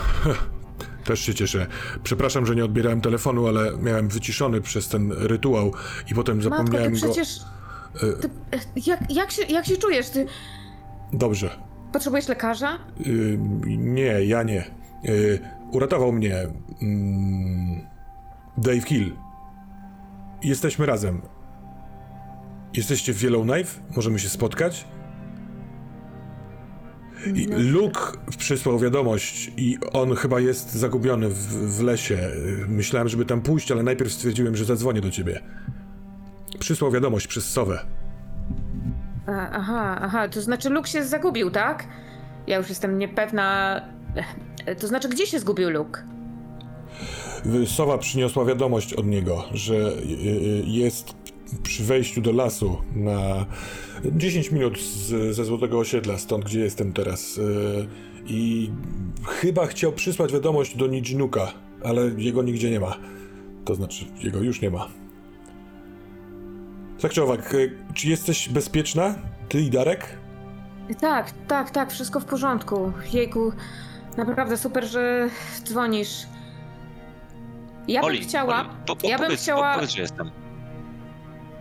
[1.04, 1.66] Też się cieszę.
[2.02, 5.72] Przepraszam, że nie odbierałem telefonu, ale miałem wyciszony przez ten rytuał
[6.10, 6.96] i potem Matko, ty zapomniałem go.
[6.98, 7.38] przecież...
[8.00, 10.10] Ty, y, jak, jak, się, jak się czujesz?
[10.10, 10.26] Ty
[11.12, 11.50] Dobrze.
[11.92, 12.78] potrzebujesz lekarza?
[13.06, 14.70] Y, nie, ja nie.
[15.08, 15.38] Y,
[15.72, 16.36] uratował mnie
[16.82, 17.86] mm,
[18.60, 19.16] Dave Hill.
[20.42, 21.22] Jesteśmy razem.
[22.74, 23.80] Jesteście w Yellowknife?
[23.96, 24.84] Możemy się spotkać?
[27.34, 28.00] I Luke
[28.38, 32.30] przysłał wiadomość i on chyba jest zagubiony w, w lesie.
[32.68, 35.40] Myślałem, żeby tam pójść, ale najpierw stwierdziłem, że zadzwonię do ciebie.
[36.58, 37.86] Przysłał wiadomość przez Sowę.
[39.26, 41.86] A, aha, aha, to znaczy Luke się zagubił, tak?
[42.46, 43.80] Ja już jestem niepewna.
[44.78, 46.02] To znaczy, gdzie się zgubił Luke?
[47.66, 51.14] Sowa przyniosła wiadomość od niego, że y, y, jest
[51.62, 53.46] przy wejściu do lasu na
[54.04, 57.38] 10 minut z, ze Złotego Osiedla, stąd gdzie jestem teraz.
[57.38, 57.88] y,
[58.26, 58.70] I
[59.26, 61.52] chyba chciał przysłać wiadomość do Nijinuka,
[61.84, 62.96] ale jego nigdzie nie ma.
[63.64, 64.88] To znaczy, jego już nie ma.
[67.00, 67.54] Tak czy owak,
[67.94, 69.14] czy jesteś bezpieczna?
[69.48, 70.18] Ty i Darek?
[71.00, 72.92] Tak, tak, tak, wszystko w porządku.
[73.12, 73.52] Jejku,
[74.16, 75.28] naprawdę super, że
[75.64, 76.26] dzwonisz.
[77.90, 78.60] Ja bym Oli, chciała.
[78.60, 80.30] Oli, po, po, ja bym powiedz, chciała- po, powiedz, że jestem.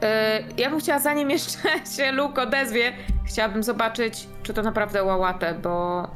[0.02, 1.60] e, ja bym chciała, zanim jeszcze
[1.98, 2.94] się Luke odezwie,
[3.26, 6.08] chciałabym zobaczyć, czy to naprawdę łałatę, bo.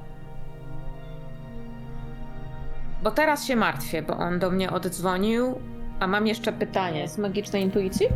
[3.03, 5.59] Bo teraz się martwię, bo on do mnie oddzwonił.
[5.99, 8.07] A mam jeszcze pytanie z magicznej intuicji?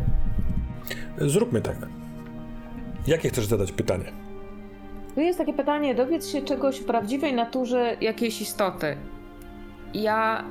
[1.18, 1.76] Zróbmy tak.
[3.06, 4.12] Jakie chcesz zadać pytanie?
[5.14, 8.96] Tu jest takie pytanie, dowiedz się czegoś w prawdziwej naturze jakiejś istoty.
[9.94, 10.44] Ja...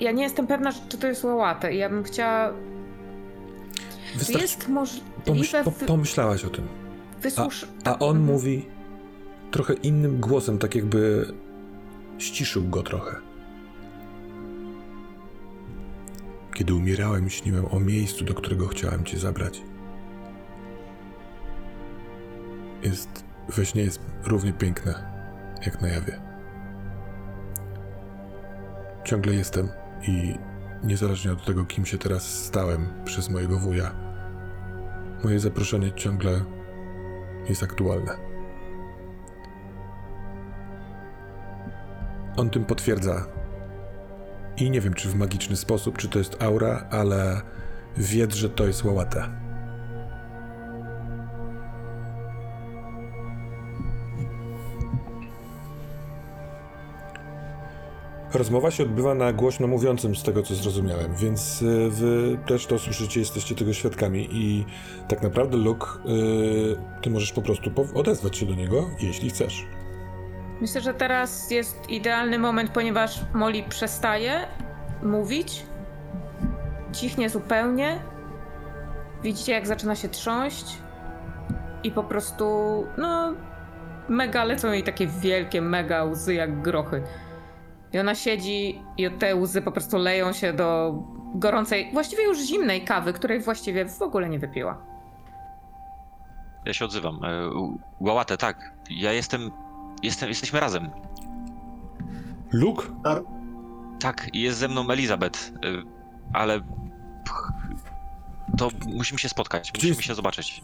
[0.00, 1.74] Ja nie jestem pewna, czy to jest łałate.
[1.74, 2.52] Ja bym chciała...
[4.12, 5.06] Czy Wystarczy, jest możliwe...
[5.24, 6.68] pomyśl, po, pomyślałaś o tym.
[7.20, 7.66] Wysłusz...
[7.84, 8.24] A on Mhm.
[8.34, 8.66] mówi
[9.50, 11.32] trochę innym głosem, tak jakby
[12.18, 13.16] ściszył go trochę.
[16.54, 19.62] Kiedy umierałem, śniłem o miejscu, do którego chciałem cię zabrać.
[22.82, 24.94] Jest, we śnie jest równie piękne,
[25.66, 26.20] jak na jawie.
[29.04, 29.68] Ciągle jestem
[30.08, 30.38] i
[30.84, 33.94] niezależnie od tego, kim się teraz stałem przez mojego wuja,
[35.24, 36.44] moje zaproszenie ciągle
[37.48, 38.16] jest aktualne.
[42.36, 43.26] On tym potwierdza.
[44.56, 47.40] I nie wiem, czy w magiczny sposób, czy to jest aura, ale
[47.96, 49.43] wiedz, że to jest łałata.
[58.34, 62.78] Rozmowa się odbywa na głośno mówiącym, z tego co zrozumiałem, więc y, wy też to
[62.78, 64.64] słyszycie, jesteście tego świadkami i
[65.08, 69.66] tak naprawdę, Luke, y, ty możesz po prostu odezwać się do niego, jeśli chcesz.
[70.60, 74.46] Myślę, że teraz jest idealny moment, ponieważ Molly przestaje
[75.02, 75.66] mówić.
[76.92, 78.00] Cichnie zupełnie.
[79.22, 80.78] Widzicie, jak zaczyna się trząść.
[81.82, 82.44] I po prostu,
[82.98, 83.34] no,
[84.08, 87.02] mega lecą jej takie wielkie, mega łzy jak grochy.
[87.94, 90.94] I ona siedzi i te łzy po prostu leją się do
[91.34, 94.86] gorącej, właściwie już zimnej kawy, której właściwie w ogóle nie wypiła.
[96.64, 97.20] Ja się odzywam.
[97.24, 97.28] E,
[98.00, 98.72] Łałatę, tak.
[98.90, 99.50] Ja jestem,
[100.02, 100.90] jestem, jesteśmy razem.
[102.52, 102.82] Luke?
[104.00, 105.50] Tak, i jest ze mną Elizabeth, e,
[106.32, 106.60] ale
[108.58, 110.62] to musimy się spotkać, Gdzie musimy jest- się zobaczyć.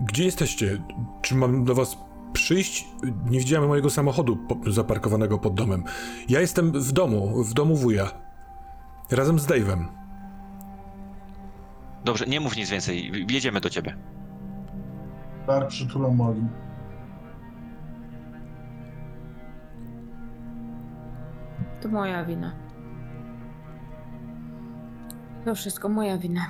[0.00, 0.82] Gdzie jesteście?
[1.22, 1.98] Czy mam do was
[2.32, 2.88] przyjść?
[3.30, 5.84] Nie widziałem mojego samochodu po- zaparkowanego pod domem.
[6.28, 8.10] Ja jestem w domu, w domu wuja.
[9.10, 9.84] Razem z Dave'em.
[12.04, 13.96] Dobrze, nie mów nic więcej, jedziemy do ciebie.
[15.46, 16.40] Dar przytula Molly.
[21.80, 22.52] To moja wina.
[25.44, 26.46] To wszystko moja wina.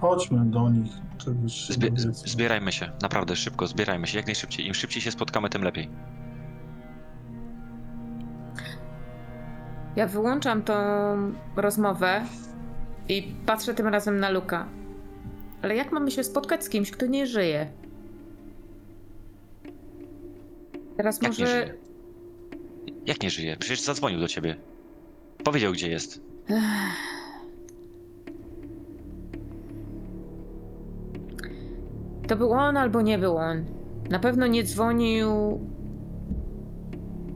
[0.00, 0.92] Chodźmy do nich,
[1.68, 4.66] Zbie zbierajmy się, naprawdę szybko, zbierajmy się, jak najszybciej.
[4.66, 5.88] Im szybciej się spotkamy, tym lepiej.
[9.96, 10.74] Ja wyłączam tą
[11.56, 12.24] rozmowę
[13.08, 14.68] i patrzę tym razem na Luka.
[15.62, 17.70] Ale jak mamy się spotkać z kimś, kto nie żyje?
[20.96, 21.46] Teraz Jak nie może.
[21.46, 21.74] żyje?
[23.06, 23.56] Jak nie żyje?
[23.56, 24.56] Przecież zadzwonił do ciebie.
[25.44, 26.20] Powiedział, gdzie jest.
[32.30, 33.64] To był on albo nie był on.
[34.10, 35.60] Na pewno nie dzwonił.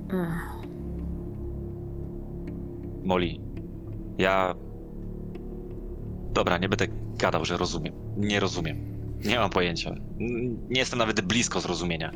[0.08, 0.64] Ech.
[3.04, 3.28] Molly,
[4.18, 4.54] ja...
[6.32, 6.86] Dobra, nie będę
[7.18, 7.94] gadał, że rozumiem.
[8.16, 8.76] Nie rozumiem.
[9.24, 9.94] Nie mam pojęcia.
[10.68, 12.10] Nie jestem nawet blisko zrozumienia.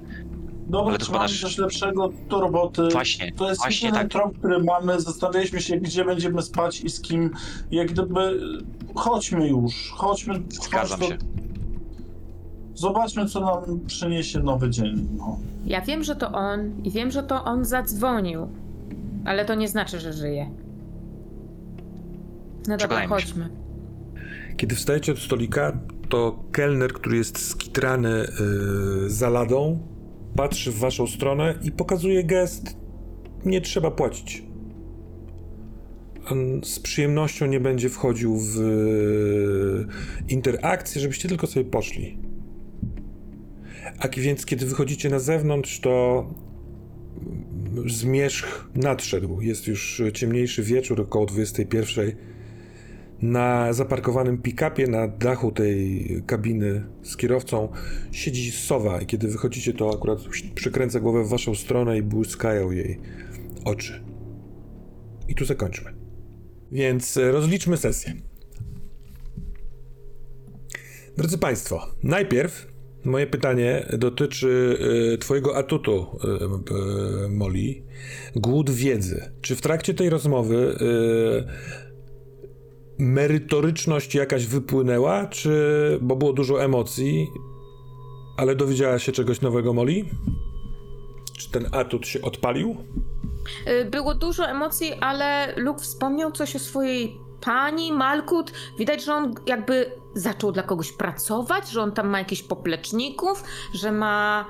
[0.67, 2.89] Dobra, Ale to czy chyba nasz- coś lepszego do roboty?
[2.93, 4.09] Właśnie, To jest właśnie tak.
[4.09, 5.01] trop, który mamy.
[5.01, 7.31] Zastanawialiśmy się, gdzie będziemy spać i z kim.
[7.71, 8.41] Jak gdyby...
[8.95, 10.35] Chodźmy już, chodźmy.
[10.49, 11.19] Zgadzam chodź się.
[12.79, 15.09] Zobaczmy, co nam przyniesie nowy dzień.
[15.17, 15.39] No.
[15.67, 18.49] Ja wiem, że to on i wiem, że to on zadzwonił.
[19.25, 20.51] Ale to nie znaczy, że żyje.
[22.69, 23.27] No dobra, Przekonajmy się.
[23.27, 23.49] chodźmy.
[24.57, 28.27] Kiedy wstajecie od stolika, to kelner, który jest skitrany
[29.01, 29.79] yy, za ladą,
[30.37, 32.77] patrzy w waszą stronę i pokazuje gest:
[33.45, 34.43] Nie trzeba płacić.
[36.31, 39.87] On z przyjemnością nie będzie wchodził w yy,
[40.29, 42.28] interakcję, żebyście tylko sobie poszli.
[43.99, 46.27] A więc, kiedy wychodzicie na zewnątrz, to
[47.87, 49.41] zmierzch nadszedł.
[49.41, 52.13] Jest już ciemniejszy wieczór, około 21.
[53.23, 57.69] Na zaparkowanym pick-upie na dachu tej kabiny z kierowcą
[58.13, 60.19] siedzi sowa i kiedy wychodzicie, to akurat
[60.55, 63.01] przykręca głowę w waszą stronę i błyskają jej
[63.65, 64.05] oczy.
[65.29, 65.95] I tu zakończmy.
[66.73, 68.15] Więc e, rozliczmy sesję.
[71.17, 72.68] Drodzy Państwo, najpierw
[73.05, 74.79] moje pytanie dotyczy
[75.15, 77.83] e, Twojego atutu, e, e, Molly.
[78.37, 79.33] Głód wiedzy.
[79.41, 80.79] Czy w trakcie tej rozmowy
[82.99, 87.27] merytoryczność jakaś wypłynęła, czy bo było dużo emocji,
[88.37, 90.05] ale dowiedziała się czegoś nowego Molly?
[91.39, 92.77] Czy ten atut się odpalił?
[93.69, 99.35] Y, Było dużo emocji, ale Luke wspomniał coś o swojej Pani Malkut, widać, że on
[99.47, 103.45] jakby zaczął dla kogoś pracować, że on tam ma jakichś popleczników,
[103.75, 104.47] że ma.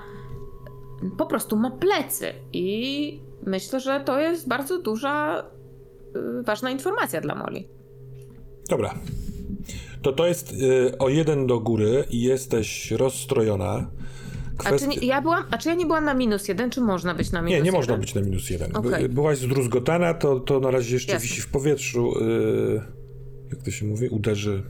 [1.18, 2.32] Po prostu ma plecy.
[2.52, 5.44] I myślę, że to jest bardzo duża,
[6.40, 7.68] y, ważna informacja dla Moli.
[8.68, 8.94] Dobra.
[10.02, 13.90] To to jest y, o jeden do góry i jesteś rozstrojona.
[14.64, 17.14] A czy, nie, ja byłam, a czy ja nie byłam na minus jeden, czy można
[17.14, 17.74] być na minus Nie, nie jeden?
[17.80, 18.76] można być na minus jeden.
[18.76, 19.08] Okej.
[19.08, 21.28] Byłaś zdruzgotana, to, to na razie jeszcze Jasne.
[21.28, 22.12] wisi w powietrzu.
[22.22, 22.80] y,
[23.50, 24.08] jak to się mówi?
[24.08, 24.62] Uderzy.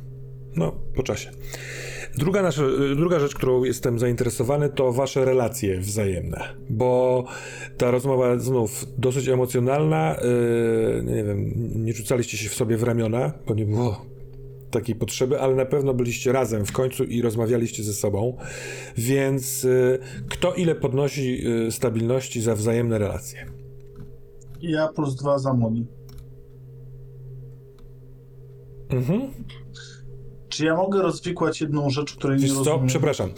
[0.56, 1.31] No, po czasie.
[2.16, 2.62] Druga, nasza,
[2.93, 6.40] y, druga rzecz, którą jestem zainteresowany, to wasze relacje wzajemne.
[6.70, 7.24] Bo
[7.77, 10.16] ta rozmowa znów dosyć emocjonalna.
[10.16, 11.52] y, nie wiem,
[11.85, 14.06] nie rzucaliście się w sobie w ramiona, bo nie było
[14.70, 18.36] takiej potrzeby, ale na pewno byliście razem w końcu i rozmawialiście ze sobą.
[18.97, 23.47] Więc y, kto ile podnosi y, stabilności za wzajemne relacje?
[24.61, 25.86] Ja plus dwa za Moli.
[28.90, 29.20] Mhm.
[30.49, 32.59] Czy ja mogę rozwikłać jedną rzecz, której nie Wiesz co?
[32.59, 32.86] rozumiem?
[32.86, 33.31] Przepraszam.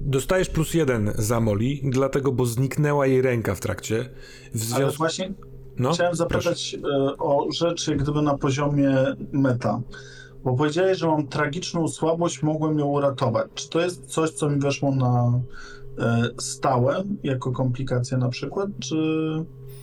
[0.00, 3.96] Dostajesz plus jeden za Moli, dlatego, bo zniknęła jej ręka w trakcie.
[4.54, 4.98] W Ale związku...
[4.98, 5.32] właśnie
[5.78, 6.28] No, chciałem proszę.
[6.40, 8.94] zapytać e, o rzeczy gdyby na poziomie
[9.32, 9.80] meta.
[10.44, 13.46] Bo powiedziałeś, że mam tragiczną słabość, mogłem ją uratować.
[13.54, 15.40] Czy to jest coś, co mi weszło na
[15.98, 18.68] e, stałe, jako komplikacja na przykład?
[18.78, 18.96] Czy,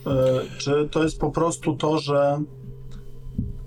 [0.06, 2.40] e, czy to jest po prostu to, że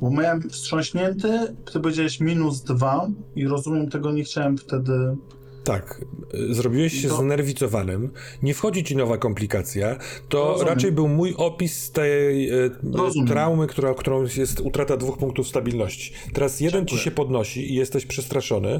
[0.01, 5.17] bo miałem wstrząśnięty, ty powiedziałeś minus dwa i rozumiem, tego nie chciałem wtedy...
[5.63, 6.01] Tak,
[6.33, 8.11] y, zrobiłeś się To- znerwicowanym,
[8.43, 9.95] nie wchodzi ci nowa komplikacja,
[10.29, 10.73] to Rozumiem.
[10.73, 12.49] raczej był mój opis tej
[12.93, 13.27] Rozumiem.
[13.27, 16.13] traumy, która, którą jest utrata dwóch punktów stabilności.
[16.33, 16.97] Teraz jeden Dziękuję.
[16.99, 18.79] ci się podnosi i jesteś przestraszony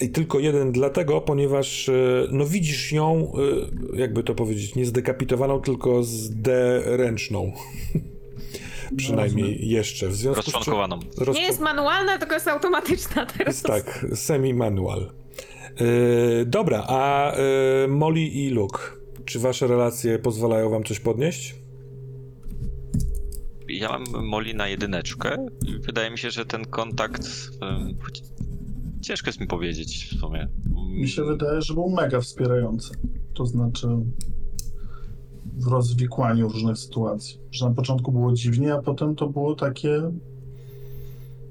[0.00, 3.32] i tylko jeden dlatego, ponieważ y, no widzisz ją,
[3.94, 7.52] y, jakby to powiedzieć, nie zdekapitowaną, tylko zderęczną.
[8.96, 9.70] Przynajmniej Rozumiem.
[9.70, 10.08] jeszcze.
[10.08, 10.52] W związku czym...
[10.54, 10.98] Rozczłonkowaną.
[11.18, 13.46] Rozczłon- Nie jest manualna, tylko jest automatyczna teraz.
[13.54, 15.10] jest tak, semi-manual.
[15.80, 17.32] Yy, dobra, a
[17.82, 18.78] yy, Molly i Luke,
[19.24, 21.54] czy wasze relacje pozwalają wam coś podnieść?
[23.68, 27.26] Ja mam Moli na jedyneczkę i wydaje mi się, że ten kontakt...
[28.02, 28.22] choć
[29.00, 30.48] Ciężko jest mi powiedzieć w sumie.
[30.90, 32.94] Mi się wydaje, że był mega wspierający.
[33.34, 33.88] To znaczy
[35.56, 37.40] w rozwikłaniu różnych sytuacji.
[37.50, 40.12] Że na początku było dziwnie, a potem to było takie.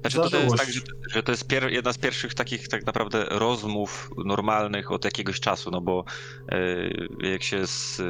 [0.00, 0.80] Znaczy to, to jest tak, że,
[1.10, 5.70] że to jest pier- jedna z pierwszych takich tak naprawdę rozmów normalnych od jakiegoś czasu,
[5.70, 6.04] no bo
[6.48, 8.04] e, jak się z, e,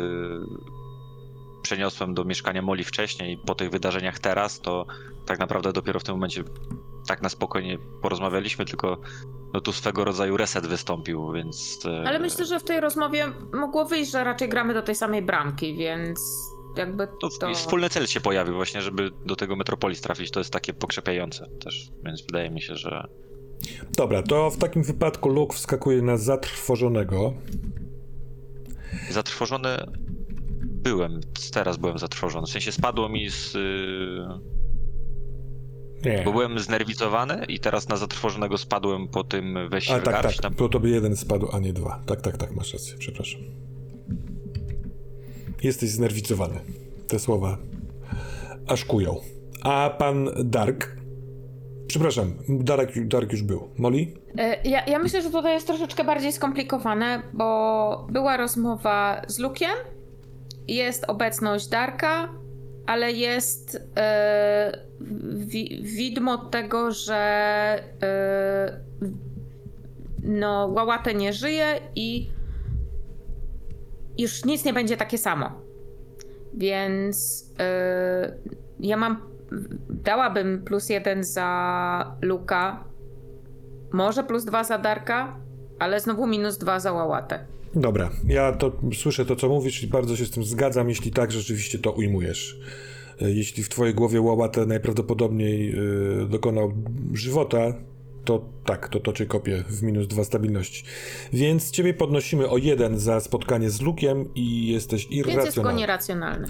[1.63, 4.87] przeniosłem do mieszkania Moli wcześniej po tych wydarzeniach teraz, to
[5.27, 6.45] tak naprawdę dopiero w tym momencie
[7.07, 9.01] tak na spokojnie porozmawialiśmy, tylko
[9.53, 11.79] no tu swego rodzaju reset wystąpił, więc...
[11.87, 15.23] e, Ale myślę, że w tej rozmowie mogło wyjść, że raczej gramy do tej samej
[15.23, 16.21] bramki, więc
[16.77, 17.55] jakby To, to...
[17.55, 21.91] wspólny cel się pojawił właśnie, żeby do tego Metropolis trafić, to jest takie pokrzepiające też,
[22.05, 23.09] więc wydaje mi się, że...
[23.97, 27.35] Dobra, to w takim wypadku Luke wskakuje na zatrwożonego.
[29.11, 29.69] Zatrwożony
[30.63, 31.21] byłem,
[31.53, 32.47] teraz byłem zatrwożony.
[32.47, 33.55] W sensie spadło mi z.
[33.55, 34.41] Yy,
[36.05, 36.23] Nie.
[36.25, 40.37] bo byłem znerwicowany i teraz na zatrwożonego spadłem po tym wejściu A tak, garść.
[40.37, 42.03] tak, Tam, bo tobie jeden spadł, a nie dwa.
[42.07, 43.41] Tak, tak, tak, masz rację, przepraszam.
[45.63, 46.61] Jesteś znerwicowany.
[47.09, 47.59] Te słowa
[48.69, 49.17] aż kują.
[49.63, 50.99] A pan Dark...
[51.87, 53.69] Przepraszam, Dark, Dark już był.
[53.79, 54.07] Molly?
[54.39, 59.71] E, Ja, ja myślę, że tutaj jest troszeczkę bardziej skomplikowane, bo była rozmowa z Lukiem,
[60.69, 62.29] jest obecność Darka,
[62.87, 64.79] ale jest e,
[65.31, 67.17] wi- widmo tego, że
[68.03, 68.81] e,
[70.23, 72.29] no, Łałatę nie żyje i
[74.19, 75.51] już nic nie będzie takie samo.
[76.55, 78.35] Więc e,
[78.81, 79.17] ja mam.
[79.91, 82.85] Dałabym plus jeden za Luka,
[83.93, 85.37] może plus dwa za Darka,
[85.79, 87.47] ale znowu minus dwa za Łałatę.
[87.75, 91.33] Dobra, ja to słyszę to, co mówisz i bardzo się z tym zgadzam, jeśli tak
[91.33, 92.61] rzeczywiście to ujmujesz.
[93.23, 95.75] E, Jeśli w twojej głowie Łałatę najprawdopodobniej
[96.23, 96.73] y, dokonał
[97.13, 97.59] żywota,
[98.29, 100.85] to tak, to to cię kopie w minus dwa stabilności.
[101.33, 105.81] Więc ciebie podnosimy o jeden za spotkanie z Lukiem i jesteś Więc jest go irracjonalny.
[105.81, 106.49] nieracjonalny.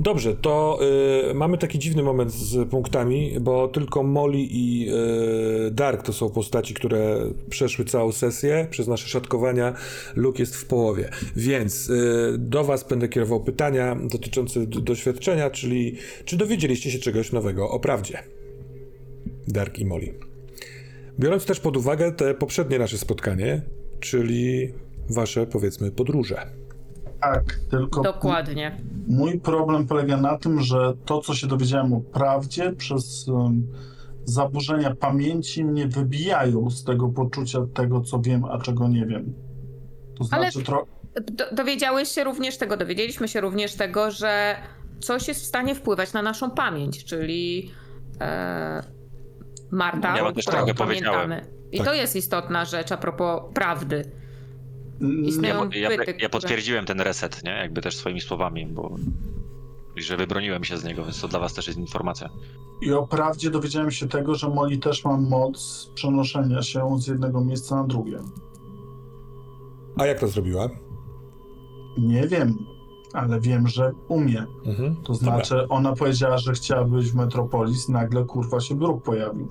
[0.00, 0.78] Dobrze, to
[1.30, 4.88] y, mamy taki dziwny moment z punktami, bo tylko Molly i
[5.66, 7.20] y, Dark to są postaci, które
[7.50, 9.74] przeszły całą sesję przez nasze szatkowania.
[10.16, 11.10] Luke jest w połowie.
[11.36, 17.70] Więc y, do Was będę kierował pytania dotyczące doświadczenia, czyli czy dowiedzieliście się czegoś nowego
[17.70, 18.18] o prawdzie?
[19.48, 20.33] Dark i Molly.
[21.18, 23.62] Biorąc też pod uwagę te poprzednie nasze spotkanie,
[24.00, 24.72] czyli
[25.10, 26.46] Wasze, powiedzmy, podróże.
[27.20, 28.76] Tak, tylko Dokładnie.
[29.08, 33.66] mój problem polega na tym, że to, co się dowiedziałem o prawdzie przez um,
[34.24, 39.34] zaburzenia pamięci mnie wybijają z tego poczucia tego, co wiem, a czego nie wiem.
[40.18, 40.86] To Ale- znaczy, tro...
[41.32, 44.56] Do, dowiedziałeś się również tego, dowiedzieliśmy się również tego, że
[45.00, 47.70] coś jest w stanie wpływać na naszą pamięć, czyli
[48.20, 48.93] e,
[49.74, 51.20] Marta, Ja o też której trochę powiedziałem.
[51.30, 51.52] pamiętamy.
[51.72, 51.86] I Tak.
[51.86, 54.10] to jest istotna rzecz a propos prawdy.
[55.24, 57.50] Istnieją Ja, ja, byty, ja które- potwierdziłem ten reset, nie?
[57.50, 58.96] Jakby też swoimi słowami, bo
[59.96, 62.28] i że wybroniłem się z niego, więc to dla was też jest informacja.
[62.82, 67.44] I o prawdzie dowiedziałem się tego, że Molly też ma moc przenoszenia się z jednego
[67.44, 68.18] miejsca na drugie.
[69.98, 70.68] A jak to zrobiła?
[71.98, 72.58] Nie wiem,
[73.12, 74.44] ale wiem, że umie.
[74.66, 74.96] Mhm.
[75.04, 79.48] To znaczy, ona powiedziała, że chciała być w Metropolis, nagle kurwa się druk pojawił.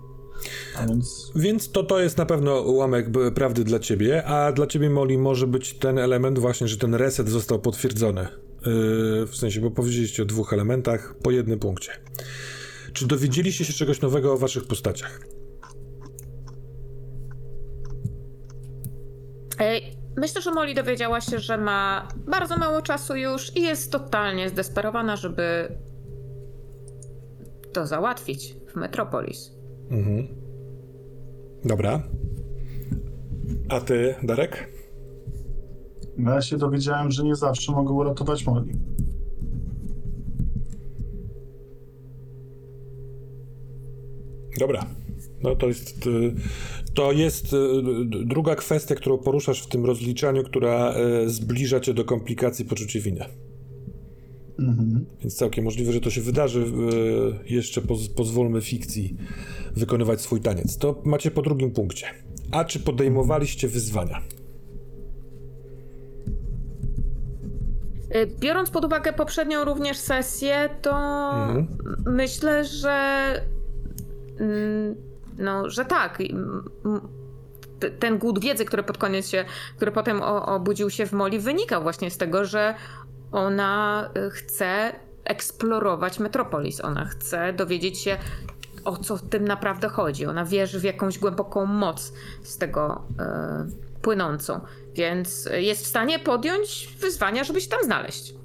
[0.87, 5.17] Więc Więc to, to jest na pewno ułamek prawdy dla ciebie, a dla ciebie, Molly,
[5.17, 8.21] może być ten element właśnie, że ten reset został potwierdzony.
[8.21, 11.91] Yy, w sensie, bo powiedzieliście o dwóch elementach po jednym punkcie.
[12.93, 15.19] Czy dowiedzieliście się czegoś nowego o waszych postaciach?
[19.59, 24.49] Ej, Myślę, że Molly dowiedziała się, że ma bardzo mało czasu już i jest totalnie
[24.49, 25.77] zdesperowana, żeby
[27.73, 29.51] to załatwić w Metropolis.
[29.91, 30.27] Mhm.
[31.65, 32.03] Dobra.
[33.69, 34.73] A ty, Darek?
[36.17, 38.73] no ja się dowiedziałem, że nie zawsze mogę uratować Molly.
[44.59, 44.85] Dobra.
[45.41, 46.35] No to jest, y,
[46.93, 47.57] to jest y,
[48.25, 50.93] druga kwestia, którą poruszasz w tym rozliczaniu, która
[51.25, 53.25] y, zbliża cię do komplikacji poczucia winy.
[54.59, 55.05] Mhm.
[55.21, 56.59] Więc całkiem możliwe, że to się wydarzy.
[56.59, 59.17] y, Jeszcze poz, pozwólmy fikcji
[59.75, 60.77] wykonywać swój taniec.
[60.77, 62.07] To macie po drugim punkcie.
[62.51, 64.21] A czy podejmowaliście wyzwania?
[68.15, 70.91] Y, Biorąc pod uwagę poprzednią również sesję, to
[71.33, 71.67] Mhm.
[72.05, 72.95] myślę, że
[74.39, 74.95] mm,
[75.37, 76.21] no, że tak.
[76.21, 76.69] Mm,
[77.79, 79.45] t- Ten głód wiedzy, który pod koniec się,
[79.77, 82.75] który potem o, obudził się w Moli, wynikał właśnie z tego, że
[83.33, 86.81] ona y, chce eksplorować Metropolis.
[86.81, 88.17] Ona chce dowiedzieć się,
[88.85, 90.25] o co w tym naprawdę chodzi.
[90.25, 94.59] Ona wierzy w jakąś głęboką moc z tego y, płynącą.
[94.95, 98.35] Więc jest w stanie podjąć wyzwania, żeby się tam znaleźć.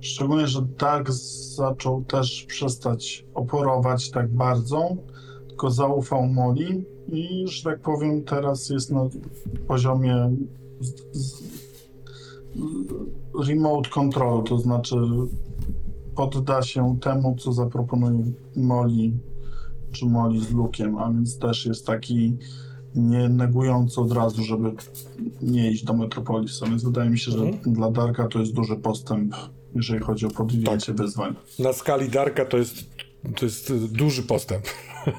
[0.00, 4.96] Szczególnie, że Dark zaczął też przestać oporować tak bardzo,
[5.48, 9.08] tylko zaufał Molly i, że tak powiem, teraz jest na
[9.68, 10.36] poziomie
[10.80, 11.42] z, z,
[13.46, 14.96] remote control, to znaczy
[16.16, 18.24] podda się temu, co zaproponuje
[18.56, 19.12] Molly
[19.92, 22.36] czy Molly z Lukiem, a więc też jest taki
[22.94, 24.72] nie negujący od razu, żeby
[25.42, 27.74] nie iść do Metropolis, a więc wydaje mi się, że Mhm.
[27.74, 29.34] dla Darka to jest duży postęp,
[29.74, 31.34] jeżeli chodzi o podjęcie wyzwań.
[31.58, 32.74] Na skali Darka to jest,
[33.36, 34.64] to jest duży postęp.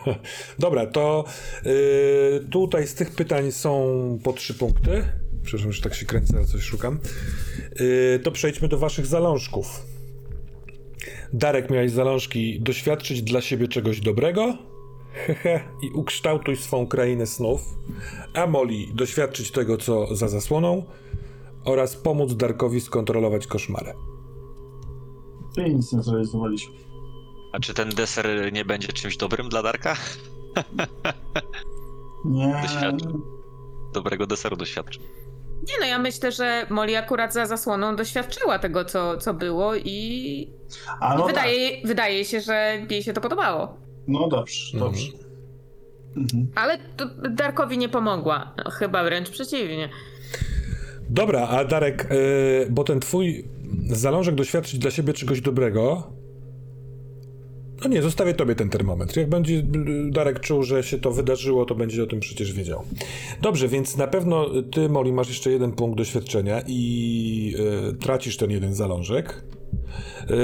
[0.60, 1.26] Dobra, to
[1.66, 3.84] y, tutaj z tych pytań są
[4.24, 5.04] po trzy punkty.
[5.48, 7.00] Przepraszam, że tak się kręcę, ale coś szukam.
[7.82, 9.86] Y, to przejdźmy do waszych zalążków.
[11.34, 14.58] Darek, miałeś zalążki doświadczyć dla siebie czegoś dobrego
[15.14, 17.62] hehe, i ukształtuj swą krainę snów.
[18.34, 20.84] A Molly, doświadczyć tego, co za zasłoną
[21.66, 23.94] oraz pomóc Darkowi skontrolować koszmary.
[25.66, 26.76] I nic nie zrealizowaliśmy.
[27.54, 29.96] A czy ten deser nie będzie czymś dobrym dla Darka?
[32.26, 32.60] Nie.
[32.64, 33.08] Doświadczy.
[33.94, 35.00] Dobrego deseru doświadczy.
[35.68, 40.50] Nie no, ja myślę, że Molly akurat za zasłoną doświadczyła tego, co, co było i,
[41.00, 43.68] A i no wydaje, wydaje się, że jej się to podobało.
[43.68, 43.76] tak.
[44.08, 44.92] No dobrze, Mhm.
[44.92, 45.08] dobrze.
[46.18, 46.48] Mhm.
[46.56, 48.54] Ale to Darkowi nie pomogła.
[48.66, 49.90] No, chyba wręcz przeciwnie.
[51.10, 53.46] Dobra, a Darek, yy, bo ten twój
[53.90, 56.12] zalążek doświadczyć dla siebie czegoś dobrego.
[57.84, 59.18] No nie, zostawię tobie ten termometr.
[59.18, 59.64] Jak będzie
[60.12, 62.84] Darek czuł, że się to wydarzyło, to będzie o tym przecież wiedział.
[63.42, 68.52] Dobrze, więc na pewno ty, Molly, masz jeszcze jeden punkt doświadczenia i yy, tracisz ten
[68.52, 69.44] jeden zalążek.
[70.30, 70.36] Yy,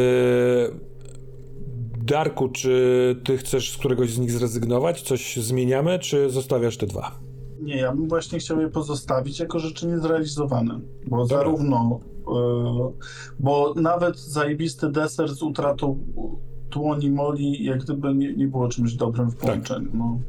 [1.98, 5.02] Darku, czy ty chcesz z któregoś z nich zrezygnować?
[5.02, 7.20] Coś zmieniamy, czy zostawiasz te dwa?
[7.62, 10.80] Nie, ja bym właśnie chciał je pozostawić jako rzeczy niezrealizowane.
[11.08, 11.38] Bo Dobra.
[11.38, 12.00] zarówno.
[12.28, 12.92] e,
[13.40, 16.00] bo nawet zajebisty deser z utratą
[16.74, 19.36] dłoni Moli, jak gdyby nie, nie było czymś dobrym Tak.
[19.36, 19.90] w połączeniu.
[19.94, 20.20] No.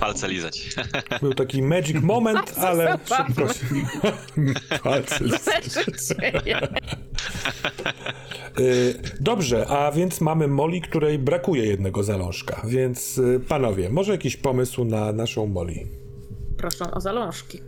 [0.00, 0.74] Palce lizać.
[1.22, 3.14] Był taki magic moment, ale się...
[4.82, 5.36] Palce
[8.58, 12.62] Y, Dobrze, a więc mamy Moli, której brakuje jednego zalążka.
[12.68, 15.86] Więc y, panowie, może jakiś pomysł na naszą Moli?
[16.56, 17.60] Proszę o zalążki.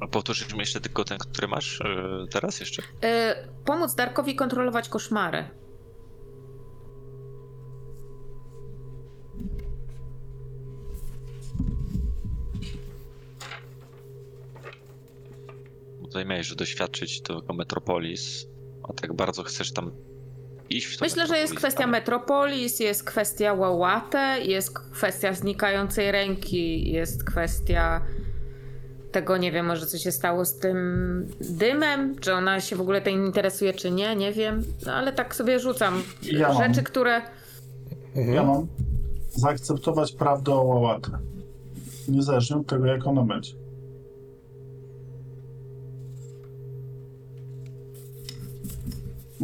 [0.00, 2.82] A powtórzysz mi jeszcze tylko ten, który masz e, teraz jeszcze?
[3.02, 5.44] E, pomóc Darkowi kontrolować koszmary.
[16.02, 18.46] Tutaj miałeś, że doświadczyć tego Metropolis,
[18.88, 19.90] a tak bardzo chcesz tam
[20.70, 26.90] iść w to Myślę, że jest kwestia Metropolis, jest kwestia Łałatę, jest kwestia znikającej ręki,
[26.90, 28.04] jest kwestia
[29.12, 30.76] tego, nie wiem, może co się stało z tym
[31.40, 34.64] dymem, czy ona się w ogóle tym interesuje, czy nie, nie wiem.
[34.86, 36.02] No ale tak sobie rzucam.
[36.22, 36.62] Ja mam.
[36.68, 37.22] Rzeczy, które...
[38.16, 38.34] Mhm.
[38.34, 38.66] Ja mam
[39.34, 41.10] zaakceptować prawdę o łałatę.
[42.08, 43.52] Niezależnie od tego, jak ona będzie.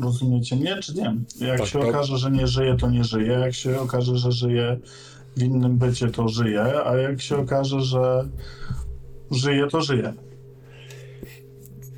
[0.03, 1.15] Rozumiecie mnie, czy nie?
[1.41, 1.89] Jak Tak, się tak.
[1.89, 3.33] okaże, że nie żyje, to nie żyje.
[3.33, 4.79] Jak się okaże, że żyje
[5.37, 6.63] w innym bycie, to żyje.
[6.87, 8.29] A jak się okaże, że
[9.31, 10.15] żyje, to żyje.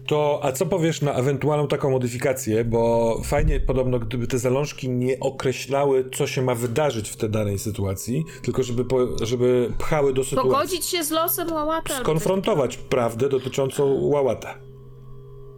[0.06, 5.20] To, a co powiesz na ewentualną taką modyfikację, bo fajnie podobno, gdyby te zalążki nie
[5.20, 10.24] określały, co się ma wydarzyć w tej danej sytuacji, tylko żeby, po, żeby pchały do
[10.24, 10.50] sytuacji.
[10.50, 14.58] Pogodzić się z losem coś- Skonfrontować prawdę dotyczącą Łałata.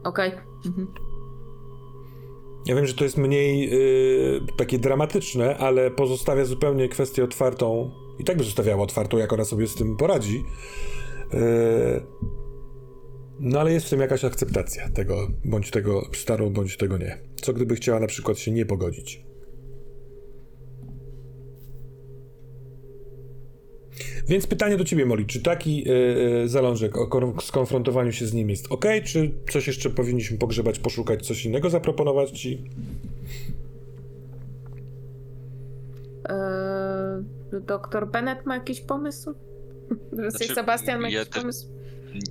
[0.04, 0.32] Okej.
[0.66, 0.86] Mhm.
[2.66, 3.74] Ja wiem, że to jest mniej
[4.36, 7.90] y, takie dramatyczne, ale pozostawia zupełnie kwestię otwartą.
[8.18, 10.44] I tak by zostawiała otwartą, jak ona sobie z tym poradzi.
[11.34, 12.00] Y,
[13.40, 17.18] no ale jest w tym jakaś akceptacja tego, bądź tego starą, bądź tego nie.
[17.42, 19.24] Co gdyby chciała na przykład się nie pogodzić?
[24.28, 25.92] Więc pytanie do ciebie, Moli, czy taki y,
[26.44, 30.78] y, zalążek o kon- skonfrontowaniu się z nim jest ok, czy coś jeszcze powinniśmy pogrzebać,
[30.78, 32.64] poszukać, coś innego zaproponować ci?
[36.24, 39.34] Eee, Doktor Bennett ma jakiś pomysł?
[40.12, 41.68] Znaczy, Sebastian ma ja jakiś też- pomysł?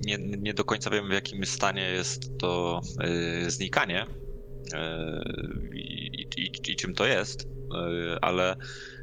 [0.04, 2.80] nie, nie do końca wiem, w jakim stanie jest to
[3.46, 7.46] y, znikanie y, i, i, i czym to jest, y,
[8.20, 8.56] ale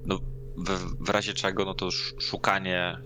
[0.06, 0.20] no,
[0.58, 2.98] w, w razie czego, no to sz- szukanie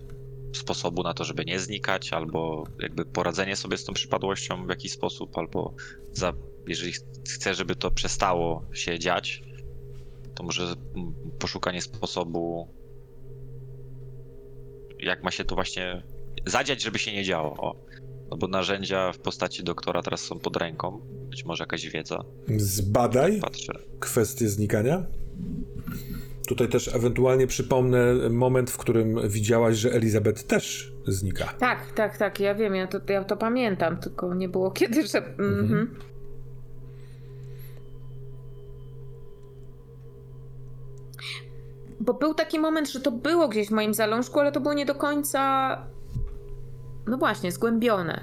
[0.56, 4.92] sposobu na to, żeby nie znikać, albo jakby poradzenie sobie z tą przypadłością w jakiś
[4.92, 5.74] sposób, albo
[6.12, 6.34] za,
[6.68, 9.42] jeżeli ch- chcę, żeby to przestało się dziać,
[10.36, 12.68] to może mm, poszukanie sposobu,
[15.02, 16.04] jak ma się to właśnie
[16.46, 17.56] zadziać, żeby się nie działo.
[17.58, 17.76] O.
[18.32, 21.02] No bo narzędzia w postaci doktora teraz są pod ręką.
[21.30, 22.24] Być może jakaś wiedza.
[22.58, 23.74] Zbadaj Patrzę.
[24.00, 25.06] kwestię znikania.
[26.48, 31.54] Tutaj też ewentualnie przypomnę moment, w którym widziałaś, że Elizabeth też znika.
[31.60, 35.18] Tak, tak, tak, ja wiem, ja to, ja to pamiętam, tylko nie było kiedy, że...
[35.18, 35.96] Mhm.
[42.02, 44.86] Bo był taki moment, że to było gdzieś w moim zalążku, ale to było nie
[44.86, 45.78] do końca...
[47.08, 48.22] No właśnie, zgłębione.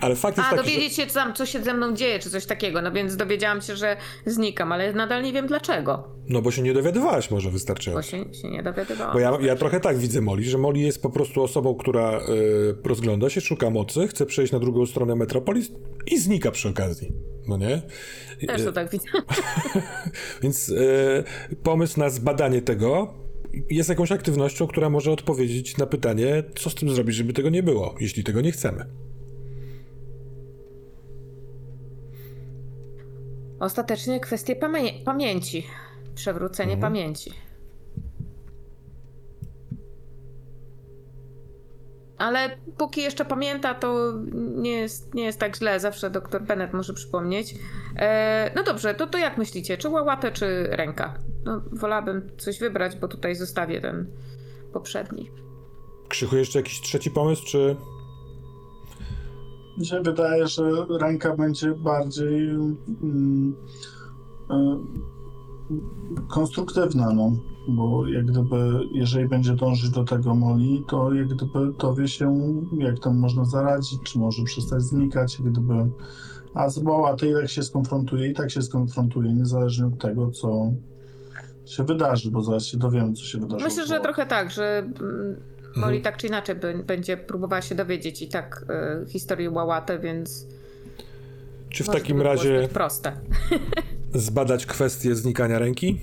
[0.00, 0.76] Ale fakt jest A, taki, że...
[0.76, 2.82] dowiedzieć się tam, co się ze mną dzieje, czy coś takiego.
[2.82, 6.08] No więc dowiedziałam się, że znikam, ale nadal nie wiem dlaczego.
[6.28, 8.10] No bo się nie dowiadywałaś może Bo wystarczająco.
[8.10, 9.12] się, się nie dowiadywałam.
[9.12, 12.88] Bo ja, ja trochę tak widzę Moli, że Moli jest po prostu osobą, która y,
[12.88, 15.72] rozgląda się, szuka mocy, chce przejść na drugą stronę Metropolis
[16.06, 17.12] i znika przy okazji.
[17.48, 17.82] No nie?
[18.46, 19.08] Też to tak widzę.
[20.42, 21.24] Więc y,
[21.62, 23.14] pomysł na zbadanie tego
[23.70, 27.62] jest jakąś aktywnością, która może odpowiedzieć na pytanie, co z tym zrobić, żeby tego nie
[27.62, 28.86] było, jeśli tego nie chcemy.
[33.60, 35.66] Ostatecznie kwestie pamię- pamięci.
[36.14, 36.92] Przewrócenie Mhm.
[36.92, 37.32] pamięci.
[42.18, 45.80] Ale póki jeszcze pamięta, to nie jest, nie jest tak źle.
[45.80, 47.54] Zawsze doktor Bennett może przypomnieć.
[47.96, 49.78] E, no dobrze, to, to jak myślicie?
[49.78, 51.14] Czy łałatę, czy ręka?
[51.44, 54.06] No, wolałabym coś wybrać, bo tutaj zostawię ten
[54.72, 55.30] poprzedni.
[56.08, 57.76] Krzychu jeszcze jakiś trzeci pomysł, czy...
[59.78, 60.70] Mi się wydaje, że
[61.00, 63.56] ręka będzie bardziej mm,
[64.50, 64.76] e,
[66.28, 67.32] konstruktywna, no.
[67.68, 72.36] Bo jak gdyby, jeżeli będzie dążyć do tego Moli, to jak gdyby dowie się,
[72.78, 75.90] jak tam można zaradzić, czy może przestać znikać, jak gdyby...
[76.54, 80.72] A z Bałatą i tak się skonfrontuje, i tak się skonfrontuje, niezależnie od tego, co
[81.66, 83.64] się wydarzy, bo zaraz się dowiemy, co się wydarzy.
[83.64, 84.90] Myślę, że trochę tak, że
[85.76, 86.02] mm, Mhm.
[86.02, 86.56] Tak czy inaczej
[86.86, 88.64] będzie próbowała się dowiedzieć i tak
[89.04, 90.46] y, historii łałatę, więc
[91.68, 93.12] Czy w takim razie proste.
[94.14, 96.00] zbadać kwestię znikania ręki?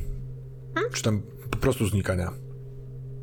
[0.93, 1.21] Czy tam
[1.51, 2.31] po prostu znikania?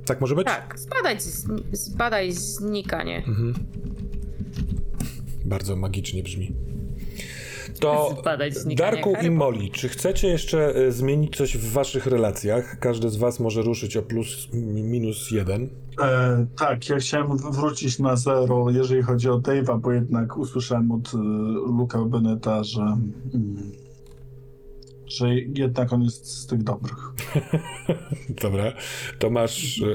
[0.07, 0.47] Tak może być?
[0.47, 3.17] Tak, zbadaj, z- zbadaj znikanie.
[3.27, 3.55] Mhm.
[5.45, 6.55] Bardzo magicznie brzmi.
[7.81, 8.23] To
[8.77, 12.79] Darku i Moli, czy chcecie jeszcze e, zmienić coś w waszych relacjach?
[12.79, 15.69] Każdy z was może ruszyć o plus mi- minus jeden.
[16.03, 21.15] E, tak, ja chciałem wrócić na zero, jeżeli chodzi o Dave'a, bo jednak usłyszałem od
[21.15, 21.17] y,
[21.79, 22.83] Luka Beneta, że,
[23.35, 23.73] mm,
[25.07, 27.13] że jednak on jest z tych dobrych.
[28.43, 28.73] Dobra,
[29.19, 29.87] to masz e,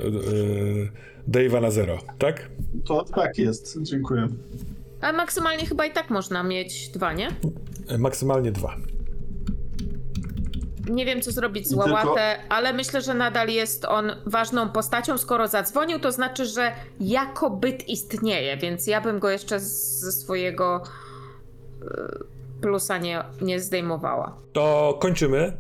[1.32, 2.50] Dave'a na zero, tak?
[2.86, 4.28] To tak jest, dziękuję.
[5.02, 7.28] Ale maksymalnie chyba i tak można mieć dwa, nie?
[7.88, 8.76] E, Maksymalnie dwa.
[10.90, 14.70] Nie wiem, co zrobić z I tylko- Łałatę, ale myślę, że nadal jest on ważną
[14.70, 15.18] postacią.
[15.18, 20.12] Skoro zadzwonił, to znaczy, że jako byt istnieje, więc ja bym go jeszcze z- ze
[20.12, 20.84] swojego
[21.84, 24.38] y, plusa nie, nie zdejmowała.
[24.54, 25.58] To kończymy.